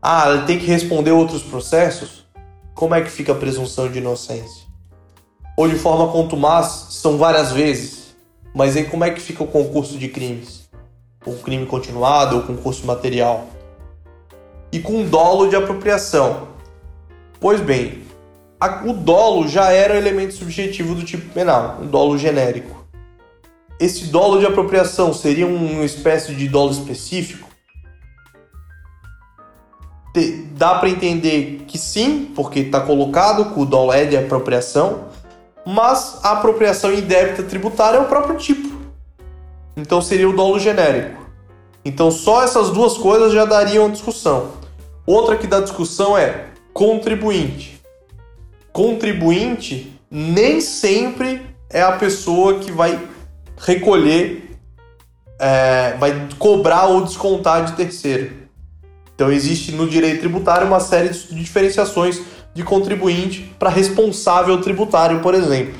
Ah, 0.01 0.31
ele 0.31 0.47
tem 0.47 0.57
que 0.57 0.65
responder 0.65 1.11
outros 1.11 1.43
processos? 1.43 2.25
Como 2.73 2.95
é 2.95 3.01
que 3.01 3.11
fica 3.11 3.31
a 3.31 3.35
presunção 3.35 3.87
de 3.91 3.99
inocência? 3.99 4.63
Ou 5.55 5.67
de 5.67 5.75
forma 5.75 6.11
contumaz, 6.11 6.87
são 6.89 7.15
várias 7.15 7.51
vezes. 7.51 8.15
Mas 8.55 8.75
aí 8.75 8.85
como 8.85 9.03
é 9.03 9.11
que 9.11 9.21
fica 9.21 9.43
o 9.43 9.47
concurso 9.47 9.99
de 9.99 10.07
crimes? 10.07 10.67
O 11.23 11.35
crime 11.35 11.67
continuado 11.67 12.37
ou 12.37 12.43
concurso 12.43 12.87
material? 12.87 13.45
E 14.71 14.79
com 14.79 15.03
dolo 15.03 15.47
de 15.47 15.55
apropriação. 15.55 16.47
Pois 17.39 17.61
bem, 17.61 18.01
o 18.87 18.93
dolo 18.93 19.47
já 19.47 19.71
era 19.71 19.95
elemento 19.95 20.33
subjetivo 20.33 20.95
do 20.95 21.03
tipo 21.03 21.31
penal, 21.33 21.77
um 21.81 21.85
dolo 21.85 22.17
genérico. 22.17 22.78
Esse 23.79 24.07
dolo 24.07 24.39
de 24.39 24.45
apropriação 24.45 25.13
seria 25.13 25.47
uma 25.47 25.85
espécie 25.85 26.35
de 26.35 26.49
dolo 26.49 26.71
específico? 26.71 27.47
Dá 30.57 30.75
para 30.75 30.89
entender 30.89 31.63
que 31.65 31.77
sim, 31.77 32.31
porque 32.35 32.59
está 32.59 32.81
colocado 32.81 33.53
que 33.53 33.59
o 33.59 33.65
dolo 33.65 33.93
é 33.93 34.03
de 34.03 34.17
apropriação, 34.17 35.05
mas 35.65 36.19
a 36.23 36.31
apropriação 36.31 36.91
indébita 36.91 37.43
tributária 37.43 37.97
é 37.97 38.01
o 38.01 38.05
próprio 38.05 38.35
tipo. 38.37 38.67
Então 39.77 40.01
seria 40.01 40.27
o 40.27 40.35
dolo 40.35 40.59
genérico. 40.59 41.21
Então 41.85 42.11
só 42.11 42.43
essas 42.43 42.71
duas 42.71 42.97
coisas 42.97 43.31
já 43.31 43.45
dariam 43.45 43.89
discussão. 43.89 44.51
Outra 45.05 45.37
que 45.37 45.47
dá 45.47 45.61
discussão 45.61 46.17
é 46.17 46.47
contribuinte. 46.73 47.79
Contribuinte 48.73 49.97
nem 50.11 50.59
sempre 50.59 51.41
é 51.69 51.81
a 51.81 51.93
pessoa 51.93 52.59
que 52.59 52.71
vai 52.71 52.99
recolher, 53.59 54.57
é, 55.39 55.95
vai 55.99 56.27
cobrar 56.37 56.87
ou 56.87 57.03
descontar 57.03 57.65
de 57.65 57.73
terceiro. 57.73 58.33
Então 59.13 59.31
existe 59.31 59.71
no 59.71 59.87
direito 59.87 60.21
tributário 60.21 60.65
uma 60.65 60.79
série 60.79 61.09
de 61.09 61.35
diferenciações 61.35 62.21
de 62.53 62.63
contribuinte 62.63 63.53
para 63.59 63.69
responsável 63.69 64.59
tributário, 64.61 65.19
por 65.19 65.33
exemplo. 65.33 65.73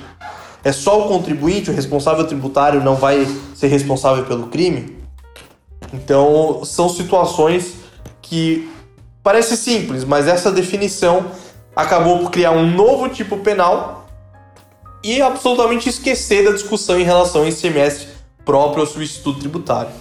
É 0.63 0.71
só 0.73 1.05
o 1.05 1.07
contribuinte, 1.07 1.71
o 1.71 1.73
responsável 1.73 2.27
tributário 2.27 2.83
não 2.83 2.95
vai 2.95 3.25
ser 3.55 3.67
responsável 3.67 4.25
pelo 4.25 4.47
crime? 4.47 4.97
Então 5.93 6.63
são 6.65 6.89
situações 6.89 7.75
que 8.21 8.69
parece 9.23 9.55
simples, 9.55 10.03
mas 10.03 10.27
essa 10.27 10.51
definição 10.51 11.31
acabou 11.75 12.19
por 12.19 12.31
criar 12.31 12.51
um 12.51 12.69
novo 12.69 13.07
tipo 13.07 13.37
penal 13.37 13.98
e 15.03 15.21
absolutamente 15.21 15.89
esquecer 15.89 16.45
da 16.45 16.51
discussão 16.51 16.99
em 16.99 17.03
relação 17.03 17.41
ao 17.41 17.47
ICMS 17.47 18.07
próprio 18.43 18.81
ao 18.81 18.87
substituto 18.87 19.39
tributário. 19.39 19.91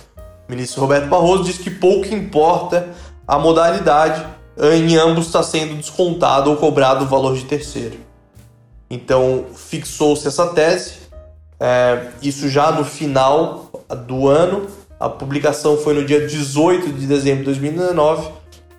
O 0.49 0.51
ministro 0.51 0.81
Roberto 0.81 1.09
Barroso 1.09 1.45
diz 1.45 1.59
que 1.59 1.71
pouco 1.71 2.07
importa 2.07 2.89
a 3.27 3.39
modalidade, 3.39 4.27
em 4.75 4.97
ambos 4.97 5.27
está 5.27 5.43
sendo 5.43 5.77
descontado 5.77 6.51
ou 6.51 6.57
cobrado 6.57 7.05
o 7.05 7.09
valor 7.09 7.37
de 7.37 7.45
terceiro. 7.45 7.99
Então 8.91 9.47
fixou-se 9.55 10.27
essa 10.27 10.47
tese, 10.49 10.95
é, 11.61 12.07
isso 12.23 12.49
já 12.49 12.73
no 12.73 12.85
final 12.85 13.71
do 14.07 14.27
ano, 14.27 14.67
a 14.99 15.09
publicação 15.09 15.77
foi 15.77 15.95
no 15.95 16.05
dia 16.05 16.27
18 16.27 16.93
de 16.93 17.07
dezembro 17.07 17.41
de 17.41 17.45
2019, 17.45 18.31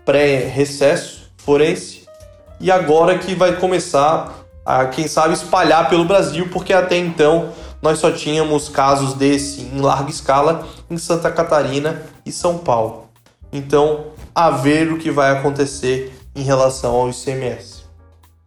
pré-recesso 0.04 1.30
forense, 1.38 2.08
e 2.60 2.72
agora 2.72 3.18
que 3.18 3.36
vai 3.36 3.56
começar 3.56 4.39
a, 4.66 4.86
quem 4.86 5.08
sabe, 5.08 5.34
espalhar 5.34 5.90
pelo 5.90 6.06
Brasil, 6.06 6.48
porque 6.52 6.74
até 6.74 6.98
então 6.98 7.50
nós 7.82 8.00
só 8.00 8.12
tínhamos 8.12 8.70
casos 8.70 9.14
desse 9.14 9.62
em 9.62 9.80
larga 9.80 10.10
escala 10.10 10.68
em 10.90 10.98
Santa 10.98 11.32
Catarina 11.32 12.02
e 12.26 12.32
São 12.32 12.58
Paulo. 12.58 13.10
Então, 13.52 14.08
a 14.36 14.50
ver 14.50 14.92
o 14.92 14.98
que 14.98 15.10
vai 15.10 15.32
acontecer 15.32 16.14
em 16.36 16.44
relação 16.44 16.96
ao 16.96 17.10
ICMS. 17.10 17.84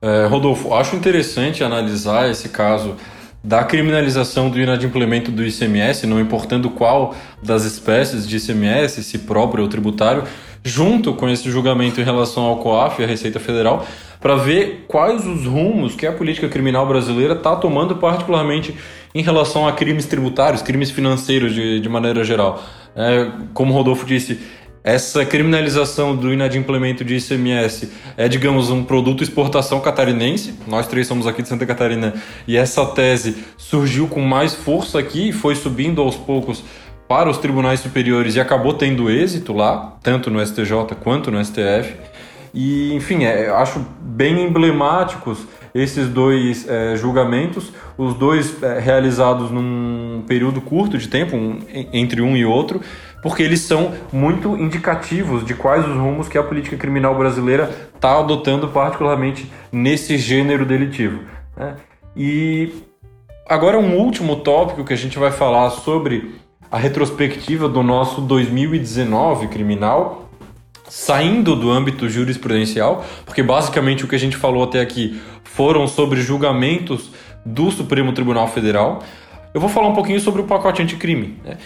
É, 0.01 0.27
Rodolfo, 0.27 0.75
acho 0.75 0.97
interessante 0.97 1.63
analisar 1.63 2.29
esse 2.29 2.49
caso 2.49 2.97
da 3.45 3.65
criminalização 3.65 4.49
do 4.49 4.59
inadimplemento 4.59 5.31
do 5.31 5.45
ICMS, 5.45 6.07
não 6.07 6.21
importando 6.21 6.71
qual 6.71 7.15
das 7.43 7.65
espécies 7.65 8.27
de 8.27 8.37
ICMS, 8.37 9.03
se 9.03 9.19
próprio 9.19 9.65
ou 9.65 9.69
tributário, 9.69 10.25
junto 10.63 11.13
com 11.15 11.29
esse 11.29 11.51
julgamento 11.51 12.01
em 12.01 12.05
relação 12.05 12.45
ao 12.45 12.59
COAF 12.59 13.03
à 13.03 13.07
Receita 13.07 13.41
Federal, 13.41 13.85
para 14.23 14.37
ver 14.37 14.85
quais 14.87 15.27
os 15.27 15.45
rumos 15.45 15.97
que 15.97 16.07
a 16.07 16.12
política 16.12 16.49
criminal 16.49 16.87
brasileira 16.87 17.35
está 17.35 17.57
tomando, 17.57 17.97
particularmente 17.97 18.75
em 19.12 19.23
relação 19.23 19.66
a 19.66 19.73
crimes 19.73 20.07
tributários, 20.07 20.62
crimes 20.62 20.91
financeiros 20.91 21.53
de, 21.53 21.81
de 21.81 21.89
maneira 21.89 22.23
geral. 22.23 22.62
É, 22.95 23.31
como 23.53 23.73
o 23.73 23.77
Rodolfo 23.77 24.07
disse, 24.07 24.39
essa 24.85 25.25
criminalização 25.25 26.16
do 26.16 26.33
inadimplemento 26.33 27.05
de 27.05 27.16
ICMS 27.16 27.89
é, 28.16 28.29
digamos, 28.29 28.70
um 28.70 28.85
produto 28.85 29.23
exportação 29.23 29.81
catarinense. 29.81 30.55
Nós 30.66 30.87
três 30.87 31.07
somos 31.07 31.27
aqui 31.27 31.43
de 31.43 31.49
Santa 31.49 31.66
Catarina 31.66 32.14
e 32.47 32.57
essa 32.57 32.85
tese 32.87 33.45
surgiu 33.57 34.09
com 34.09 34.20
mais 34.20 34.55
força 34.55 34.99
aqui 34.99 35.29
e 35.29 35.33
foi 35.33 35.55
subindo 35.55 36.01
aos 36.01 36.16
poucos 36.16 36.64
para 37.09 37.29
os 37.29 37.39
tribunais 37.39 37.81
superiores 37.81 38.37
e 38.37 38.41
acabou 38.41 38.75
tendo 38.75 39.11
êxito 39.11 39.53
lá, 39.53 39.99
tanto 40.03 40.31
no 40.31 40.45
STJ 40.45 40.97
quanto 41.03 41.31
no 41.31 41.45
STF. 41.45 42.12
E, 42.55 42.95
enfim, 42.95 43.25
é, 43.25 43.49
acho 43.51 43.85
bem 44.01 44.45
emblemáticos 44.45 45.47
esses 45.75 46.09
dois 46.09 46.69
é, 46.69 46.97
julgamentos, 46.97 47.73
os 47.97 48.15
dois 48.15 48.63
é, 48.63 48.79
realizados 48.79 49.51
num 49.51 50.23
período 50.27 50.61
curto 50.61 50.99
de 50.99 51.09
tempo, 51.09 51.35
um, 51.35 51.61
entre 51.93 52.21
um 52.21 52.37
e 52.37 52.45
outro, 52.45 52.81
porque 53.23 53.43
eles 53.43 53.61
são 53.61 53.93
muito 54.13 54.57
indicativos 54.57 55.47
de 55.47 55.55
quais 55.55 55.87
os 55.87 55.97
rumos 55.97 56.29
que 56.29 56.37
a 56.37 56.43
política 56.43 56.77
criminal 56.77 57.17
brasileira 57.17 57.71
está 57.95 58.19
adotando, 58.19 58.69
particularmente 58.69 59.51
nesse 59.71 60.19
gênero 60.19 60.67
delitivo. 60.67 61.21
Né? 61.57 61.77
E 62.15 62.73
agora, 63.49 63.79
um 63.79 63.97
último 63.97 64.37
tópico 64.37 64.85
que 64.85 64.93
a 64.93 64.97
gente 64.97 65.19
vai 65.19 65.31
falar 65.31 65.71
sobre 65.71 66.35
a 66.71 66.77
retrospectiva 66.77 67.69
do 67.69 67.83
nosso 67.83 68.21
2019 68.21 69.49
criminal 69.49 70.22
saindo 70.93 71.57
do 71.57 71.70
âmbito 71.70 72.07
jurisprudencial, 72.07 73.03
porque 73.24 73.43
basicamente 73.43 74.05
o 74.05 74.09
que 74.09 74.14
a 74.14 74.18
gente 74.18 74.36
falou 74.36 74.62
até 74.62 74.78
aqui 74.78 75.18
foram 75.43 75.88
sobre 75.88 76.20
julgamentos 76.20 77.11
do 77.47 77.70
Supremo 77.70 78.12
Tribunal 78.12 78.47
Federal. 78.49 79.03
Eu 79.55 79.61
vou 79.61 79.70
falar 79.70 79.88
um 79.88 79.95
pouquinho 79.95 80.20
sobre 80.20 80.43
o 80.43 80.45
pacote 80.45 80.82
anticrime. 80.82 81.38
Né? 81.43 81.57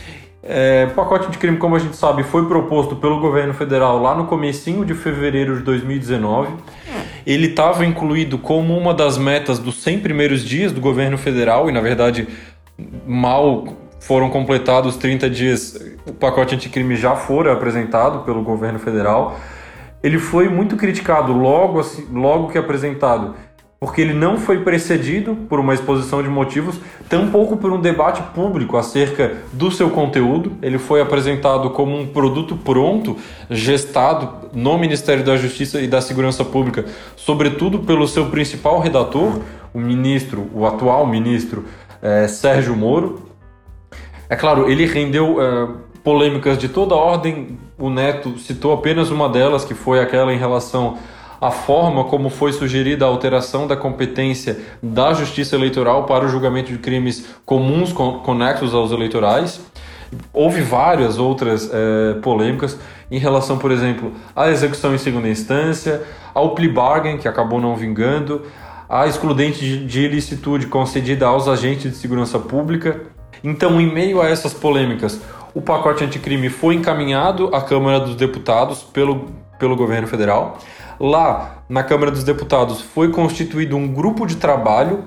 É, 0.45 0.87
o 0.89 0.95
pacote 0.95 1.27
anticrime, 1.27 1.57
como 1.57 1.75
a 1.75 1.81
gente 1.81 1.97
sabe, 1.97 2.23
foi 2.23 2.47
proposto 2.47 2.95
pelo 2.95 3.19
governo 3.19 3.53
federal 3.53 4.01
lá 4.01 4.15
no 4.15 4.27
comecinho 4.27 4.85
de 4.85 4.95
fevereiro 4.95 5.57
de 5.57 5.65
2019. 5.65 6.53
Ele 7.27 7.49
estava 7.49 7.85
incluído 7.85 8.39
como 8.39 8.79
uma 8.79 8.95
das 8.95 9.19
metas 9.19 9.59
dos 9.59 9.83
100 9.83 9.99
primeiros 9.99 10.45
dias 10.45 10.71
do 10.71 10.81
governo 10.81 11.19
federal 11.19 11.69
e, 11.69 11.73
na 11.73 11.81
verdade, 11.81 12.29
mal 13.05 13.77
foram 14.01 14.31
completados 14.31 14.97
30 14.97 15.29
dias, 15.31 15.79
o 16.07 16.13
pacote 16.13 16.55
anticrime 16.55 16.97
já 16.97 17.17
foi 17.17 17.51
apresentado 17.51 18.21
pelo 18.21 18.43
governo 18.43 18.79
federal. 18.79 19.39
Ele 20.03 20.19
foi 20.19 20.49
muito 20.49 20.77
criticado 20.77 21.33
logo, 21.33 21.81
assim, 21.81 22.07
logo 22.13 22.49
que 22.49 22.59
apresentado, 22.59 23.35
porque 23.81 24.01
ele 24.01 24.15
não 24.15 24.39
foi 24.39 24.63
precedido 24.63 25.35
por 25.49 25.59
uma 25.59 25.75
exposição 25.75 26.23
de 26.23 26.29
motivos, 26.29 26.79
tampouco 27.09 27.57
por 27.57 27.73
um 27.73 27.81
debate 27.81 28.23
público 28.35 28.77
acerca 28.77 29.39
do 29.53 29.71
seu 29.71 29.91
conteúdo. 29.91 30.53
Ele 30.63 30.79
foi 30.79 31.01
apresentado 31.01 31.71
como 31.71 31.99
um 31.99 32.07
produto 32.07 32.57
pronto, 32.57 33.17
gestado 33.51 34.49
no 34.55 34.79
Ministério 34.79 35.25
da 35.25 35.37
Justiça 35.37 35.81
e 35.81 35.89
da 35.89 36.01
Segurança 36.01 36.45
Pública, 36.45 36.85
sobretudo 37.17 37.81
pelo 37.81 38.07
seu 38.07 38.27
principal 38.27 38.79
redator, 38.79 39.41
o 39.75 39.81
ministro, 39.81 40.49
o 40.55 40.65
atual 40.65 41.07
ministro 41.07 41.65
é, 42.01 42.29
Sérgio 42.29 42.75
Moro, 42.75 43.27
é 44.29 44.37
claro, 44.37 44.71
ele 44.71 44.87
rendeu 44.87 45.39
uh, 45.39 45.77
polêmicas 46.03 46.59
de 46.59 46.69
toda 46.69 46.95
ordem. 46.95 47.59
O 47.79 47.91
Neto 47.91 48.39
citou 48.39 48.73
apenas 48.73 49.11
uma 49.11 49.29
delas, 49.29 49.65
que 49.65 49.75
foi 49.75 50.01
aquela 50.01 50.33
em 50.33 50.39
relação 50.39 50.99
à 51.41 51.51
forma 51.51 52.05
como 52.05 52.31
foi 52.31 52.53
sugerida 52.53 53.05
a 53.05 53.09
alteração 53.09 53.67
da 53.67 53.77
competência 53.77 54.59
da 54.83 55.13
Justiça 55.13 55.55
Eleitoral 55.55 56.05
para 56.05 56.25
o 56.25 56.29
julgamento 56.29 56.73
de 56.73 56.79
crimes 56.79 57.29
comuns 57.45 57.93
conexos 57.93 58.75
aos 58.75 58.91
eleitorais. 58.91 59.61
Houve 60.33 60.63
várias 60.63 61.19
outras 61.19 61.69
é, 61.73 62.15
polêmicas 62.21 62.79
em 63.11 63.19
relação, 63.19 63.59
por 63.59 63.71
exemplo, 63.71 64.13
à 64.35 64.49
execução 64.49 64.95
em 64.95 64.99
segunda 64.99 65.29
instância, 65.29 66.03
ao 66.33 66.55
plea 66.55 66.73
bargain, 66.73 67.19
que 67.19 67.29
acabou 67.29 67.61
não 67.61 67.77
vingando, 67.77 68.43
à 68.89 69.07
excludente 69.07 69.85
de 69.85 70.01
ilicitude 70.01 70.67
concedida 70.67 71.27
aos 71.27 71.49
agentes 71.49 71.91
de 71.91 71.97
segurança 71.97 72.39
pública, 72.39 73.01
então, 73.43 73.81
em 73.81 73.93
meio 73.93 74.21
a 74.21 74.29
essas 74.29 74.55
polêmicas, 74.55 75.21
o 75.55 75.63
pacote 75.63 76.05
anticrime 76.05 76.49
foi 76.49 76.75
encaminhado 76.75 77.49
à 77.55 77.61
Câmara 77.61 78.01
dos 78.01 78.15
Deputados 78.15 78.83
pelo, 78.83 79.27
pelo 79.59 79.75
governo 79.75 80.07
federal. 80.07 80.59
Lá, 81.01 81.63
na 81.69 81.83
Câmara 81.83 82.11
dos 82.11 82.25
Deputados, 82.25 82.81
foi 82.81 83.11
constituído 83.11 83.77
um 83.77 83.89
grupo 83.89 84.27
de 84.27 84.37
trabalho 84.37 85.05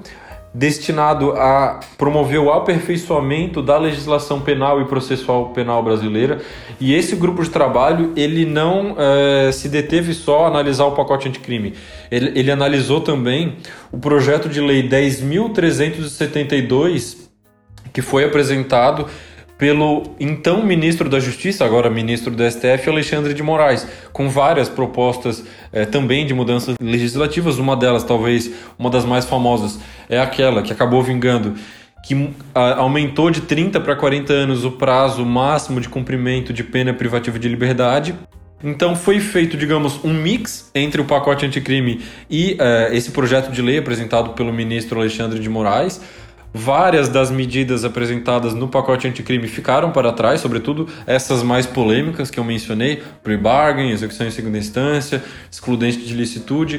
destinado 0.54 1.32
a 1.34 1.80
promover 1.98 2.40
o 2.40 2.52
aperfeiçoamento 2.52 3.62
da 3.62 3.78
legislação 3.78 4.42
penal 4.42 4.82
e 4.82 4.86
processual 4.86 5.50
penal 5.50 5.84
brasileira. 5.84 6.40
E 6.80 6.96
esse 6.96 7.16
grupo 7.16 7.44
de 7.44 7.52
trabalho 7.52 8.12
ele 8.16 8.46
não 8.46 8.96
é, 8.98 9.52
se 9.52 9.70
deteve 9.70 10.12
só 10.14 10.46
a 10.46 10.48
analisar 10.48 10.86
o 10.86 10.94
pacote 10.94 11.28
anticrime. 11.28 11.76
Ele, 12.10 12.40
ele 12.40 12.50
analisou 12.52 13.02
também 13.02 13.58
o 13.92 14.00
projeto 14.00 14.50
de 14.50 14.60
lei 14.60 14.90
10.372 14.90 17.29
que 17.94 18.02
foi 18.02 18.24
apresentado 18.24 19.08
pelo 19.60 20.16
então 20.22 20.64
ministro 20.64 21.10
da 21.10 21.20
Justiça, 21.20 21.66
agora 21.66 21.90
ministro 21.90 22.34
do 22.34 22.50
STF, 22.50 22.90
Alexandre 22.90 23.34
de 23.34 23.44
Moraes, 23.44 23.86
com 24.14 24.30
várias 24.30 24.70
propostas 24.70 25.44
é, 25.74 25.86
também 25.86 26.26
de 26.26 26.34
mudanças 26.34 26.78
legislativas. 26.82 27.58
Uma 27.58 27.76
delas, 27.76 28.06
talvez 28.06 28.50
uma 28.80 28.90
das 28.90 29.04
mais 29.04 29.26
famosas, 29.26 29.78
é 30.08 30.18
aquela 30.18 30.62
que 30.62 30.72
acabou 30.72 31.04
vingando, 31.04 31.56
que 32.06 32.34
a, 32.56 32.76
aumentou 32.76 33.30
de 33.30 33.42
30 33.42 33.82
para 33.82 33.98
40 33.98 34.32
anos 34.32 34.64
o 34.64 34.72
prazo 34.72 35.26
máximo 35.26 35.82
de 35.82 35.90
cumprimento 35.90 36.54
de 36.54 36.64
pena 36.64 36.94
privativa 36.94 37.38
de 37.38 37.50
liberdade. 37.50 38.16
Então 38.64 38.96
foi 38.96 39.20
feito, 39.20 39.58
digamos, 39.58 40.04
um 40.06 40.14
mix 40.14 40.72
entre 40.74 41.02
o 41.02 41.06
pacote 41.06 41.46
anticrime 41.46 42.02
e 42.30 42.54
uh, 42.54 42.94
esse 42.94 43.12
projeto 43.12 43.52
de 43.52 43.62
lei 43.62 43.78
apresentado 43.78 44.32
pelo 44.32 44.54
ministro 44.54 45.00
Alexandre 45.00 45.40
de 45.40 45.50
Moraes. 45.50 46.02
Várias 46.54 47.08
das 47.10 47.30
medidas 47.30 47.86
apresentadas 47.86 48.56
no 48.56 48.68
pacote 48.68 49.08
anticrime 49.08 49.47
ficaram 49.47 49.91
para 49.91 50.12
trás, 50.12 50.41
sobretudo 50.41 50.88
essas 51.06 51.43
mais 51.43 51.68
polêmicas 51.68 52.32
que 52.32 52.39
eu 52.39 52.43
mencionei: 52.43 53.04
pre-bargain, 53.24 53.91
execução 53.91 54.26
em 54.26 54.32
segunda 54.32 54.58
instância, 54.58 55.24
excludente 55.52 56.00
de 56.00 56.14
licitude. 56.14 56.78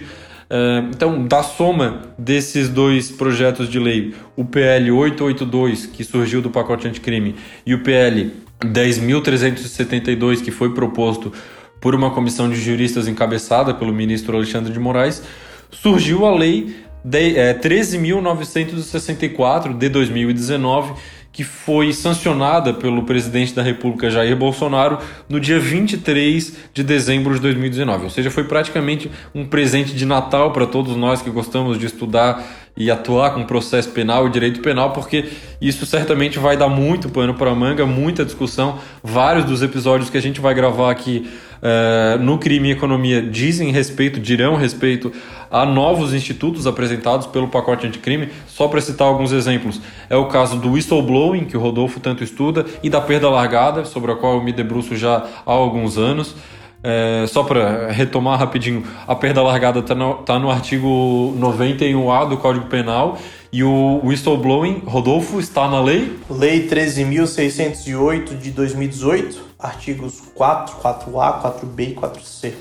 Uh, 0.50 0.90
então, 0.92 1.24
da 1.24 1.44
soma 1.44 2.02
desses 2.18 2.68
dois 2.68 3.08
projetos 3.08 3.68
de 3.68 3.78
lei, 3.78 4.12
o 4.34 4.44
PL 4.44 4.90
882, 4.90 5.86
que 5.86 6.02
surgiu 6.02 6.42
do 6.42 6.50
pacote 6.50 6.88
anticrime, 6.88 7.36
e 7.64 7.72
o 7.72 7.84
PL 7.84 8.32
10.372, 8.60 10.42
que 10.42 10.50
foi 10.50 10.74
proposto 10.74 11.32
por 11.80 11.94
uma 11.94 12.10
comissão 12.10 12.50
de 12.50 12.56
juristas 12.56 13.06
encabeçada 13.06 13.72
pelo 13.72 13.92
ministro 13.92 14.36
Alexandre 14.36 14.72
de 14.72 14.80
Moraes, 14.80 15.22
surgiu 15.70 16.26
a 16.26 16.34
Lei 16.34 16.74
é, 17.12 17.54
13.964 17.54 19.76
de 19.76 19.88
2019, 19.88 20.94
que 21.32 21.44
foi 21.44 21.92
sancionada 21.92 22.74
pelo 22.74 23.04
presidente 23.04 23.54
da 23.54 23.62
República 23.62 24.10
Jair 24.10 24.36
Bolsonaro 24.36 24.98
no 25.28 25.38
dia 25.38 25.60
23 25.60 26.56
de 26.74 26.82
dezembro 26.82 27.34
de 27.34 27.40
2019. 27.40 28.04
Ou 28.04 28.10
seja, 28.10 28.30
foi 28.30 28.44
praticamente 28.44 29.10
um 29.34 29.46
presente 29.46 29.94
de 29.94 30.04
Natal 30.04 30.52
para 30.52 30.66
todos 30.66 30.96
nós 30.96 31.22
que 31.22 31.30
gostamos 31.30 31.78
de 31.78 31.86
estudar 31.86 32.44
e 32.80 32.90
atuar 32.90 33.34
com 33.34 33.44
processo 33.44 33.90
penal 33.90 34.26
e 34.26 34.30
direito 34.30 34.62
penal, 34.62 34.90
porque 34.94 35.26
isso 35.60 35.84
certamente 35.84 36.38
vai 36.38 36.56
dar 36.56 36.70
muito 36.70 37.10
pano 37.10 37.34
para 37.34 37.54
manga, 37.54 37.84
muita 37.84 38.24
discussão. 38.24 38.78
Vários 39.04 39.44
dos 39.44 39.60
episódios 39.60 40.08
que 40.08 40.16
a 40.16 40.22
gente 40.22 40.40
vai 40.40 40.54
gravar 40.54 40.90
aqui 40.90 41.30
uh, 41.60 42.18
no 42.22 42.38
Crime 42.38 42.70
e 42.70 42.72
Economia 42.72 43.20
dizem 43.20 43.70
respeito, 43.70 44.18
dirão 44.18 44.56
respeito 44.56 45.12
a 45.50 45.66
novos 45.66 46.14
institutos 46.14 46.66
apresentados 46.66 47.26
pelo 47.26 47.48
pacote 47.48 47.86
anticrime. 47.86 48.30
Só 48.46 48.66
para 48.66 48.80
citar 48.80 49.06
alguns 49.08 49.32
exemplos, 49.32 49.78
é 50.08 50.16
o 50.16 50.28
caso 50.28 50.56
do 50.56 50.72
whistleblowing, 50.72 51.44
que 51.44 51.58
o 51.58 51.60
Rodolfo 51.60 52.00
tanto 52.00 52.24
estuda, 52.24 52.64
e 52.82 52.88
da 52.88 53.02
perda 53.02 53.28
largada, 53.28 53.84
sobre 53.84 54.10
a 54.10 54.16
qual 54.16 54.36
eu 54.36 54.42
me 54.42 54.54
debruço 54.54 54.96
já 54.96 55.26
há 55.44 55.52
alguns 55.52 55.98
anos. 55.98 56.34
É, 56.82 57.26
só 57.26 57.42
para 57.42 57.90
retomar 57.90 58.38
rapidinho, 58.38 58.84
a 59.06 59.14
perda 59.14 59.42
largada 59.42 59.80
está 59.80 59.94
no, 59.94 60.14
tá 60.14 60.38
no 60.38 60.50
artigo 60.50 61.34
91A 61.38 62.28
do 62.28 62.38
Código 62.38 62.66
Penal 62.66 63.18
e 63.52 63.62
o 63.62 64.00
whistleblowing, 64.04 64.82
Rodolfo, 64.86 65.38
está 65.38 65.68
na 65.68 65.80
lei? 65.80 66.16
Lei 66.30 66.68
13.608 66.68 68.38
de 68.38 68.50
2018, 68.50 69.42
artigos 69.58 70.22
4, 70.34 70.76
4A, 70.76 71.42
4B 71.42 71.90
e 71.90 71.94
4C. 71.94 72.52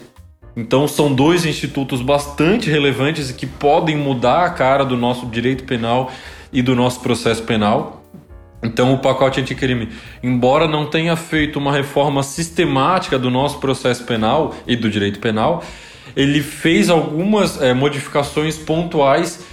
Então 0.55 0.88
são 0.88 1.13
dois 1.13 1.45
institutos 1.45 2.01
bastante 2.01 2.70
relevantes 2.70 3.30
e 3.30 3.34
que 3.34 3.45
podem 3.45 3.95
mudar 3.95 4.45
a 4.45 4.49
cara 4.49 4.84
do 4.84 4.97
nosso 4.97 5.26
direito 5.28 5.63
penal 5.63 6.11
e 6.51 6.61
do 6.61 6.76
nosso 6.76 6.99
processo 6.99 7.43
penal. 7.43 7.99
Então, 8.62 8.93
o 8.93 8.99
pacote 8.99 9.39
anticrime, 9.39 9.89
embora 10.22 10.68
não 10.68 10.86
tenha 10.86 11.16
feito 11.16 11.57
uma 11.57 11.72
reforma 11.72 12.22
sistemática 12.24 13.18
do 13.18 13.30
nosso 13.30 13.60
processo 13.60 14.03
penal 14.03 14.53
e 14.68 14.76
do 14.76 14.89
direito 14.89 15.20
penal, 15.20 15.64
ele 16.16 16.41
fez 16.41 16.89
algumas 16.89 17.62
é, 17.62 17.74
modificações 17.74 18.57
pontuais 18.57 19.45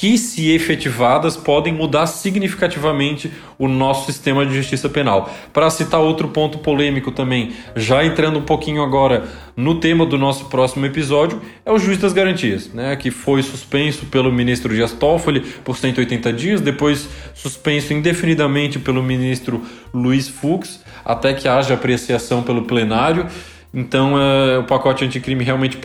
que, 0.00 0.16
se 0.16 0.50
efetivadas, 0.50 1.36
podem 1.36 1.74
mudar 1.74 2.06
significativamente 2.06 3.30
o 3.58 3.68
nosso 3.68 4.06
sistema 4.06 4.46
de 4.46 4.54
justiça 4.54 4.88
penal. 4.88 5.30
Para 5.52 5.68
citar 5.68 6.00
outro 6.00 6.28
ponto 6.28 6.56
polêmico 6.56 7.12
também, 7.12 7.52
já 7.76 8.02
entrando 8.02 8.38
um 8.38 8.42
pouquinho 8.42 8.82
agora 8.82 9.28
no 9.54 9.74
tema 9.74 10.06
do 10.06 10.16
nosso 10.16 10.46
próximo 10.46 10.86
episódio, 10.86 11.38
é 11.66 11.70
o 11.70 11.78
juiz 11.78 11.98
das 11.98 12.14
garantias, 12.14 12.72
né, 12.72 12.96
que 12.96 13.10
foi 13.10 13.42
suspenso 13.42 14.06
pelo 14.06 14.32
ministro 14.32 14.74
Dias 14.74 14.90
Toffoli 14.90 15.40
por 15.40 15.76
180 15.76 16.32
dias, 16.32 16.62
depois 16.62 17.06
suspenso 17.34 17.92
indefinidamente 17.92 18.78
pelo 18.78 19.02
ministro 19.02 19.62
Luiz 19.92 20.30
Fux, 20.30 20.82
até 21.04 21.34
que 21.34 21.46
haja 21.46 21.74
apreciação 21.74 22.42
pelo 22.42 22.62
plenário. 22.62 23.26
Então, 23.74 24.18
é, 24.18 24.56
o 24.56 24.64
pacote 24.64 25.04
anticrime 25.04 25.44
realmente 25.44 25.78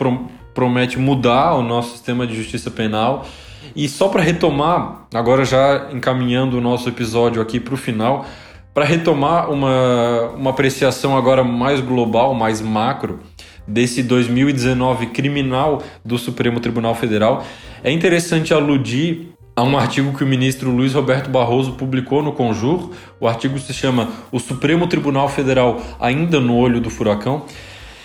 promete 0.54 0.98
mudar 0.98 1.54
o 1.54 1.62
nosso 1.62 1.92
sistema 1.92 2.26
de 2.26 2.34
justiça 2.34 2.70
penal 2.70 3.28
e 3.76 3.90
só 3.90 4.08
para 4.08 4.22
retomar, 4.22 5.06
agora 5.12 5.44
já 5.44 5.88
encaminhando 5.92 6.56
o 6.56 6.60
nosso 6.62 6.88
episódio 6.88 7.42
aqui 7.42 7.60
para 7.60 7.74
o 7.74 7.76
final, 7.76 8.24
para 8.72 8.86
retomar 8.86 9.50
uma, 9.50 10.30
uma 10.30 10.50
apreciação 10.50 11.14
agora 11.14 11.44
mais 11.44 11.80
global, 11.80 12.32
mais 12.32 12.62
macro, 12.62 13.20
desse 13.66 14.02
2019 14.02 15.08
criminal 15.08 15.82
do 16.02 16.16
Supremo 16.16 16.58
Tribunal 16.58 16.94
Federal, 16.94 17.44
é 17.84 17.90
interessante 17.90 18.54
aludir 18.54 19.34
a 19.54 19.62
um 19.62 19.76
artigo 19.76 20.16
que 20.16 20.24
o 20.24 20.26
ministro 20.26 20.70
Luiz 20.70 20.94
Roberto 20.94 21.28
Barroso 21.28 21.72
publicou 21.72 22.22
no 22.22 22.32
Conjur. 22.32 22.92
O 23.20 23.26
artigo 23.26 23.58
se 23.58 23.74
chama 23.74 24.10
O 24.32 24.38
Supremo 24.38 24.86
Tribunal 24.86 25.28
Federal 25.28 25.82
ainda 26.00 26.40
no 26.40 26.56
olho 26.56 26.80
do 26.80 26.88
furacão. 26.88 27.44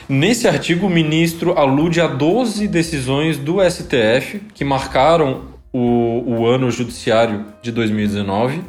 Nesse 0.08 0.48
artigo, 0.48 0.88
o 0.88 0.90
ministro 0.90 1.58
alude 1.58 2.02
a 2.02 2.08
12 2.08 2.68
decisões 2.68 3.38
do 3.38 3.58
STF 3.62 4.42
que 4.54 4.66
marcaram 4.66 5.51
o, 5.72 6.24
o 6.26 6.46
ano 6.46 6.70
judiciário 6.70 7.46
de 7.62 7.72
2019. 7.72 8.62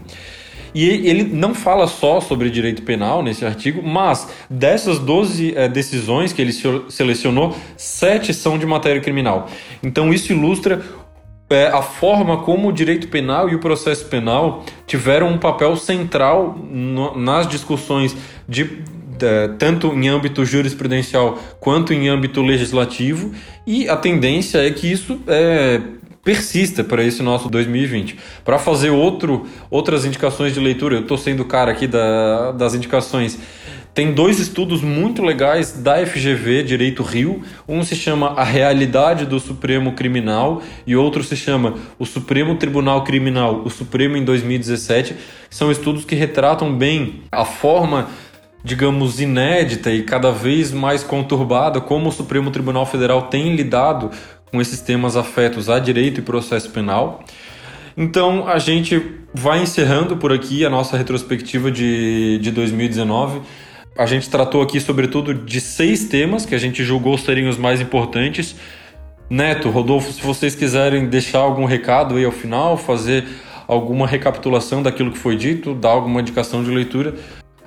E 0.74 0.88
ele 1.06 1.24
não 1.24 1.54
fala 1.54 1.86
só 1.86 2.20
sobre 2.20 2.48
direito 2.48 2.82
penal 2.82 3.22
nesse 3.22 3.44
artigo, 3.44 3.82
mas 3.82 4.28
dessas 4.48 4.98
12 4.98 5.54
é, 5.54 5.64
eh, 5.64 5.68
decisões 5.68 6.32
que 6.32 6.40
ele 6.40 6.52
selecionou, 6.88 7.54
sete 7.76 8.32
são 8.32 8.56
de 8.56 8.64
matéria 8.64 9.00
criminal. 9.00 9.50
Então 9.82 10.14
isso 10.14 10.32
ilustra 10.32 10.82
é, 11.50 11.66
a 11.66 11.82
forma 11.82 12.38
como 12.38 12.68
o 12.68 12.72
direito 12.72 13.08
penal 13.08 13.50
e 13.50 13.54
o 13.54 13.58
processo 13.58 14.06
penal 14.06 14.64
tiveram 14.86 15.28
um 15.28 15.36
papel 15.36 15.76
central 15.76 16.58
no, 16.58 17.18
nas 17.18 17.46
discussões 17.46 18.16
de, 18.48 18.82
tanto 19.58 19.88
em 19.88 20.08
âmbito 20.08 20.44
jurisprudencial 20.44 21.38
quanto 21.60 21.92
em 21.92 22.08
âmbito 22.08 22.40
legislativo, 22.40 23.32
e 23.66 23.88
a 23.88 23.96
tendência 23.96 24.66
é 24.66 24.70
que 24.70 24.90
isso 24.90 25.20
é, 25.26 25.80
persista 26.24 26.84
para 26.84 27.02
esse 27.02 27.22
nosso 27.22 27.48
2020. 27.48 28.16
Para 28.44 28.58
fazer 28.58 28.90
outro, 28.90 29.46
outras 29.70 30.04
indicações 30.04 30.54
de 30.54 30.60
leitura, 30.60 30.96
eu 30.96 31.02
estou 31.02 31.18
sendo 31.18 31.40
o 31.40 31.46
cara 31.46 31.72
aqui 31.72 31.86
da, 31.86 32.52
das 32.52 32.74
indicações. 32.74 33.38
Tem 33.94 34.14
dois 34.14 34.38
estudos 34.38 34.80
muito 34.80 35.22
legais 35.22 35.72
da 35.72 36.04
FGV 36.06 36.62
Direito 36.62 37.02
Rio. 37.02 37.42
Um 37.68 37.82
se 37.84 37.94
chama 37.94 38.28
A 38.28 38.44
Realidade 38.44 39.26
do 39.26 39.38
Supremo 39.38 39.92
Criminal 39.92 40.62
e 40.86 40.96
outro 40.96 41.22
se 41.22 41.36
chama 41.36 41.74
O 41.98 42.06
Supremo 42.06 42.54
Tribunal 42.54 43.04
Criminal, 43.04 43.60
o 43.64 43.68
Supremo 43.68 44.16
em 44.16 44.24
2017. 44.24 45.14
São 45.50 45.70
estudos 45.70 46.06
que 46.06 46.14
retratam 46.14 46.74
bem 46.74 47.22
a 47.30 47.44
forma 47.44 48.08
digamos, 48.64 49.20
inédita 49.20 49.90
e 49.90 50.04
cada 50.04 50.30
vez 50.30 50.70
mais 50.70 51.02
conturbada 51.02 51.80
como 51.80 52.08
o 52.08 52.12
Supremo 52.12 52.48
Tribunal 52.50 52.86
Federal 52.86 53.22
tem 53.22 53.56
lidado 53.56 54.12
com 54.52 54.60
esses 54.60 54.82
temas 54.82 55.16
afetos 55.16 55.70
a 55.70 55.78
direito 55.78 56.20
e 56.20 56.22
processo 56.22 56.70
penal. 56.70 57.24
Então 57.96 58.46
a 58.46 58.58
gente 58.58 59.02
vai 59.34 59.62
encerrando 59.62 60.16
por 60.18 60.32
aqui 60.32 60.64
a 60.64 60.70
nossa 60.70 60.96
retrospectiva 60.96 61.70
de, 61.70 62.38
de 62.38 62.50
2019. 62.50 63.40
A 63.96 64.06
gente 64.06 64.28
tratou 64.28 64.62
aqui, 64.62 64.78
sobretudo, 64.78 65.34
de 65.34 65.60
seis 65.60 66.04
temas 66.04 66.46
que 66.46 66.54
a 66.54 66.58
gente 66.58 66.84
julgou 66.84 67.16
serem 67.16 67.48
os 67.48 67.56
mais 67.56 67.80
importantes. 67.80 68.54
Neto, 69.28 69.70
Rodolfo, 69.70 70.12
se 70.12 70.22
vocês 70.22 70.54
quiserem 70.54 71.08
deixar 71.08 71.38
algum 71.38 71.64
recado 71.64 72.16
aí 72.16 72.24
ao 72.24 72.32
final, 72.32 72.76
fazer 72.76 73.24
alguma 73.66 74.06
recapitulação 74.06 74.82
daquilo 74.82 75.10
que 75.10 75.18
foi 75.18 75.36
dito, 75.36 75.74
dar 75.74 75.90
alguma 75.90 76.20
indicação 76.20 76.62
de 76.62 76.70
leitura, 76.70 77.14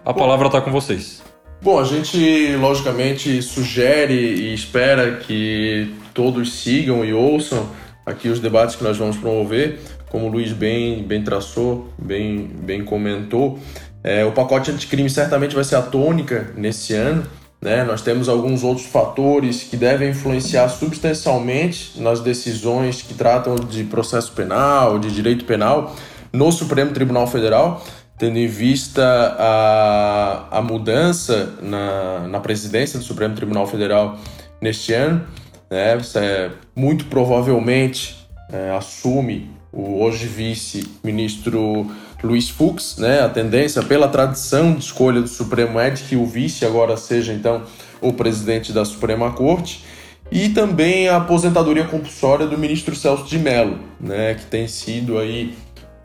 a 0.03 0.13
palavra 0.13 0.47
está 0.47 0.61
com 0.61 0.71
vocês. 0.71 1.23
Bom, 1.61 1.79
a 1.79 1.83
gente 1.83 2.55
logicamente 2.57 3.41
sugere 3.41 4.13
e 4.13 4.53
espera 4.53 5.17
que 5.17 5.91
todos 6.15 6.53
sigam 6.53 7.05
e 7.05 7.13
ouçam 7.13 7.69
aqui 8.03 8.29
os 8.29 8.39
debates 8.39 8.75
que 8.75 8.83
nós 8.83 8.97
vamos 8.97 9.17
promover. 9.17 9.79
Como 10.09 10.27
o 10.27 10.29
Luiz 10.29 10.51
bem, 10.51 11.03
bem 11.03 11.23
traçou, 11.23 11.89
bem, 11.97 12.49
bem 12.63 12.83
comentou, 12.83 13.59
é, 14.03 14.23
o 14.23 14.31
pacote 14.31 14.71
anticrime 14.71 15.09
certamente 15.09 15.53
vai 15.53 15.63
ser 15.63 15.75
a 15.75 15.81
tônica 15.81 16.51
nesse 16.55 16.93
ano. 16.93 17.23
Né? 17.61 17.83
Nós 17.83 18.01
temos 18.01 18.29
alguns 18.29 18.63
outros 18.63 18.87
fatores 18.87 19.63
que 19.63 19.75
devem 19.75 20.11
influenciar 20.11 20.69
substancialmente 20.69 21.99
nas 22.01 22.21
decisões 22.21 23.01
que 23.01 23.13
tratam 23.13 23.55
de 23.55 23.83
processo 23.83 24.31
penal, 24.31 24.97
de 24.97 25.11
direito 25.11 25.45
penal 25.45 25.95
no 26.31 26.51
Supremo 26.51 26.91
Tribunal 26.91 27.27
Federal 27.27 27.83
tendo 28.17 28.37
em 28.37 28.47
vista 28.47 29.03
a, 29.37 30.59
a 30.59 30.61
mudança 30.61 31.53
na, 31.61 32.27
na 32.29 32.39
presidência 32.39 32.97
do 32.97 33.03
Supremo 33.03 33.35
Tribunal 33.35 33.67
Federal 33.67 34.17
neste 34.61 34.93
ano, 34.93 35.25
né, 35.69 35.97
é, 36.15 36.51
muito 36.75 37.05
provavelmente 37.05 38.15
é, 38.51 38.71
assume 38.71 39.49
o 39.71 40.01
hoje 40.01 40.25
vice-ministro 40.25 41.91
Luiz 42.23 42.49
Fux, 42.49 42.97
né, 42.97 43.21
a 43.21 43.29
tendência 43.29 43.83
pela 43.83 44.07
tradição 44.07 44.73
de 44.73 44.83
escolha 44.83 45.21
do 45.21 45.27
Supremo 45.27 45.79
é 45.79 45.89
de 45.89 46.03
que 46.03 46.15
o 46.15 46.25
vice 46.25 46.65
agora 46.65 46.95
seja 46.95 47.33
então 47.33 47.63
o 48.01 48.13
presidente 48.13 48.71
da 48.71 48.85
Suprema 48.85 49.31
Corte, 49.31 49.83
e 50.31 50.49
também 50.49 51.07
a 51.07 51.17
aposentadoria 51.17 51.85
compulsória 51.85 52.47
do 52.47 52.57
ministro 52.57 52.95
Celso 52.95 53.25
de 53.25 53.37
Mello, 53.37 53.77
né, 53.99 54.33
que 54.35 54.45
tem 54.45 54.67
sido 54.67 55.17
aí 55.17 55.53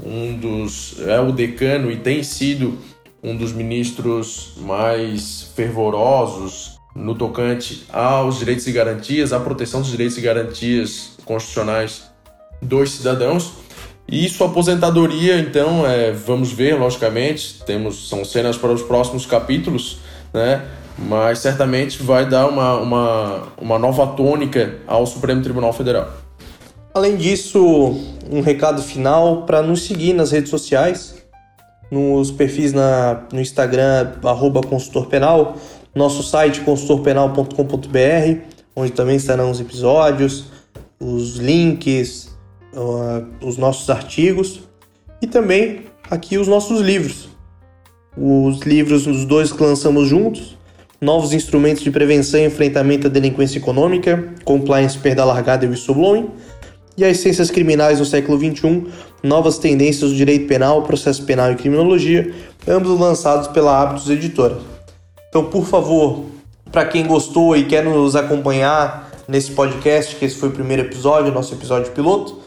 um 0.04 0.36
dos 0.36 0.96
é 1.06 1.20
o 1.20 1.30
decano 1.30 1.90
e 1.90 1.96
tem 1.96 2.22
sido 2.22 2.78
um 3.22 3.36
dos 3.36 3.52
ministros 3.52 4.54
mais 4.58 5.52
fervorosos 5.54 6.79
no 6.94 7.14
tocante 7.14 7.86
aos 7.92 8.38
direitos 8.38 8.66
e 8.66 8.72
garantias, 8.72 9.32
à 9.32 9.40
proteção 9.40 9.80
dos 9.80 9.90
direitos 9.90 10.18
e 10.18 10.20
garantias 10.20 11.12
constitucionais 11.24 12.10
dos 12.60 12.92
cidadãos. 12.92 13.52
E 14.08 14.28
sua 14.28 14.48
aposentadoria, 14.48 15.38
então, 15.38 15.86
é, 15.86 16.10
vamos 16.10 16.50
ver, 16.50 16.74
logicamente, 16.74 17.62
temos 17.64 18.08
são 18.08 18.24
cenas 18.24 18.56
para 18.56 18.72
os 18.72 18.82
próximos 18.82 19.24
capítulos, 19.24 19.98
né? 20.32 20.66
Mas 20.98 21.38
certamente 21.38 22.02
vai 22.02 22.28
dar 22.28 22.48
uma, 22.48 22.76
uma, 22.76 23.42
uma 23.56 23.78
nova 23.78 24.08
tônica 24.08 24.78
ao 24.86 25.06
Supremo 25.06 25.40
Tribunal 25.42 25.72
Federal. 25.72 26.10
Além 26.92 27.16
disso, 27.16 27.60
um 28.28 28.40
recado 28.40 28.82
final 28.82 29.42
para 29.46 29.62
nos 29.62 29.84
seguir 29.84 30.12
nas 30.12 30.32
redes 30.32 30.50
sociais, 30.50 31.14
nos 31.88 32.32
perfis 32.32 32.72
na, 32.72 33.22
no 33.32 33.40
Instagram, 33.40 34.12
arroba 34.24 34.60
consultor 34.60 35.06
penal, 35.06 35.56
nosso 35.94 36.22
site 36.22 36.60
consultorpenal.com.br, 36.60 38.40
onde 38.74 38.92
também 38.92 39.16
estarão 39.16 39.50
os 39.50 39.60
episódios, 39.60 40.46
os 40.98 41.36
links, 41.36 42.30
os 43.40 43.56
nossos 43.56 43.88
artigos 43.90 44.60
e 45.20 45.26
também 45.26 45.86
aqui 46.10 46.38
os 46.38 46.46
nossos 46.46 46.80
livros. 46.80 47.28
Os 48.16 48.60
livros, 48.60 49.06
os 49.06 49.24
dois 49.24 49.52
que 49.52 49.62
lançamos 49.62 50.08
juntos, 50.08 50.58
Novos 51.00 51.32
Instrumentos 51.32 51.82
de 51.82 51.90
Prevenção 51.90 52.40
e 52.40 52.46
Enfrentamento 52.46 53.06
à 53.06 53.10
Delinquência 53.10 53.58
Econômica, 53.58 54.34
Compliance 54.44 54.98
Perda 54.98 55.24
Largada 55.24 55.64
e 55.64 55.68
Whistleblowing, 55.68 56.28
e 56.96 57.04
As 57.04 57.18
Ciências 57.18 57.50
Criminais 57.50 57.98
no 57.98 58.04
Século 58.04 58.38
XXI, 58.38 58.86
Novas 59.22 59.58
Tendências 59.58 60.10
do 60.10 60.16
Direito 60.16 60.46
Penal, 60.46 60.82
Processo 60.82 61.24
Penal 61.24 61.52
e 61.52 61.56
Criminologia, 61.56 62.34
ambos 62.68 62.98
lançados 62.98 63.48
pela 63.48 63.80
Hábitos 63.80 64.10
Editora. 64.10 64.58
Então, 65.30 65.44
por 65.44 65.64
favor, 65.64 66.26
para 66.70 66.84
quem 66.84 67.06
gostou 67.06 67.56
e 67.56 67.64
quer 67.64 67.84
nos 67.84 68.14
acompanhar 68.14 69.10
nesse 69.26 69.52
podcast, 69.52 70.16
que 70.16 70.24
esse 70.24 70.36
foi 70.36 70.48
o 70.48 70.52
primeiro 70.52 70.82
episódio, 70.82 71.32
nosso 71.32 71.54
episódio 71.54 71.92
piloto, 71.92 72.40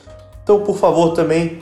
então, 0.43 0.59
por 0.59 0.77
favor, 0.77 1.13
também 1.13 1.59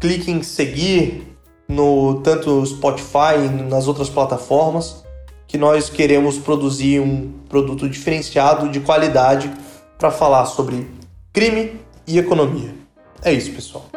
clique 0.00 0.30
em 0.30 0.42
seguir 0.42 1.36
no 1.68 2.20
tanto 2.22 2.64
Spotify 2.64 3.36
e 3.44 3.48
nas 3.48 3.86
outras 3.86 4.08
plataformas, 4.08 5.04
que 5.46 5.58
nós 5.58 5.90
queremos 5.90 6.38
produzir 6.38 7.00
um 7.00 7.30
produto 7.48 7.88
diferenciado 7.88 8.70
de 8.70 8.80
qualidade 8.80 9.52
para 9.98 10.10
falar 10.10 10.46
sobre 10.46 10.88
crime 11.32 11.78
e 12.06 12.18
economia. 12.18 12.74
É 13.22 13.32
isso, 13.32 13.52
pessoal. 13.52 13.89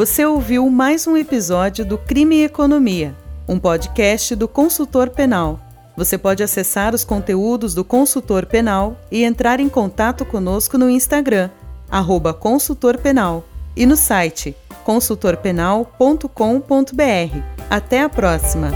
Você 0.00 0.24
ouviu 0.24 0.70
mais 0.70 1.06
um 1.06 1.14
episódio 1.14 1.84
do 1.84 1.98
Crime 1.98 2.36
e 2.36 2.44
Economia, 2.44 3.14
um 3.46 3.58
podcast 3.58 4.34
do 4.34 4.48
Consultor 4.48 5.10
Penal. 5.10 5.60
Você 5.94 6.16
pode 6.16 6.42
acessar 6.42 6.94
os 6.94 7.04
conteúdos 7.04 7.74
do 7.74 7.84
Consultor 7.84 8.46
Penal 8.46 8.98
e 9.12 9.24
entrar 9.24 9.60
em 9.60 9.68
contato 9.68 10.24
conosco 10.24 10.78
no 10.78 10.88
Instagram, 10.88 11.50
arroba 11.90 12.32
Consultor 12.32 12.96
Penal, 12.96 13.44
e 13.76 13.84
no 13.84 13.94
site 13.94 14.56
consultorpenal.com.br. 14.84 17.42
Até 17.68 18.02
a 18.02 18.08
próxima! 18.08 18.70